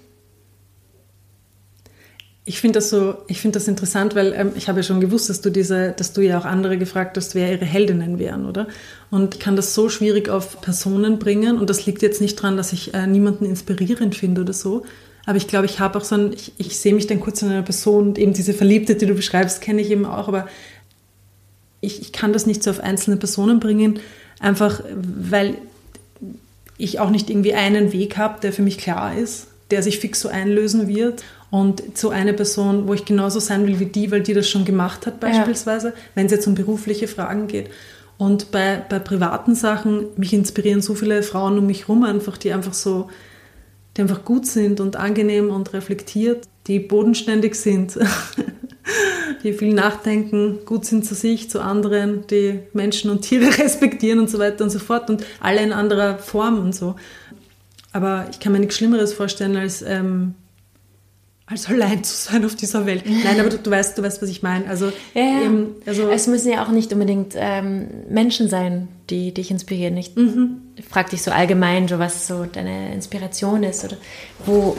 Ich 2.47 2.59
finde 2.61 2.77
das 2.77 2.91
so, 2.91 3.15
ich 3.27 3.41
finde 3.41 3.57
das 3.57 3.67
interessant, 3.67 4.13
weil 4.13 4.33
ähm, 4.33 4.51
ich 4.55 4.69
habe 4.69 4.79
ja 4.79 4.83
schon 4.83 5.01
gewusst, 5.01 5.29
dass 5.29 5.41
du 5.41 5.49
diese, 5.49 5.93
dass 5.97 6.13
du 6.13 6.21
ja 6.21 6.37
auch 6.37 6.45
andere 6.45 6.77
gefragt 6.77 7.17
hast, 7.17 7.33
wer 7.33 7.51
ihre 7.51 7.65
Heldinnen 7.65 8.19
wären, 8.19 8.45
oder? 8.45 8.67
Und 9.09 9.35
ich 9.35 9.39
kann 9.39 9.55
das 9.55 9.73
so 9.73 9.89
schwierig 9.89 10.29
auf 10.29 10.61
Personen 10.61 11.17
bringen 11.17 11.57
und 11.57 11.69
das 11.69 11.87
liegt 11.87 12.03
jetzt 12.03 12.21
nicht 12.21 12.37
daran, 12.37 12.55
dass 12.55 12.71
ich 12.71 12.93
äh, 12.93 13.07
niemanden 13.07 13.45
inspirierend 13.45 14.15
finde 14.15 14.41
oder 14.41 14.53
so. 14.53 14.85
Aber 15.25 15.37
ich 15.37 15.47
glaube, 15.47 15.65
ich 15.65 15.79
habe 15.79 15.97
auch 15.97 16.03
so 16.03 16.15
ein, 16.15 16.33
ich, 16.33 16.53
ich 16.57 16.77
sehe 16.77 16.93
mich 16.93 17.07
dann 17.07 17.19
kurz 17.19 17.41
in 17.41 17.49
einer 17.49 17.63
Person 17.63 18.09
und 18.09 18.19
eben 18.19 18.33
diese 18.33 18.53
Verliebte, 18.53 18.93
die 18.95 19.07
du 19.07 19.15
beschreibst, 19.15 19.59
kenne 19.61 19.81
ich 19.81 19.89
eben 19.89 20.05
auch, 20.05 20.27
aber 20.27 20.47
ich, 21.81 22.01
ich 22.01 22.11
kann 22.11 22.31
das 22.31 22.45
nicht 22.45 22.63
so 22.63 22.69
auf 22.69 22.79
einzelne 22.79 23.17
Personen 23.17 23.59
bringen, 23.59 23.99
einfach 24.39 24.83
weil 24.93 25.55
ich 26.77 26.99
auch 26.99 27.09
nicht 27.09 27.29
irgendwie 27.29 27.53
einen 27.53 27.93
Weg 27.93 28.17
habe, 28.17 28.39
der 28.41 28.53
für 28.53 28.61
mich 28.61 28.77
klar 28.77 29.17
ist, 29.17 29.47
der 29.71 29.81
sich 29.81 29.99
fix 29.99 30.21
so 30.21 30.29
einlösen 30.29 30.87
wird. 30.87 31.23
Und 31.55 31.97
so 31.97 32.09
eine 32.09 32.33
Person, 32.33 32.85
wo 32.85 32.93
ich 32.93 33.05
genauso 33.05 33.39
sein 33.39 33.65
will 33.65 33.79
wie 33.79 33.85
die, 33.85 34.11
weil 34.11 34.21
die 34.21 34.33
das 34.33 34.49
schon 34.49 34.65
gemacht 34.65 35.07
hat 35.07 35.21
beispielsweise, 35.21 35.87
ja. 35.87 35.93
wenn 36.13 36.25
es 36.25 36.33
jetzt 36.33 36.47
um 36.47 36.53
berufliche 36.53 37.07
Fragen 37.07 37.47
geht. 37.47 37.69
Und 38.17 38.51
bei, 38.51 38.83
bei 38.89 38.99
privaten 38.99 39.55
Sachen, 39.55 40.07
mich 40.17 40.33
inspirieren 40.33 40.81
so 40.81 40.95
viele 40.95 41.23
Frauen 41.23 41.57
um 41.57 41.65
mich 41.65 41.83
herum 41.83 42.03
einfach, 42.03 42.37
die 42.37 42.51
einfach 42.51 42.73
so, 42.73 43.09
die 43.95 44.01
einfach 44.01 44.25
gut 44.25 44.45
sind 44.45 44.81
und 44.81 44.97
angenehm 44.97 45.49
und 45.49 45.71
reflektiert, 45.71 46.43
die 46.67 46.79
bodenständig 46.79 47.55
sind, 47.55 47.97
die 49.43 49.53
viel 49.53 49.73
nachdenken, 49.73 50.59
gut 50.65 50.83
sind 50.83 51.05
zu 51.05 51.15
sich, 51.15 51.49
zu 51.49 51.61
anderen, 51.61 52.27
die 52.27 52.59
Menschen 52.73 53.09
und 53.09 53.21
Tiere 53.21 53.45
respektieren 53.59 54.19
und 54.19 54.29
so 54.29 54.39
weiter 54.39 54.61
und 54.61 54.71
so 54.71 54.79
fort 54.79 55.09
und 55.09 55.23
alle 55.39 55.63
in 55.63 55.71
anderer 55.71 56.17
Form 56.17 56.59
und 56.59 56.75
so. 56.75 56.97
Aber 57.93 58.27
ich 58.29 58.41
kann 58.41 58.51
mir 58.51 58.59
nichts 58.59 58.75
Schlimmeres 58.75 59.13
vorstellen, 59.13 59.55
als, 59.55 59.81
ähm, 59.81 60.35
als 61.47 61.67
allein 61.67 62.03
zu 62.03 62.15
sein 62.15 62.43
auf 62.43 62.55
dieser 62.55 62.85
Welt. 62.85 63.03
Nein, 63.05 63.39
aber 63.39 63.49
du, 63.49 63.59
du 63.59 63.69
weißt, 63.69 63.97
du 63.97 64.01
weißt, 64.01 64.21
was 64.21 64.29
ich 64.29 64.41
meine. 64.41 64.67
Also, 64.67 64.91
ja, 65.13 65.21
ja. 65.21 65.41
Eben, 65.43 65.75
also 65.85 66.09
es 66.09 66.25
müssen 66.27 66.51
ja 66.51 66.65
auch 66.65 66.69
nicht 66.69 66.91
unbedingt 66.91 67.33
ähm, 67.35 67.87
Menschen 68.09 68.49
sein, 68.49 68.87
die 69.11 69.33
dich 69.33 69.51
inspirieren. 69.51 69.95
Ich 69.97 70.15
mhm. 70.15 70.61
frage 70.89 71.11
dich 71.11 71.21
so 71.21 71.31
allgemein, 71.31 71.87
so, 71.87 71.99
was 71.99 72.25
so 72.25 72.45
deine 72.45 72.93
Inspiration 72.93 73.63
ist 73.63 73.83
oder 73.83 73.97
wo 74.45 74.75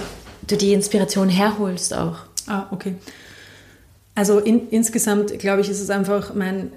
du 0.49 0.57
die 0.57 0.73
Inspiration 0.73 1.29
herholst 1.29 1.95
auch. 1.95 2.19
Ah, 2.49 2.67
okay. 2.73 2.95
Also 4.17 4.41
in, 4.41 4.69
insgesamt, 4.71 5.39
glaube 5.39 5.61
ich, 5.61 5.69
ist 5.69 5.81
es 5.81 5.91
einfach 5.91 6.35
mein, 6.35 6.73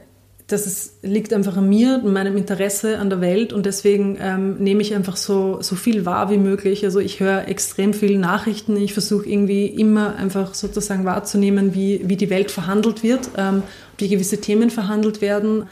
das 0.52 0.66
ist, 0.66 1.04
liegt 1.04 1.32
einfach 1.32 1.58
an 1.58 1.70
mir 1.70 2.02
und 2.04 2.12
meinem 2.12 2.36
Interesse 2.36 2.98
an 2.98 3.10
der 3.10 3.22
Welt 3.22 3.54
und 3.54 3.66
deswegen 3.66 4.18
ähm, 4.20 4.58
nehme 4.58 4.82
ich 4.82 4.96
einfach 4.96 5.16
so, 5.16 5.62
so 5.62 5.76
viel 5.76 6.06
wahr 6.06 6.32
wie 6.32 6.38
möglich. 6.38 6.84
Also 6.84 7.00
ich 7.00 7.20
höre 7.20 7.48
extrem 7.48 7.94
viele 7.94 8.18
Nachrichten. 8.18 8.76
Ich 8.76 8.94
versuche 8.94 9.30
irgendwie 9.30 9.68
immer 9.68 10.16
einfach 10.16 10.56
sozusagen 10.56 11.06
wahrzunehmen, 11.06 11.76
wie, 11.76 12.02
wie 12.06 12.18
die 12.18 12.30
Welt 12.30 12.52
verhandelt 12.52 13.04
wird, 13.04 13.30
ähm, 13.38 13.64
wie 13.98 14.10
gewisse 14.10 14.42
Themen 14.42 14.70
verhandelt 14.70 15.22
werden 15.22 15.66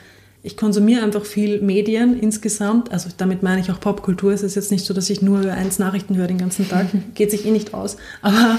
ich 0.47 0.55
konsumiere 0.55 1.03
einfach 1.03 1.25
viel 1.25 1.59
Medien 1.59 2.17
insgesamt. 2.17 2.93
Also 2.93 3.09
damit 3.17 3.43
meine 3.43 3.59
ich 3.59 3.69
auch 3.69 3.81
Popkultur. 3.81 4.31
Es 4.31 4.43
ist 4.43 4.55
jetzt 4.55 4.71
nicht 4.71 4.85
so, 4.85 4.93
dass 4.93 5.09
ich 5.09 5.21
nur 5.21 5.51
eins 5.51 5.77
Nachrichten 5.77 6.15
höre 6.15 6.27
den 6.27 6.37
ganzen 6.37 6.69
Tag. 6.69 6.87
Geht 7.15 7.31
sich 7.31 7.45
eh 7.45 7.51
nicht 7.51 7.73
aus. 7.73 7.97
Aber 8.21 8.57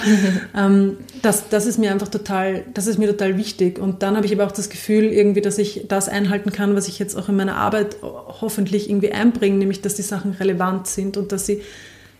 ähm, 0.55 0.99
das, 1.22 1.49
das 1.49 1.64
ist 1.64 1.78
mir 1.78 1.91
einfach 1.91 2.09
total, 2.09 2.66
das 2.74 2.86
ist 2.86 2.99
mir 2.99 3.09
total 3.09 3.39
wichtig. 3.39 3.78
Und 3.78 4.03
dann 4.03 4.16
habe 4.16 4.26
ich 4.26 4.34
aber 4.34 4.47
auch 4.47 4.53
das 4.53 4.68
Gefühl 4.68 5.05
irgendwie, 5.05 5.41
dass 5.41 5.57
ich 5.57 5.86
das 5.89 6.11
einhalten 6.11 6.53
kann, 6.53 6.76
was 6.76 6.89
ich 6.89 6.99
jetzt 6.99 7.16
auch 7.16 7.30
in 7.30 7.36
meiner 7.36 7.57
Arbeit 7.57 7.97
hoffentlich 8.03 8.91
irgendwie 8.91 9.11
einbringe, 9.11 9.57
nämlich, 9.57 9.80
dass 9.80 9.95
die 9.95 10.03
Sachen 10.03 10.32
relevant 10.32 10.89
sind 10.89 11.16
und 11.16 11.32
dass 11.32 11.47
sie 11.47 11.62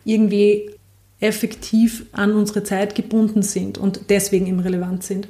irgendwie 0.07 0.71
effektiv 1.21 2.07
an 2.13 2.33
unsere 2.33 2.63
Zeit 2.63 2.95
gebunden 2.95 3.43
sind 3.43 3.77
und 3.77 4.01
deswegen 4.09 4.47
eben 4.47 4.61
relevant 4.61 5.03
sind. 5.03 5.29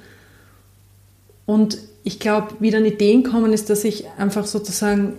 Und 1.48 1.78
ich 2.04 2.18
glaube, 2.18 2.48
wie 2.60 2.70
dann 2.70 2.84
Ideen 2.84 3.22
kommen, 3.22 3.54
ist, 3.54 3.70
dass 3.70 3.82
ich 3.82 4.04
einfach 4.18 4.44
sozusagen 4.44 5.14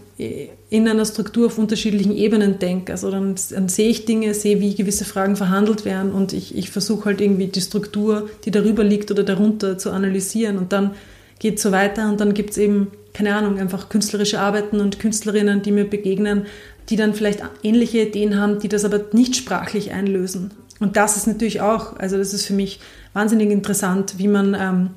in 0.69 0.87
einer 0.87 1.03
Struktur 1.05 1.47
auf 1.47 1.57
unterschiedlichen 1.57 2.15
Ebenen 2.15 2.59
denke. 2.59 2.91
Also 2.91 3.09
dann, 3.09 3.33
dann 3.49 3.67
sehe 3.67 3.89
ich 3.89 4.05
Dinge, 4.05 4.35
sehe, 4.35 4.59
wie 4.59 4.75
gewisse 4.75 5.05
Fragen 5.05 5.35
verhandelt 5.35 5.85
werden 5.85 6.11
und 6.11 6.31
ich, 6.33 6.55
ich 6.55 6.69
versuche 6.69 7.05
halt 7.05 7.19
irgendwie 7.19 7.47
die 7.47 7.61
Struktur, 7.61 8.29
die 8.45 8.51
darüber 8.51 8.83
liegt 8.83 9.09
oder 9.09 9.23
darunter 9.23 9.79
zu 9.79 9.89
analysieren 9.89 10.59
und 10.59 10.71
dann 10.71 10.91
geht 11.39 11.57
es 11.57 11.63
so 11.63 11.71
weiter 11.71 12.07
und 12.07 12.21
dann 12.21 12.35
gibt 12.35 12.51
es 12.51 12.59
eben, 12.59 12.91
keine 13.11 13.33
Ahnung, 13.33 13.57
einfach 13.57 13.89
künstlerische 13.89 14.39
Arbeiten 14.39 14.81
und 14.81 14.99
Künstlerinnen, 14.99 15.63
die 15.63 15.71
mir 15.71 15.85
begegnen, 15.85 16.45
die 16.91 16.95
dann 16.95 17.15
vielleicht 17.15 17.41
ähnliche 17.63 18.01
Ideen 18.01 18.39
haben, 18.39 18.59
die 18.59 18.69
das 18.69 18.85
aber 18.85 19.01
nicht 19.13 19.35
sprachlich 19.35 19.93
einlösen. 19.93 20.51
Und 20.79 20.95
das 20.95 21.17
ist 21.17 21.25
natürlich 21.25 21.59
auch, 21.61 21.97
also 21.97 22.19
das 22.19 22.35
ist 22.35 22.45
für 22.45 22.53
mich 22.53 22.79
wahnsinnig 23.13 23.49
interessant, 23.49 24.19
wie 24.19 24.27
man 24.27 24.55
ähm, 24.59 24.89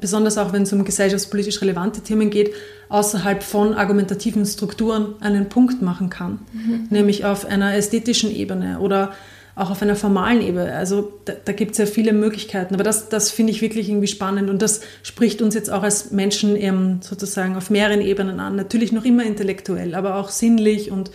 besonders 0.00 0.38
auch 0.38 0.52
wenn 0.52 0.62
es 0.62 0.72
um 0.72 0.84
gesellschaftspolitisch 0.84 1.60
relevante 1.60 2.00
Themen 2.00 2.30
geht, 2.30 2.52
außerhalb 2.88 3.42
von 3.42 3.74
argumentativen 3.74 4.44
Strukturen 4.44 5.14
einen 5.20 5.48
Punkt 5.48 5.82
machen 5.82 6.10
kann, 6.10 6.40
mhm. 6.52 6.86
nämlich 6.90 7.24
auf 7.24 7.46
einer 7.46 7.74
ästhetischen 7.74 8.34
Ebene 8.34 8.80
oder 8.80 9.12
auch 9.58 9.70
auf 9.70 9.82
einer 9.82 9.96
formalen 9.96 10.40
Ebene. 10.40 10.72
Also 10.72 11.12
da, 11.24 11.32
da 11.44 11.52
gibt 11.52 11.72
es 11.72 11.78
ja 11.78 11.86
viele 11.86 12.12
Möglichkeiten. 12.12 12.74
Aber 12.74 12.84
das, 12.84 13.08
das 13.08 13.30
finde 13.30 13.52
ich 13.52 13.60
wirklich 13.60 13.88
irgendwie 13.88 14.06
spannend 14.06 14.50
und 14.50 14.62
das 14.62 14.82
spricht 15.02 15.42
uns 15.42 15.54
jetzt 15.54 15.70
auch 15.70 15.82
als 15.82 16.12
Menschen 16.12 16.56
eben 16.56 17.00
sozusagen 17.02 17.56
auf 17.56 17.68
mehreren 17.68 18.00
Ebenen 18.00 18.38
an. 18.38 18.54
Natürlich 18.54 18.92
noch 18.92 19.04
immer 19.04 19.24
intellektuell, 19.24 19.96
aber 19.96 20.14
auch 20.14 20.30
sinnlich 20.30 20.92
und 20.92 21.10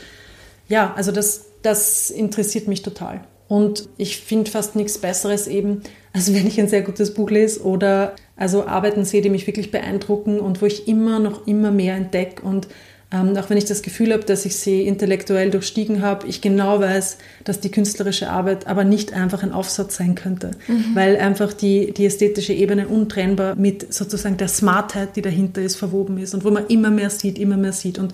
ja, 0.68 0.94
also 0.96 1.12
das, 1.12 1.46
das 1.62 2.10
interessiert 2.10 2.68
mich 2.68 2.82
total. 2.82 3.24
Und 3.48 3.88
ich 3.98 4.18
finde 4.18 4.52
fast 4.52 4.76
nichts 4.76 4.98
Besseres 4.98 5.48
eben, 5.48 5.82
als 6.14 6.34
wenn 6.34 6.48
ich 6.48 6.60
ein 6.60 6.68
sehr 6.68 6.84
gutes 6.84 7.14
Buch 7.14 7.30
lese 7.30 7.64
oder 7.64 8.16
also 8.38 8.66
Arbeiten 8.66 9.04
sehe, 9.04 9.22
die 9.22 9.30
mich 9.30 9.48
wirklich 9.48 9.72
beeindrucken 9.72 10.40
und 10.40 10.62
wo 10.62 10.66
ich 10.66 10.88
immer 10.88 11.20
noch 11.20 11.48
immer 11.48 11.72
mehr 11.72 11.96
entdecke 11.96 12.44
und 12.44 12.68
ähm, 13.14 13.38
auch 13.38 13.50
wenn 13.50 13.58
ich 13.58 13.66
das 13.66 13.84
Gefühl 13.84 14.12
habe, 14.12 14.24
dass 14.24 14.44
ich 14.46 14.56
sie 14.56 14.88
intellektuell 14.88 15.52
durchstiegen 15.52 16.02
habe, 16.02 16.28
ich 16.28 16.42
genau 16.42 16.80
weiß, 16.80 17.20
dass 17.44 17.60
die 17.60 17.70
künstlerische 17.70 18.30
Arbeit 18.30 18.66
aber 18.66 18.84
nicht 18.84 19.14
einfach 19.14 19.44
ein 19.44 19.52
Aufsatz 19.52 19.98
sein 19.98 20.16
könnte, 20.16 20.52
mhm. 20.68 20.96
weil 20.96 21.18
einfach 21.18 21.54
die, 21.54 21.94
die 21.94 22.08
ästhetische 22.08 22.54
Ebene 22.54 22.88
untrennbar 22.88 23.56
mit 23.56 23.94
sozusagen 23.94 24.38
der 24.38 24.48
Smartheit, 24.48 25.16
die 25.16 25.22
dahinter 25.22 25.62
ist, 25.62 25.76
verwoben 25.76 26.18
ist 26.18 26.34
und 26.34 26.44
wo 26.44 26.50
man 26.50 26.66
immer 26.68 26.90
mehr 26.90 27.12
sieht, 27.12 27.38
immer 27.38 27.58
mehr 27.58 27.74
sieht. 27.74 28.00
Und 28.00 28.14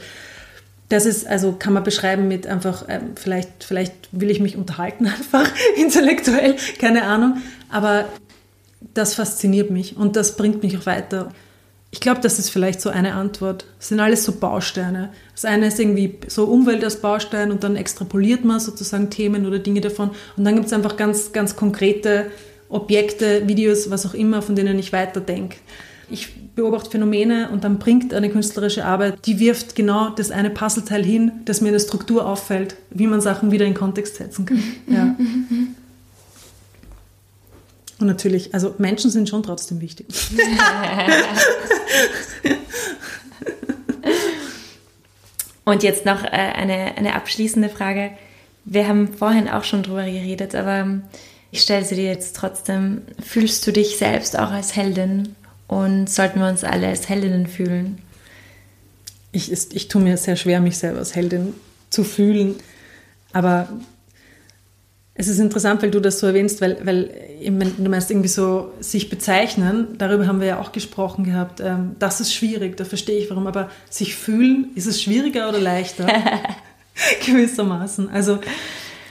das 0.89 1.05
ist, 1.05 1.27
also 1.27 1.53
kann 1.53 1.73
man 1.73 1.83
beschreiben 1.83 2.27
mit 2.27 2.47
einfach, 2.47 2.85
ähm, 2.89 3.11
vielleicht, 3.15 3.63
vielleicht 3.63 3.93
will 4.11 4.29
ich 4.29 4.39
mich 4.39 4.57
unterhalten 4.57 5.05
einfach, 5.07 5.47
intellektuell, 5.77 6.55
keine 6.79 7.03
Ahnung, 7.03 7.37
aber 7.69 8.05
das 8.93 9.15
fasziniert 9.15 9.71
mich 9.71 9.97
und 9.97 10.15
das 10.15 10.35
bringt 10.35 10.63
mich 10.63 10.77
auch 10.77 10.85
weiter. 10.85 11.31
Ich 11.91 11.99
glaube, 11.99 12.21
das 12.21 12.37
ist 12.37 12.49
vielleicht 12.49 12.81
so 12.81 12.89
eine 12.89 13.15
Antwort. 13.15 13.65
Das 13.79 13.87
sind 13.87 13.99
alles 13.99 14.23
so 14.23 14.33
Bausteine. 14.33 15.09
Das 15.33 15.43
eine 15.43 15.67
ist 15.67 15.79
irgendwie 15.79 16.19
so 16.27 16.45
Umwelt 16.45 16.83
als 16.83 17.01
Baustein 17.01 17.51
und 17.51 17.63
dann 17.63 17.75
extrapoliert 17.75 18.45
man 18.45 18.59
sozusagen 18.59 19.09
Themen 19.09 19.47
oder 19.47 19.57
Dinge 19.57 19.81
davon. 19.81 20.11
Und 20.37 20.45
dann 20.45 20.53
gibt 20.53 20.67
es 20.67 20.73
einfach 20.73 20.97
ganz, 20.97 21.31
ganz 21.31 21.55
konkrete 21.55 22.27
Objekte, 22.69 23.47
Videos, 23.47 23.89
was 23.89 24.05
auch 24.05 24.13
immer, 24.13 24.43
von 24.43 24.55
denen 24.55 24.77
ich 24.77 24.93
weiterdenke. 24.93 25.57
Ich 26.11 26.53
beobachte 26.55 26.89
Phänomene 26.91 27.49
und 27.51 27.63
dann 27.63 27.79
bringt 27.79 28.13
eine 28.13 28.29
künstlerische 28.29 28.85
Arbeit, 28.85 29.25
die 29.25 29.39
wirft 29.39 29.75
genau 29.75 30.09
das 30.09 30.31
eine 30.31 30.49
Puzzleteil 30.49 31.03
hin, 31.03 31.31
das 31.45 31.61
mir 31.61 31.67
in 31.69 31.73
der 31.73 31.79
Struktur 31.79 32.25
auffällt, 32.25 32.75
wie 32.89 33.07
man 33.07 33.21
Sachen 33.21 33.51
wieder 33.51 33.65
in 33.65 33.73
Kontext 33.73 34.15
setzen 34.15 34.45
kann. 34.45 34.57
Mhm. 34.57 34.93
Ja. 34.93 35.05
Mhm. 35.05 35.47
mhm. 35.49 35.75
Und 37.99 38.07
natürlich, 38.07 38.53
also 38.53 38.75
Menschen 38.77 39.11
sind 39.11 39.27
schon 39.27 39.43
trotzdem 39.43 39.81
wichtig. 39.81 40.07
Und 45.65 45.83
jetzt 45.83 46.05
noch 46.05 46.23
äh, 46.23 46.29
eine, 46.29 46.97
eine 46.97 47.13
abschließende 47.13 47.69
Frage. 47.69 48.11
Wir 48.65 48.87
haben 48.87 49.13
vorhin 49.13 49.49
auch 49.49 49.63
schon 49.63 49.83
drüber 49.83 50.05
geredet, 50.05 50.55
aber 50.55 51.01
ich 51.51 51.61
stelle 51.61 51.85
sie 51.85 51.95
dir 51.95 52.05
jetzt 52.05 52.35
trotzdem. 52.35 53.01
Fühlst 53.21 53.67
du 53.67 53.71
dich 53.71 53.97
selbst 53.97 54.39
auch 54.39 54.51
als 54.51 54.75
Heldin? 54.75 55.35
Und 55.69 56.09
sollten 56.09 56.39
wir 56.39 56.47
uns 56.47 56.63
alle 56.63 56.87
als 56.87 57.07
Heldinnen 57.07 57.45
fühlen? 57.45 57.99
Ich, 59.31 59.51
ich 59.51 59.87
tue 59.87 60.01
mir 60.01 60.17
sehr 60.17 60.35
schwer, 60.35 60.61
mich 60.61 60.79
selber 60.79 60.97
als 60.97 61.15
Heldin 61.15 61.53
zu 61.91 62.03
fühlen. 62.03 62.55
Aber 63.33 63.69
es 65.13 65.27
ist 65.27 65.37
interessant, 65.37 65.83
weil 65.83 65.91
du 65.91 65.99
das 65.99 66.19
so 66.19 66.25
erwähnst, 66.25 66.59
weil, 66.61 66.83
weil 66.83 67.11
du 67.45 67.87
meinst 67.87 68.09
irgendwie 68.09 68.29
so 68.29 68.71
sich 68.79 69.11
bezeichnen, 69.11 69.89
darüber 69.99 70.25
haben 70.25 70.39
wir 70.39 70.47
ja 70.47 70.59
auch 70.59 70.71
gesprochen 70.71 71.23
gehabt. 71.23 71.59
Ähm, 71.59 71.95
das 71.99 72.19
ist 72.19 72.33
schwierig, 72.33 72.75
da 72.75 72.83
verstehe 72.83 73.19
ich 73.19 73.29
warum, 73.29 73.45
aber 73.45 73.69
sich 73.91 74.15
fühlen, 74.15 74.71
ist 74.73 74.87
es 74.87 74.99
schwieriger 74.99 75.49
oder 75.49 75.59
leichter? 75.59 76.07
Gewissermaßen. 77.27 78.09
Also 78.09 78.39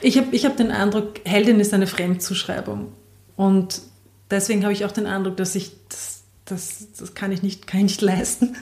ich 0.02 0.18
habe 0.18 0.28
ich 0.32 0.44
hab 0.44 0.56
den 0.56 0.72
Eindruck, 0.72 1.20
Heldin 1.24 1.60
ist 1.60 1.72
eine 1.72 1.86
Fremdzuschreibung. 1.86 2.88
Und 3.36 3.80
deswegen 4.28 4.64
habe 4.64 4.72
ich 4.72 4.84
auch 4.84 4.92
den 4.92 5.06
Eindruck, 5.06 5.36
dass 5.36 5.54
ich 5.54 5.70
das, 5.88 6.17
das, 6.48 6.88
das 6.98 7.14
kann 7.14 7.32
ich 7.32 7.42
nicht, 7.42 7.66
kann 7.66 7.80
ich 7.80 7.86
nicht 7.86 8.02
leisten. 8.02 8.56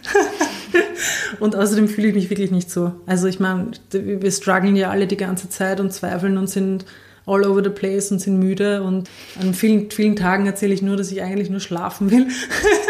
und 1.41 1.55
außerdem 1.57 1.89
fühle 1.89 2.09
ich 2.09 2.15
mich 2.15 2.31
wirklich 2.31 2.51
nicht 2.51 2.71
so. 2.71 2.93
Also 3.07 3.27
ich 3.27 3.41
meine, 3.41 3.71
wir 3.91 4.31
strugglen 4.31 4.77
ja 4.77 4.91
alle 4.91 5.07
die 5.07 5.17
ganze 5.17 5.49
Zeit 5.49 5.81
und 5.81 5.93
zweifeln 5.93 6.39
und 6.39 6.49
sind 6.49 6.85
all 7.27 7.45
over 7.45 7.63
the 7.63 7.71
place 7.71 8.11
und 8.11 8.21
sind 8.21 8.39
müde. 8.39 8.83
Und 8.83 9.09
an 9.41 9.55
vielen, 9.55 9.91
vielen 9.91 10.17
Tagen 10.17 10.47
erzähle 10.47 10.75
ich 10.75 10.83
nur, 10.83 10.97
dass 10.97 11.11
ich 11.11 11.23
eigentlich 11.23 11.51
nur 11.51 11.61
schlafen 11.61 12.11
will. 12.11 12.29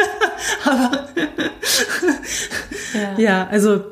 Aber 0.64 1.08
ja. 2.94 3.18
ja, 3.18 3.46
also 3.48 3.84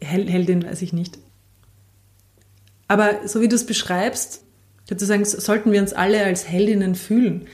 Heldin 0.00 0.64
weiß 0.64 0.82
ich 0.82 0.92
nicht. 0.92 1.18
Aber 2.88 3.28
so 3.28 3.40
wie 3.40 3.48
du 3.48 3.54
es 3.54 3.66
beschreibst, 3.66 4.42
sozusagen 4.88 5.24
sollten 5.24 5.70
wir 5.70 5.80
uns 5.80 5.92
alle 5.92 6.24
als 6.24 6.48
Heldinnen 6.48 6.94
fühlen. 6.94 7.46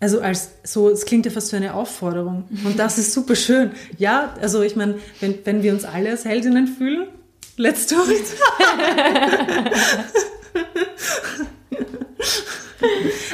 Also 0.00 0.20
als 0.22 0.52
so, 0.64 0.88
es 0.88 1.04
klingt 1.04 1.26
ja 1.26 1.32
fast 1.32 1.52
wie 1.52 1.56
eine 1.56 1.74
Aufforderung. 1.74 2.44
Und 2.64 2.78
das 2.78 2.96
ist 2.96 3.12
super 3.12 3.36
schön. 3.36 3.72
Ja, 3.98 4.34
also 4.40 4.62
ich 4.62 4.74
meine, 4.74 4.94
wenn, 5.20 5.38
wenn 5.44 5.62
wir 5.62 5.72
uns 5.72 5.84
alle 5.84 6.08
als 6.10 6.24
Heldinnen 6.24 6.66
fühlen, 6.66 7.08
let's 7.56 7.86
do 7.86 7.96
it. 8.10 8.24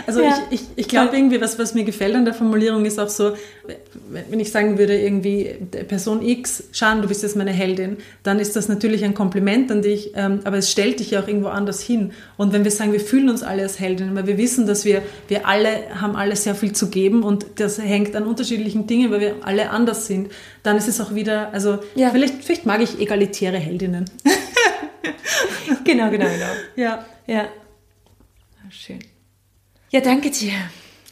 Also 0.07 0.23
ja. 0.23 0.39
ich, 0.51 0.61
ich, 0.61 0.67
ich 0.77 0.89
glaube 0.89 1.17
irgendwie, 1.17 1.41
was, 1.41 1.59
was 1.59 1.75
mir 1.75 1.85
gefällt 1.85 2.15
an 2.15 2.25
der 2.25 2.35
Formulierung 2.35 2.85
ist 2.85 2.99
auch 2.99 3.09
so, 3.09 3.33
wenn 4.09 4.39
ich 4.39 4.53
sagen 4.53 4.79
würde, 4.79 4.99
irgendwie 4.99 5.45
Person 5.89 6.23
X, 6.23 6.65
Schan, 6.73 7.03
du 7.03 7.09
bist 7.09 7.23
jetzt 7.23 7.37
meine 7.37 7.51
Heldin, 7.51 7.97
dann 8.23 8.39
ist 8.39 8.57
das 8.57 8.69
natürlich 8.69 9.05
ein 9.05 9.15
Kompliment 9.15 9.71
an 9.73 9.83
dich, 9.83 10.13
ähm, 10.15 10.41
aber 10.45 10.59
es 10.59 10.71
stellt 10.71 11.01
dich 11.01 11.11
ja 11.11 11.23
auch 11.23 11.29
irgendwo 11.29 11.49
anders 11.49 11.81
hin. 11.81 12.13
Und 12.37 12.53
wenn 12.53 12.65
wir 12.65 12.71
sagen, 12.71 12.93
wir 12.93 13.01
fühlen 13.01 13.29
uns 13.29 13.43
alle 13.43 13.63
als 13.63 13.81
Heldinnen, 13.81 14.15
weil 14.15 14.27
wir 14.27 14.39
wissen, 14.39 14.67
dass 14.67 14.85
wir, 14.85 15.03
wir 15.29 15.47
alle 15.47 16.01
haben 16.01 16.17
alle 16.17 16.37
sehr 16.37 16.55
viel 16.55 16.73
zu 16.73 16.89
geben 16.89 17.23
und 17.23 17.47
das 17.57 17.79
hängt 17.79 18.15
an 18.15 18.25
unterschiedlichen 18.25 18.87
Dingen, 18.87 19.11
weil 19.11 19.21
wir 19.21 19.35
alle 19.43 19.71
anders 19.71 20.07
sind, 20.07 20.31
dann 20.63 20.77
ist 20.77 20.89
es 20.89 21.01
auch 21.01 21.15
wieder, 21.15 21.53
also 21.53 21.79
ja. 21.95 22.11
vielleicht, 22.11 22.45
vielleicht 22.45 22.67
mag 22.67 22.81
ich 22.81 23.01
egalitäre 23.01 23.59
Heldinnen. 23.59 24.05
genau, 25.85 26.11
genau, 26.11 26.27
genau. 26.27 26.47
Ja. 26.77 27.05
Ja. 27.27 27.49
Schön. 28.71 28.99
Ja, 29.91 30.01
danke 30.01 30.31
dir. 30.31 30.53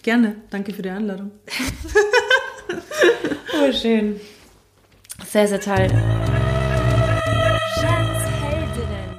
Gerne. 0.02 0.36
Danke 0.50 0.72
für 0.72 0.82
die 0.82 0.90
Einladung. 0.90 1.30
oh, 3.54 3.72
schön. 3.72 4.20
Sehr, 5.24 5.46
sehr 5.46 5.60
toll. 5.60 5.86
Jans 7.80 8.24
Heldinnen. 8.42 9.16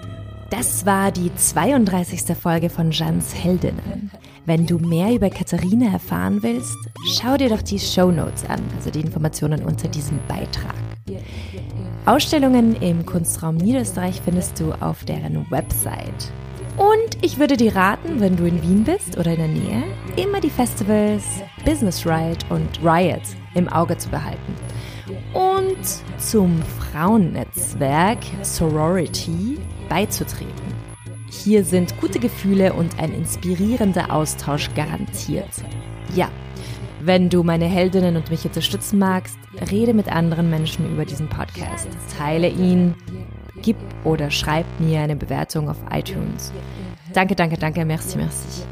Das 0.50 0.86
war 0.86 1.12
die 1.12 1.34
32. 1.34 2.36
Folge 2.36 2.70
von 2.70 2.92
Jans 2.92 3.34
Heldinnen. 3.34 4.12
Wenn 4.46 4.68
du 4.68 4.78
mehr 4.78 5.14
über 5.14 5.30
Katharina 5.30 5.92
erfahren 5.94 6.44
willst, 6.44 6.78
schau 7.18 7.38
dir 7.38 7.50
doch 7.50 7.62
die 7.62 7.80
Show 7.80 8.12
Notes 8.12 8.44
an, 8.48 8.62
also 8.76 8.92
die 8.92 9.00
Informationen 9.00 9.64
unter 9.64 9.88
diesem 9.88 10.20
Beitrag. 10.28 10.76
Ausstellungen 12.06 12.76
im 12.82 13.06
Kunstraum 13.06 13.56
Niederösterreich 13.56 14.22
findest 14.24 14.60
du 14.60 14.74
auf 14.74 15.06
deren 15.06 15.50
Website 15.50 16.32
und 16.78 17.18
ich 17.22 17.40
würde 17.40 17.58
dir 17.58 17.76
raten, 17.76 18.20
wenn 18.20 18.36
du 18.36 18.46
in 18.46 18.62
Wien 18.62 18.84
bist 18.84 19.18
oder 19.18 19.32
in 19.32 19.38
der 19.38 19.48
Nähe, 19.48 19.84
immer 20.16 20.42
die 20.42 20.50
Festivals 20.50 21.24
Business 21.64 22.06
Riot 22.06 22.46
und 22.50 22.68
Riot 22.84 23.22
im 23.54 23.68
Auge 23.70 23.98
zu 23.98 24.10
behalten. 24.10 24.56
Und 25.34 25.78
zum 26.18 26.62
Frauennetzwerk 26.62 28.20
Sorority 28.42 29.58
beizutreten. 29.90 30.54
Hier 31.30 31.64
sind 31.64 32.00
gute 32.00 32.20
Gefühle 32.20 32.74
und 32.74 33.00
ein 33.00 33.14
inspirierender 33.14 34.12
Austausch 34.12 34.70
garantiert. 34.74 35.50
Ja, 36.16 36.30
wenn 37.02 37.30
du 37.30 37.44
meine 37.44 37.66
Heldinnen 37.66 38.16
und 38.16 38.32
mich 38.32 38.46
unterstützen 38.46 38.98
magst, 38.98 39.38
rede 39.70 39.94
mit 39.94 40.12
anderen 40.12 40.50
Menschen 40.50 40.92
über 40.92 41.06
diesen 41.06 41.28
Podcast, 41.28 41.88
teile 42.18 42.50
ihn, 42.50 42.96
gib 43.62 43.78
oder 44.04 44.32
schreib 44.32 44.66
mir 44.80 45.02
eine 45.02 45.16
Bewertung 45.16 45.70
auf 45.70 45.78
iTunes. 45.92 46.52
Danke, 47.14 47.36
danke, 47.36 47.58
danke, 47.58 47.86
merci, 47.86 48.18
merci. 48.18 48.64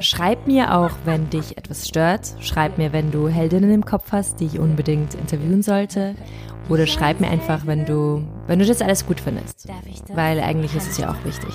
Schreib 0.00 0.46
mir 0.46 0.74
auch, 0.74 0.90
wenn 1.04 1.30
dich 1.30 1.56
etwas 1.56 1.86
stört. 1.86 2.34
Schreib 2.40 2.76
mir, 2.76 2.92
wenn 2.92 3.12
du 3.12 3.28
Heldinnen 3.28 3.72
im 3.72 3.84
Kopf 3.84 4.10
hast, 4.10 4.40
die 4.40 4.46
ich 4.46 4.58
unbedingt 4.58 5.14
interviewen 5.14 5.62
sollte. 5.62 6.16
Oder 6.68 6.86
schreib 6.86 7.20
mir 7.20 7.28
einfach, 7.28 7.66
wenn 7.66 7.86
du, 7.86 8.24
wenn 8.46 8.58
du 8.58 8.64
das 8.64 8.82
alles 8.82 9.06
gut 9.06 9.20
findest. 9.20 9.68
Weil 10.14 10.40
eigentlich 10.40 10.74
ist 10.74 10.90
es 10.90 10.98
ja 10.98 11.10
auch 11.10 11.24
wichtig. 11.24 11.50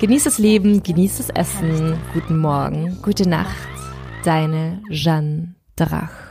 Genieß 0.00 0.24
das 0.24 0.38
Leben, 0.38 0.82
genieß 0.82 1.18
das 1.18 1.28
Essen. 1.30 1.98
Guten 2.14 2.38
Morgen, 2.38 2.96
gute 3.02 3.28
Nacht. 3.28 3.56
Deine 4.24 4.80
Jeanne 4.90 5.54
Drach. 5.76 6.29